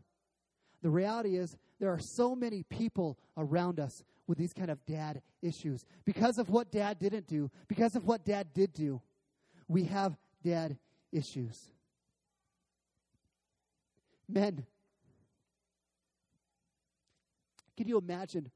The 0.82 0.90
reality 0.90 1.36
is, 1.36 1.56
there 1.80 1.90
are 1.90 1.98
so 1.98 2.34
many 2.36 2.62
people 2.64 3.18
around 3.36 3.80
us 3.80 4.04
with 4.26 4.38
these 4.38 4.52
kind 4.52 4.70
of 4.70 4.84
dad 4.86 5.20
issues. 5.42 5.84
Because 6.04 6.38
of 6.38 6.48
what 6.48 6.70
dad 6.70 6.98
didn't 6.98 7.26
do, 7.26 7.50
because 7.66 7.96
of 7.96 8.04
what 8.04 8.24
dad 8.24 8.54
did 8.54 8.72
do, 8.72 9.00
we 9.68 9.84
have 9.84 10.16
dad 10.44 10.76
issues. 11.10 11.70
Men, 14.28 14.64
can 17.76 17.88
you 17.88 17.98
imagine 17.98 18.50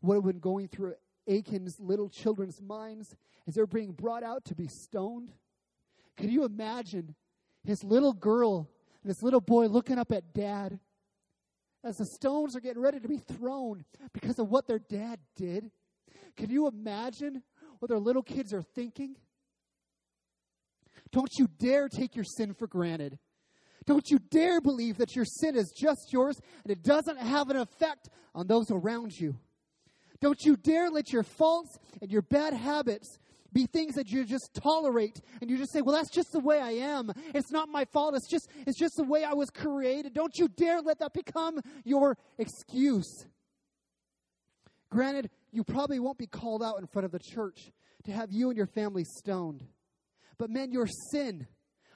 what 0.00 0.14
it 0.14 0.22
would 0.22 0.34
have 0.34 0.42
been 0.42 0.52
going 0.52 0.68
through 0.68 0.94
Achan's 1.26 1.78
little 1.80 2.08
children's 2.08 2.60
minds 2.60 3.14
as 3.46 3.54
they're 3.54 3.66
being 3.66 3.92
brought 3.92 4.22
out 4.22 4.44
to 4.46 4.54
be 4.54 4.68
stoned? 4.68 5.32
Can 6.16 6.30
you 6.30 6.44
imagine 6.44 7.14
his 7.64 7.82
little 7.82 8.12
girl 8.12 8.68
and 9.02 9.08
his 9.10 9.22
little 9.22 9.40
boy 9.40 9.66
looking 9.66 9.98
up 9.98 10.12
at 10.12 10.32
dad 10.32 10.78
as 11.82 11.96
the 11.96 12.06
stones 12.06 12.56
are 12.56 12.60
getting 12.60 12.82
ready 12.82 13.00
to 13.00 13.08
be 13.08 13.18
thrown 13.18 13.84
because 14.12 14.38
of 14.38 14.48
what 14.48 14.66
their 14.66 14.78
dad 14.78 15.18
did? 15.36 15.70
Can 16.36 16.50
you 16.50 16.66
imagine 16.66 17.42
what 17.78 17.88
their 17.88 17.98
little 17.98 18.22
kids 18.22 18.52
are 18.52 18.62
thinking? 18.62 19.16
Don't 21.12 21.30
you 21.38 21.48
dare 21.58 21.88
take 21.88 22.16
your 22.16 22.24
sin 22.24 22.54
for 22.54 22.66
granted. 22.66 23.18
Don't 23.86 24.08
you 24.10 24.18
dare 24.18 24.60
believe 24.60 24.96
that 24.96 25.14
your 25.14 25.26
sin 25.26 25.56
is 25.56 25.72
just 25.76 26.12
yours 26.12 26.40
and 26.64 26.72
it 26.72 26.82
doesn't 26.82 27.18
have 27.18 27.50
an 27.50 27.56
effect 27.56 28.08
on 28.34 28.46
those 28.46 28.70
around 28.70 29.12
you. 29.12 29.36
Don't 30.20 30.40
you 30.42 30.56
dare 30.56 30.90
let 30.90 31.12
your 31.12 31.22
faults 31.22 31.78
and 32.00 32.10
your 32.10 32.22
bad 32.22 32.54
habits 32.54 33.18
be 33.52 33.66
things 33.66 33.94
that 33.94 34.10
you 34.10 34.24
just 34.24 34.50
tolerate 34.54 35.20
and 35.40 35.48
you 35.48 35.56
just 35.56 35.72
say, 35.72 35.80
"Well, 35.80 35.94
that's 35.94 36.10
just 36.10 36.32
the 36.32 36.40
way 36.40 36.60
I 36.60 36.72
am. 36.72 37.12
It's 37.34 37.52
not 37.52 37.68
my 37.68 37.84
fault. 37.84 38.14
It's 38.14 38.28
just 38.28 38.48
it's 38.66 38.78
just 38.78 38.96
the 38.96 39.04
way 39.04 39.24
I 39.24 39.32
was 39.32 39.50
created." 39.50 40.12
Don't 40.12 40.36
you 40.36 40.48
dare 40.48 40.80
let 40.80 40.98
that 40.98 41.12
become 41.12 41.60
your 41.84 42.18
excuse. 42.36 43.26
Granted, 44.90 45.30
you 45.50 45.64
probably 45.64 45.98
won't 45.98 46.18
be 46.18 46.26
called 46.26 46.62
out 46.62 46.78
in 46.78 46.86
front 46.86 47.06
of 47.06 47.12
the 47.12 47.18
church 47.18 47.72
to 48.04 48.12
have 48.12 48.30
you 48.30 48.48
and 48.48 48.56
your 48.56 48.66
family 48.66 49.04
stoned. 49.04 49.66
But 50.38 50.50
man, 50.50 50.72
your 50.72 50.86
sin, 50.86 51.46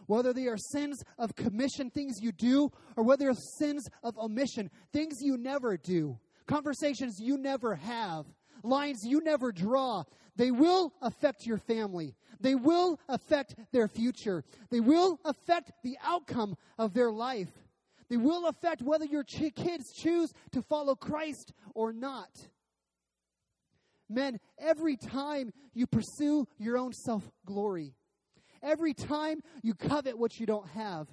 whether 0.06 0.32
they 0.32 0.46
are 0.46 0.56
sins 0.56 1.02
of 1.18 1.34
commission, 1.34 1.90
things 1.90 2.20
you 2.20 2.32
do, 2.32 2.70
or 2.96 3.04
whether 3.04 3.24
they're 3.24 3.34
sins 3.58 3.88
of 4.02 4.16
omission, 4.18 4.70
things 4.92 5.16
you 5.20 5.36
never 5.36 5.76
do, 5.76 6.18
conversations 6.48 7.20
you 7.20 7.38
never 7.38 7.76
have, 7.76 8.26
lines 8.64 9.04
you 9.04 9.22
never 9.22 9.52
draw. 9.52 10.02
They 10.34 10.50
will 10.50 10.92
affect 11.00 11.46
your 11.46 11.58
family. 11.58 12.14
They 12.40 12.54
will 12.54 12.98
affect 13.08 13.54
their 13.72 13.88
future. 13.88 14.44
They 14.70 14.80
will 14.80 15.20
affect 15.24 15.72
the 15.84 15.96
outcome 16.02 16.56
of 16.78 16.94
their 16.94 17.12
life. 17.12 17.50
They 18.08 18.16
will 18.16 18.46
affect 18.46 18.82
whether 18.82 19.04
your 19.04 19.24
ch- 19.24 19.54
kids 19.54 19.92
choose 19.92 20.32
to 20.52 20.62
follow 20.62 20.94
Christ 20.94 21.52
or 21.74 21.92
not. 21.92 22.30
Men, 24.08 24.38
every 24.58 24.96
time 24.96 25.52
you 25.74 25.86
pursue 25.86 26.46
your 26.58 26.78
own 26.78 26.92
self 26.92 27.30
glory, 27.44 27.94
every 28.62 28.94
time 28.94 29.42
you 29.62 29.74
covet 29.74 30.18
what 30.18 30.40
you 30.40 30.46
don't 30.46 30.68
have, 30.68 31.08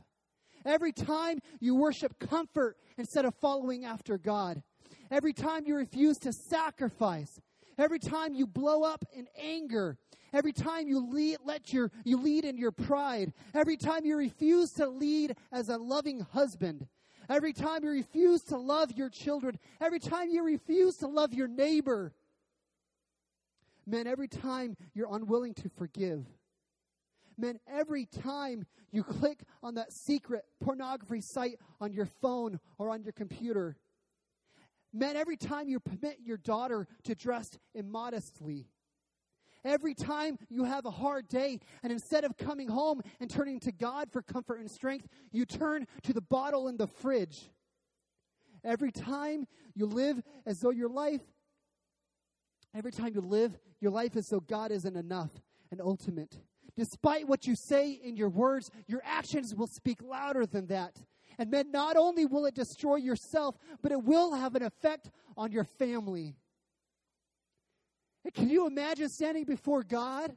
every 0.65 0.93
time 0.93 1.39
you 1.59 1.75
worship 1.75 2.17
comfort 2.19 2.77
instead 2.97 3.25
of 3.25 3.33
following 3.41 3.83
after 3.83 4.17
God, 4.17 4.63
every 5.11 5.33
time 5.33 5.65
you 5.65 5.75
refuse 5.75 6.17
to 6.19 6.33
sacrifice, 6.33 7.39
every 7.77 7.99
time 7.99 8.33
you 8.33 8.47
blow 8.47 8.83
up 8.83 9.03
in 9.13 9.27
anger, 9.39 9.97
every 10.33 10.53
time 10.53 10.87
you 10.87 10.99
lead, 10.99 11.37
let 11.45 11.73
your 11.73 11.91
you 12.03 12.17
lead 12.17 12.45
in 12.45 12.57
your 12.57 12.71
pride, 12.71 13.33
every 13.53 13.77
time 13.77 14.05
you 14.05 14.17
refuse 14.17 14.71
to 14.73 14.87
lead 14.87 15.35
as 15.51 15.69
a 15.69 15.77
loving 15.77 16.21
husband, 16.21 16.87
every 17.29 17.53
time 17.53 17.83
you 17.83 17.91
refuse 17.91 18.43
to 18.43 18.57
love 18.57 18.91
your 18.91 19.09
children, 19.09 19.57
every 19.81 19.99
time 19.99 20.29
you 20.29 20.43
refuse 20.43 20.97
to 20.97 21.07
love 21.07 21.33
your 21.33 21.47
neighbor, 21.47 22.13
Man, 23.87 24.07
every 24.07 24.27
time 24.27 24.75
you're 24.93 25.13
unwilling 25.13 25.53
to 25.55 25.69
forgive, 25.69 26.25
man, 27.37 27.59
every 27.67 28.05
time 28.05 28.65
you 28.91 29.03
click 29.03 29.43
on 29.61 29.75
that 29.75 29.93
secret 29.93 30.43
pornography 30.63 31.21
site 31.21 31.59
on 31.79 31.93
your 31.93 32.07
phone 32.07 32.59
or 32.79 32.89
on 32.89 33.03
your 33.03 33.13
computer, 33.13 33.77
man, 34.95 35.15
every 35.15 35.37
time 35.37 35.67
you 35.67 35.79
permit 35.79 36.19
your 36.23 36.37
daughter 36.37 36.87
to 37.03 37.15
dress 37.15 37.57
immodestly, 37.75 38.67
every 39.63 39.93
time 39.93 40.37
you 40.49 40.63
have 40.63 40.85
a 40.85 40.91
hard 40.91 41.27
day 41.27 41.59
and 41.83 41.91
instead 41.91 42.23
of 42.23 42.37
coming 42.37 42.67
home 42.67 43.01
and 43.19 43.29
turning 43.29 43.59
to 43.61 43.71
God 43.71 44.11
for 44.11 44.21
comfort 44.21 44.59
and 44.59 44.69
strength, 44.69 45.07
you 45.31 45.45
turn 45.45 45.87
to 46.03 46.13
the 46.13 46.21
bottle 46.21 46.67
in 46.67 46.77
the 46.77 46.87
fridge. 46.87 47.49
Every 48.63 48.91
time 48.91 49.45
you 49.75 49.85
live 49.85 50.23
as 50.45 50.59
though 50.59 50.71
your 50.71 50.89
life 50.89 51.21
Every 52.75 52.91
time 52.91 53.13
you 53.15 53.21
live, 53.21 53.57
your 53.79 53.91
life 53.91 54.17
is 54.17 54.27
so 54.27 54.41
God 54.41 54.69
isn't 54.69 54.97
enough 54.97 55.31
and 55.71 55.79
ultimate. 55.79 56.35
Despite 56.75 57.25
what 57.25 57.47
you 57.47 57.55
say 57.55 57.91
in 57.91 58.17
your 58.17 58.27
words, 58.27 58.69
your 58.85 59.01
actions 59.05 59.55
will 59.55 59.67
speak 59.67 60.01
louder 60.03 60.45
than 60.45 60.67
that. 60.67 60.99
And 61.37 61.51
then 61.51 61.71
not 61.71 61.97
only 61.97 62.25
will 62.25 62.45
it 62.45 62.55
destroy 62.55 62.95
yourself, 62.95 63.57
but 63.81 63.91
it 63.91 64.03
will 64.03 64.33
have 64.33 64.55
an 64.55 64.63
effect 64.63 65.09
on 65.37 65.51
your 65.51 65.63
family. 65.63 66.35
And 68.23 68.33
can 68.33 68.49
you 68.49 68.67
imagine 68.67 69.09
standing 69.09 69.43
before 69.43 69.83
God, 69.83 70.35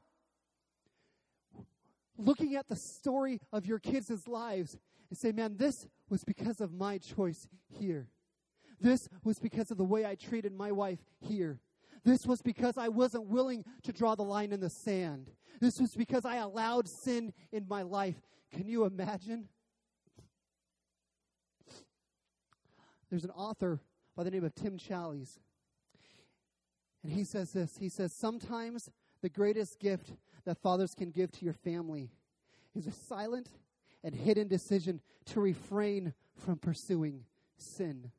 looking 2.17 2.55
at 2.55 2.69
the 2.69 2.77
story 2.77 3.41
of 3.53 3.65
your 3.65 3.79
kids' 3.79 4.29
lives, 4.29 4.77
and 5.09 5.19
say, 5.19 5.33
Man, 5.33 5.57
this 5.57 5.87
was 6.11 6.25
because 6.25 6.61
of 6.61 6.73
my 6.73 6.99
choice 6.99 7.49
here. 7.69 8.09
This 8.81 9.09
was 9.25 9.39
because 9.39 9.71
of 9.71 9.79
the 9.79 9.85
way 9.85 10.07
I 10.07 10.15
treated 10.15 10.53
my 10.53 10.71
wife 10.71 10.99
here. 11.21 11.61
This 12.05 12.27
was 12.27 12.43
because 12.43 12.79
I 12.79 12.89
wasn't 12.89 13.27
willing 13.27 13.65
to 13.83 13.93
draw 13.93 14.15
the 14.15 14.23
line 14.23 14.53
in 14.53 14.61
the 14.61 14.71
sand. 14.71 15.31
This 15.61 15.81
was 15.81 15.95
because 15.95 16.25
I 16.25 16.37
allowed 16.37 16.89
sin 16.89 17.33
in 17.53 17.67
my 17.69 17.83
life. 17.83 18.17
Can 18.53 18.69
you 18.69 18.85
imagine? 18.85 19.49
There's 23.11 23.25
an 23.25 23.31
author 23.31 23.81
by 24.17 24.25
the 24.25 24.31
name 24.31 24.45
of 24.45 24.55
Tim 24.55 24.79
Challies. 24.79 25.39
And 27.03 27.13
he 27.13 27.25
says 27.25 27.53
this 27.53 27.77
He 27.79 27.89
says, 27.89 28.13
Sometimes 28.13 28.91
the 29.23 29.29
greatest 29.29 29.79
gift 29.79 30.13
that 30.45 30.59
fathers 30.59 30.95
can 30.95 31.11
give 31.11 31.31
to 31.33 31.45
your 31.45 31.55
family 31.55 32.11
is 32.75 32.87
a 32.87 32.93
silent 32.93 33.49
and 34.05 34.15
hidden 34.15 34.49
decision 34.49 35.01
to 35.27 35.41
refrain 35.41 36.15
from 36.37 36.57
pursuing 36.57 37.25
sin. 37.57 38.11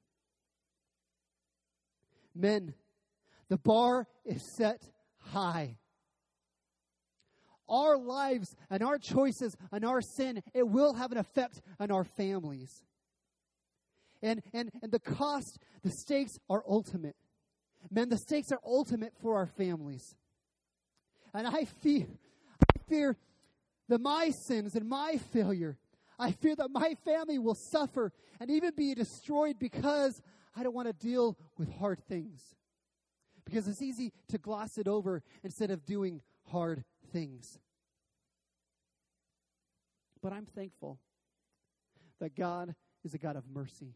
Men, 2.36 2.74
the 3.48 3.58
bar 3.58 4.08
is 4.26 4.42
set 4.56 4.84
high. 5.18 5.78
Our 7.68 7.98
lives 7.98 8.56
and 8.70 8.82
our 8.82 8.98
choices 8.98 9.56
and 9.72 9.86
our 9.86 10.02
sin, 10.02 10.42
it 10.54 10.68
will 10.68 10.94
have 10.96 11.12
an 11.12 11.18
effect 11.18 11.62
on 11.80 11.92
our 11.92 12.04
families. 12.04 12.84
And, 14.22 14.42
and, 14.54 14.72
and 14.82 14.92
the 14.92 15.00
cost, 15.00 15.60
the 15.84 15.90
stakes 15.90 16.40
are 16.50 16.64
ultimate. 16.68 17.16
Men, 17.90 18.10
the 18.10 18.18
stakes 18.18 18.52
are 18.52 18.60
ultimate 18.66 19.14
for 19.22 19.36
our 19.36 19.48
families. 19.48 20.16
And 21.34 21.48
I 21.48 21.66
fear, 21.66 22.08
I 22.62 22.80
fear 22.90 23.18
that 23.88 24.02
my 24.02 24.30
sins 24.30 24.76
and 24.76 24.88
my 24.88 25.18
failure, 25.18 25.78
I 26.18 26.32
fear 26.32 26.56
that 26.56 26.70
my 26.72 26.96
family 27.06 27.40
will 27.40 27.56
suffer 27.56 28.12
and 28.40 28.52
even 28.52 28.74
be 28.76 28.94
destroyed 28.94 29.58
because 29.60 30.22
I 30.56 30.64
don't 30.64 30.76
want 30.76 30.88
to 30.88 30.94
deal 30.94 31.38
with 31.58 31.72
hard 31.78 32.00
things 32.08 32.56
because 33.46 33.68
it's 33.68 33.82
easy 33.82 34.12
to 34.28 34.38
gloss 34.38 34.78
it 34.78 34.88
over 34.88 35.24
instead 35.44 35.72
of 35.72 35.86
doing 35.86 36.22
hard 36.52 36.84
things. 37.12 37.58
But 40.22 40.34
I'm 40.34 40.46
thankful 40.46 41.00
that 42.20 42.36
God 42.36 42.76
is 43.04 43.14
a 43.14 43.18
God 43.18 43.36
of 43.36 43.44
mercy. 43.52 43.96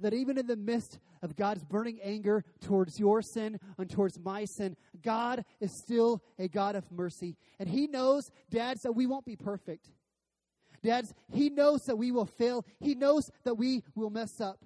That 0.00 0.14
even 0.14 0.38
in 0.38 0.46
the 0.46 0.56
midst 0.56 0.98
of 1.22 1.36
God's 1.36 1.64
burning 1.64 1.98
anger 2.02 2.44
towards 2.60 3.00
your 3.00 3.22
sin 3.22 3.58
and 3.76 3.90
towards 3.90 4.18
my 4.18 4.44
sin, 4.44 4.76
God 5.02 5.44
is 5.60 5.72
still 5.72 6.22
a 6.38 6.48
God 6.48 6.76
of 6.76 6.90
mercy. 6.92 7.36
And 7.58 7.68
He 7.68 7.86
knows, 7.86 8.30
dads, 8.50 8.82
that 8.82 8.92
we 8.92 9.06
won't 9.06 9.24
be 9.24 9.36
perfect. 9.36 9.90
Dads, 10.82 11.12
He 11.32 11.50
knows 11.50 11.84
that 11.86 11.96
we 11.96 12.12
will 12.12 12.26
fail. 12.26 12.64
He 12.80 12.94
knows 12.94 13.30
that 13.44 13.54
we 13.54 13.82
will 13.94 14.10
mess 14.10 14.40
up. 14.40 14.64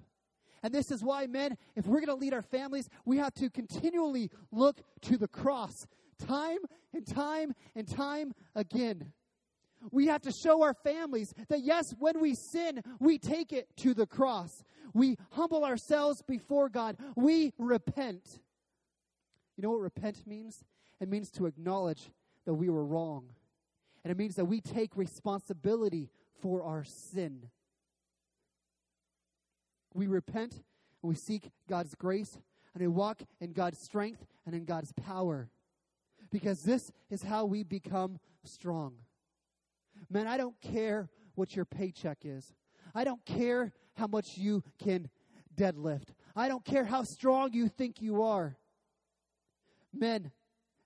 And 0.61 0.73
this 0.73 0.91
is 0.91 1.03
why, 1.03 1.27
men, 1.27 1.57
if 1.75 1.85
we're 1.85 1.99
going 1.99 2.07
to 2.07 2.15
lead 2.15 2.33
our 2.33 2.41
families, 2.41 2.87
we 3.05 3.17
have 3.17 3.33
to 3.33 3.49
continually 3.49 4.31
look 4.51 4.81
to 5.01 5.17
the 5.17 5.27
cross, 5.27 5.87
time 6.25 6.59
and 6.93 7.05
time 7.05 7.53
and 7.75 7.87
time 7.87 8.33
again. 8.55 9.11
We 9.91 10.07
have 10.07 10.21
to 10.21 10.31
show 10.31 10.63
our 10.63 10.73
families 10.73 11.33
that, 11.49 11.61
yes, 11.61 11.93
when 11.99 12.19
we 12.19 12.35
sin, 12.35 12.81
we 12.99 13.17
take 13.17 13.51
it 13.51 13.67
to 13.77 13.93
the 13.93 14.05
cross. 14.05 14.63
We 14.93 15.17
humble 15.31 15.63
ourselves 15.65 16.21
before 16.21 16.69
God. 16.69 16.97
We 17.15 17.53
repent. 17.57 18.39
You 19.57 19.63
know 19.63 19.71
what 19.71 19.81
repent 19.81 20.25
means? 20.25 20.63
It 20.99 21.09
means 21.09 21.29
to 21.31 21.45
acknowledge 21.45 22.11
that 22.45 22.53
we 22.53 22.69
were 22.69 22.85
wrong. 22.85 23.25
And 24.03 24.11
it 24.11 24.17
means 24.17 24.35
that 24.35 24.45
we 24.45 24.61
take 24.61 24.95
responsibility 24.95 26.09
for 26.41 26.63
our 26.63 26.83
sin. 26.83 27.49
We 29.93 30.07
repent 30.07 30.53
and 30.53 31.09
we 31.09 31.15
seek 31.15 31.51
God's 31.69 31.95
grace 31.95 32.37
and 32.73 32.81
we 32.81 32.87
walk 32.87 33.21
in 33.39 33.53
God's 33.53 33.79
strength 33.79 34.25
and 34.45 34.55
in 34.55 34.65
God's 34.65 34.91
power. 34.93 35.49
Because 36.31 36.63
this 36.63 36.91
is 37.09 37.23
how 37.23 37.45
we 37.45 37.63
become 37.63 38.19
strong. 38.43 38.93
Man, 40.13 40.27
I 40.27 40.37
don't 40.37 40.59
care 40.61 41.09
what 41.33 41.55
your 41.55 41.65
paycheck 41.65 42.19
is. 42.23 42.53
I 42.93 43.03
don't 43.03 43.25
care 43.25 43.73
how 43.95 44.05
much 44.05 44.37
you 44.37 44.63
can 44.77 45.09
deadlift. 45.55 46.09
I 46.35 46.47
don't 46.47 46.63
care 46.63 46.85
how 46.85 47.01
strong 47.03 47.53
you 47.53 47.67
think 47.67 47.99
you 47.99 48.21
are. 48.21 48.55
Men, 49.91 50.31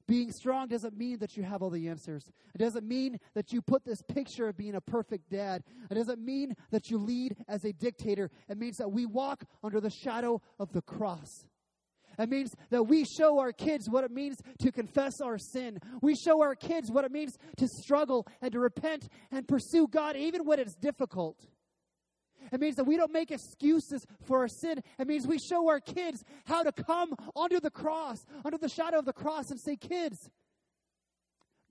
being 0.07 0.31
strong 0.31 0.69
doesn't 0.69 0.97
mean 0.97 1.19
that 1.19 1.35
you 1.35 1.43
have 1.43 1.61
all 1.61 1.69
the 1.69 1.89
answers. 1.89 2.31
It 2.55 2.59
doesn't 2.59 2.87
mean 2.87 3.19
that 3.33 3.51
you 3.51 3.61
put 3.61 3.83
this 3.83 4.01
picture 4.01 4.47
of 4.47 4.55
being 4.55 4.75
a 4.75 4.81
perfect 4.81 5.29
dad. 5.29 5.63
It 5.91 5.95
doesn't 5.95 6.23
mean 6.23 6.55
that 6.71 6.89
you 6.89 6.97
lead 6.97 7.35
as 7.49 7.65
a 7.65 7.73
dictator. 7.73 8.31
It 8.47 8.57
means 8.57 8.77
that 8.77 8.89
we 8.89 9.05
walk 9.05 9.43
under 9.61 9.81
the 9.81 9.89
shadow 9.89 10.41
of 10.57 10.71
the 10.71 10.81
cross. 10.81 11.45
It 12.17 12.29
means 12.29 12.55
that 12.71 12.83
we 12.83 13.05
show 13.05 13.39
our 13.39 13.51
kids 13.51 13.89
what 13.89 14.03
it 14.03 14.11
means 14.11 14.37
to 14.59 14.71
confess 14.71 15.21
our 15.21 15.37
sin. 15.37 15.79
We 16.01 16.15
show 16.15 16.41
our 16.41 16.55
kids 16.55 16.89
what 16.89 17.05
it 17.05 17.11
means 17.11 17.37
to 17.57 17.67
struggle 17.67 18.27
and 18.41 18.51
to 18.51 18.59
repent 18.59 19.07
and 19.31 19.47
pursue 19.47 19.87
God 19.87 20.15
even 20.15 20.45
when 20.45 20.59
it's 20.59 20.75
difficult. 20.75 21.45
It 22.51 22.59
means 22.59 22.75
that 22.75 22.85
we 22.85 22.97
don't 22.97 23.11
make 23.11 23.31
excuses 23.31 24.05
for 24.23 24.39
our 24.39 24.47
sin. 24.47 24.81
It 24.97 25.07
means 25.07 25.27
we 25.27 25.39
show 25.39 25.67
our 25.67 25.79
kids 25.79 26.23
how 26.45 26.63
to 26.63 26.71
come 26.71 27.13
under 27.35 27.59
the 27.59 27.69
cross, 27.69 28.25
under 28.45 28.57
the 28.57 28.69
shadow 28.69 28.99
of 28.99 29.05
the 29.05 29.13
cross, 29.13 29.51
and 29.51 29.59
say, 29.59 29.75
Kids, 29.75 30.29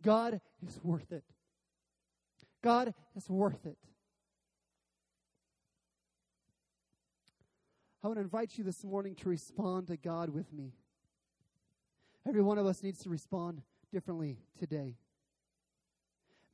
God 0.02 0.40
is 0.66 0.78
worth 0.82 1.12
it. 1.12 1.24
God 2.62 2.94
is 3.16 3.28
worth 3.28 3.64
it. 3.64 3.78
I 8.06 8.08
want 8.08 8.18
to 8.18 8.22
invite 8.22 8.56
you 8.56 8.62
this 8.62 8.84
morning 8.84 9.16
to 9.16 9.28
respond 9.28 9.88
to 9.88 9.96
God 9.96 10.30
with 10.30 10.52
me. 10.52 10.74
Every 12.24 12.40
one 12.40 12.56
of 12.56 12.64
us 12.64 12.80
needs 12.80 13.00
to 13.00 13.10
respond 13.10 13.62
differently 13.92 14.38
today. 14.60 14.94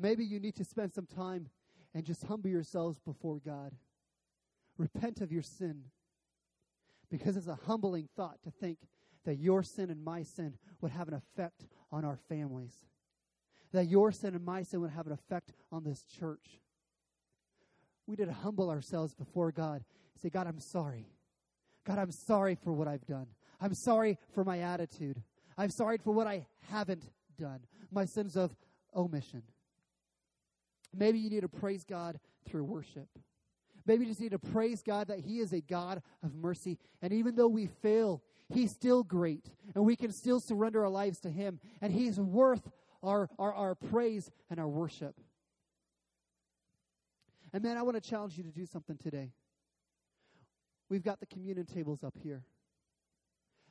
Maybe 0.01 0.25
you 0.25 0.41
need 0.41 0.55
to 0.57 0.65
spend 0.65 0.95
some 0.95 1.05
time 1.05 1.51
and 1.95 2.07
just 2.07 2.25
humble 2.25 2.49
yourselves 2.49 2.99
before 3.01 3.39
God. 3.45 3.75
Repent 4.79 5.21
of 5.21 5.31
your 5.31 5.43
sin. 5.43 5.83
Because 7.11 7.37
it's 7.37 7.49
a 7.49 7.59
humbling 7.67 8.09
thought 8.17 8.43
to 8.45 8.51
think 8.51 8.79
that 9.27 9.35
your 9.35 9.63
sin 9.63 9.91
and 9.91 10.03
my 10.03 10.23
sin 10.23 10.55
would 10.81 10.93
have 10.93 11.09
an 11.09 11.13
effect 11.13 11.67
on 11.91 12.03
our 12.03 12.17
families. 12.31 12.87
That 13.73 13.89
your 13.89 14.11
sin 14.11 14.35
and 14.35 14.43
my 14.43 14.63
sin 14.63 14.81
would 14.81 14.93
have 14.93 15.07
an 15.07 15.13
effect 15.13 15.53
on 15.71 15.85
this 15.85 16.03
church. 16.19 16.63
We 18.07 18.17
need 18.17 18.29
to 18.29 18.33
humble 18.33 18.71
ourselves 18.71 19.13
before 19.13 19.53
God. 19.53 19.85
Say, 20.17 20.31
God, 20.31 20.47
I'm 20.47 20.59
sorry. 20.59 21.11
God, 21.87 21.99
I'm 21.99 22.13
sorry 22.13 22.57
for 22.63 22.73
what 22.73 22.89
I've 22.89 23.07
done. 23.07 23.27
I'm 23.61 23.75
sorry 23.75 24.19
for 24.35 24.45
my 24.45 24.61
attitude. 24.61 25.23
I'm 25.57 25.71
sorry 25.71 25.99
for 25.99 26.13
what 26.13 26.27
I 26.27 26.47
haven't 26.71 27.05
done, 27.39 27.61
my 27.91 28.05
sins 28.05 28.37
of 28.37 28.55
omission. 28.95 29.43
Maybe 30.95 31.19
you 31.19 31.31
need 31.31 31.41
to 31.41 31.49
praise 31.49 31.85
God 31.85 32.19
through 32.47 32.65
worship. 32.65 33.09
Maybe 33.87 34.05
you 34.05 34.11
just 34.11 34.21
need 34.21 34.33
to 34.33 34.39
praise 34.39 34.83
God 34.83 35.09
that 35.09 35.21
He 35.21 35.39
is 35.41 35.53
a 35.53 35.61
God 35.61 36.03
of 36.23 36.35
mercy. 36.35 36.79
And 37.01 37.13
even 37.13 37.35
though 37.35 37.49
we 37.49 37.67
fail, 37.67 38.23
He's 38.49 38.71
still 38.71 39.03
great. 39.03 39.51
And 39.75 39.85
we 39.85 39.97
can 39.97 40.13
still 40.13 40.41
surrender 40.41 40.85
our 40.85 40.91
lives 40.91 41.19
to 41.21 41.31
Him. 41.31 41.59
And 41.81 41.93
He's 41.93 42.21
worth 42.21 42.69
our, 43.03 43.29
our, 43.39 43.53
our 43.53 43.75
praise 43.75 44.31
and 44.51 44.61
our 44.61 44.69
worship. 44.69 45.15
And 47.53 47.63
man, 47.63 47.77
I 47.77 47.83
want 47.83 48.03
to 48.03 48.09
challenge 48.09 48.39
you 48.39 48.45
to 48.45 48.51
do 48.51 48.67
something 48.67 48.97
today. 48.97 49.33
We've 50.93 51.03
got 51.03 51.21
the 51.21 51.27
communion 51.27 51.65
tables 51.65 52.05
up 52.05 52.13
here. 52.23 52.45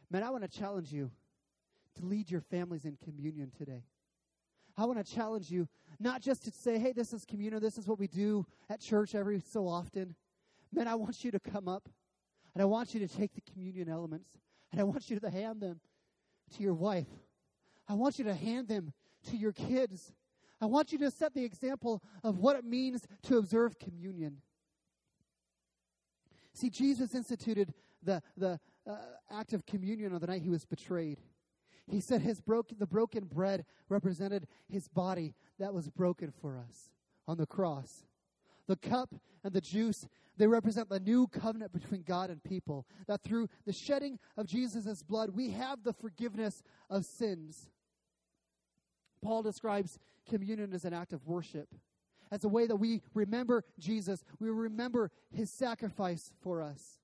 Man, 0.09 0.23
I 0.23 0.31
want 0.31 0.41
to 0.41 0.49
challenge 0.49 0.91
you 0.91 1.11
to 1.99 2.03
lead 2.03 2.31
your 2.31 2.41
families 2.41 2.83
in 2.83 2.97
communion 2.97 3.51
today. 3.55 3.83
I 4.75 4.85
want 4.85 5.05
to 5.05 5.13
challenge 5.13 5.51
you 5.51 5.67
not 5.99 6.23
just 6.23 6.45
to 6.45 6.51
say, 6.51 6.79
hey, 6.79 6.93
this 6.93 7.13
is 7.13 7.23
communion, 7.23 7.61
this 7.61 7.77
is 7.77 7.85
what 7.85 7.99
we 7.99 8.07
do 8.07 8.47
at 8.71 8.79
church 8.79 9.13
every 9.13 9.39
so 9.39 9.67
often. 9.67 10.15
Man, 10.73 10.87
I 10.87 10.95
want 10.95 11.23
you 11.23 11.29
to 11.29 11.39
come 11.39 11.67
up 11.67 11.87
and 12.55 12.61
I 12.63 12.65
want 12.65 12.95
you 12.95 12.99
to 13.05 13.07
take 13.07 13.35
the 13.35 13.41
communion 13.41 13.87
elements 13.87 14.31
and 14.71 14.81
I 14.81 14.83
want 14.83 15.11
you 15.11 15.19
to 15.19 15.29
hand 15.29 15.61
them 15.61 15.79
to 16.57 16.63
your 16.63 16.73
wife. 16.73 17.05
I 17.87 17.93
want 17.93 18.17
you 18.17 18.25
to 18.25 18.33
hand 18.33 18.67
them 18.67 18.93
to 19.29 19.37
your 19.37 19.51
kids. 19.51 20.11
I 20.59 20.65
want 20.65 20.91
you 20.91 20.97
to 20.97 21.11
set 21.11 21.35
the 21.35 21.45
example 21.45 22.01
of 22.23 22.39
what 22.39 22.55
it 22.55 22.65
means 22.65 23.05
to 23.27 23.37
observe 23.37 23.77
communion. 23.77 24.37
See, 26.53 26.69
Jesus 26.69 27.15
instituted 27.15 27.73
the, 28.03 28.21
the 28.37 28.59
uh, 28.87 28.95
act 29.29 29.53
of 29.53 29.65
communion 29.65 30.13
on 30.13 30.19
the 30.19 30.27
night 30.27 30.41
he 30.41 30.49
was 30.49 30.65
betrayed. 30.65 31.19
He 31.87 31.99
said 31.99 32.21
his 32.21 32.41
broken, 32.41 32.77
the 32.79 32.87
broken 32.87 33.25
bread 33.25 33.65
represented 33.89 34.47
his 34.69 34.87
body 34.87 35.33
that 35.59 35.73
was 35.73 35.89
broken 35.89 36.31
for 36.31 36.57
us 36.57 36.91
on 37.27 37.37
the 37.37 37.45
cross. 37.45 38.05
The 38.67 38.75
cup 38.75 39.13
and 39.43 39.53
the 39.53 39.61
juice, 39.61 40.07
they 40.37 40.47
represent 40.47 40.89
the 40.89 40.99
new 40.99 41.27
covenant 41.27 41.73
between 41.73 42.03
God 42.03 42.29
and 42.29 42.43
people. 42.43 42.85
That 43.07 43.21
through 43.21 43.49
the 43.65 43.73
shedding 43.73 44.19
of 44.37 44.47
Jesus' 44.47 45.03
blood, 45.03 45.31
we 45.35 45.51
have 45.51 45.83
the 45.83 45.93
forgiveness 45.93 46.63
of 46.89 47.05
sins. 47.05 47.69
Paul 49.21 49.43
describes 49.43 49.99
communion 50.27 50.73
as 50.73 50.85
an 50.85 50.93
act 50.93 51.13
of 51.13 51.27
worship, 51.27 51.67
as 52.31 52.43
a 52.43 52.47
way 52.47 52.65
that 52.67 52.77
we 52.77 53.01
remember 53.13 53.63
Jesus, 53.77 54.23
we 54.39 54.49
remember 54.49 55.11
his 55.31 55.49
sacrifice 55.49 56.31
for 56.41 56.61
us. 56.61 56.99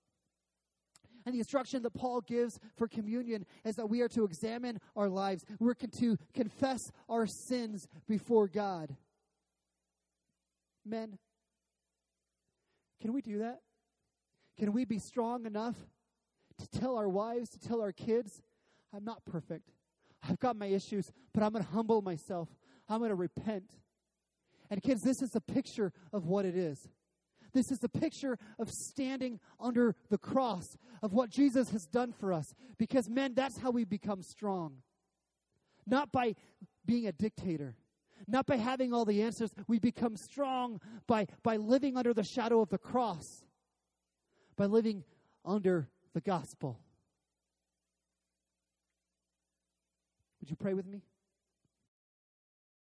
And 1.26 1.36
the 1.36 1.40
instruction 1.40 1.84
that 1.84 1.94
Paul 1.94 2.22
gives 2.22 2.58
for 2.78 2.88
communion 2.88 3.46
is 3.66 3.76
that 3.76 3.90
we 3.90 4.00
are 4.02 4.08
to 4.10 4.24
examine 4.24 4.80
our 4.96 5.10
lives. 5.10 5.44
We're 5.60 5.74
to 5.74 6.18
confess 6.34 6.92
our 7.10 7.28
sins 7.28 7.88
before 8.08 8.48
God. 8.48 8.96
Men, 10.86 11.18
can 13.02 13.12
we 13.12 13.22
do 13.22 13.40
that? 13.40 13.60
Can 14.58 14.72
we 14.72 14.86
be 14.86 15.00
strong 15.00 15.46
enough 15.46 15.76
to 16.60 16.80
tell 16.80 16.98
our 16.98 17.10
wives, 17.10 17.50
to 17.50 17.60
tell 17.60 17.82
our 17.82 17.92
kids, 17.92 18.42
I'm 18.94 19.04
not 19.04 19.26
perfect. 19.26 19.72
I've 20.24 20.40
got 20.40 20.56
my 20.56 20.68
issues, 20.68 21.12
but 21.34 21.44
I'm 21.44 21.52
going 21.52 21.64
to 21.64 21.72
humble 21.72 22.02
myself. 22.02 22.50
I'm 22.90 23.00
going 23.00 23.10
to 23.10 23.16
repent. 23.16 23.72
And 24.70 24.82
kids, 24.82 25.02
this 25.02 25.22
is 25.22 25.36
a 25.36 25.42
picture 25.42 25.92
of 26.12 26.26
what 26.26 26.46
it 26.46 26.56
is. 26.56 26.90
This 27.54 27.72
is 27.72 27.84
a 27.84 27.90
picture 27.90 28.38
of 28.60 28.70
standing 28.70 29.40
under 29.60 29.96
the 30.10 30.18
cross, 30.18 30.78
of 31.02 31.14
what 31.14 31.30
Jesus 31.30 31.72
has 31.72 31.86
done 31.86 32.12
for 32.12 32.34
us. 32.34 32.54
Because, 32.78 33.10
men, 33.10 33.34
that's 33.34 33.58
how 33.58 33.72
we 33.72 33.86
become 33.86 34.22
strong. 34.22 34.78
Not 35.86 36.12
by 36.12 36.36
being 36.86 37.08
a 37.08 37.12
dictator, 37.12 37.76
not 38.28 38.46
by 38.46 38.58
having 38.58 38.94
all 38.94 39.06
the 39.06 39.22
answers. 39.22 39.52
We 39.68 39.80
become 39.80 40.18
strong 40.18 40.82
by, 41.08 41.28
by 41.44 41.58
living 41.58 41.98
under 41.98 42.14
the 42.14 42.24
shadow 42.24 42.62
of 42.62 42.70
the 42.70 42.78
cross, 42.78 43.44
by 44.56 44.66
living 44.66 45.04
under 45.46 45.88
the 46.14 46.22
gospel. 46.22 46.80
Would 50.42 50.50
you 50.50 50.56
pray 50.56 50.74
with 50.74 50.86
me? 50.86 51.04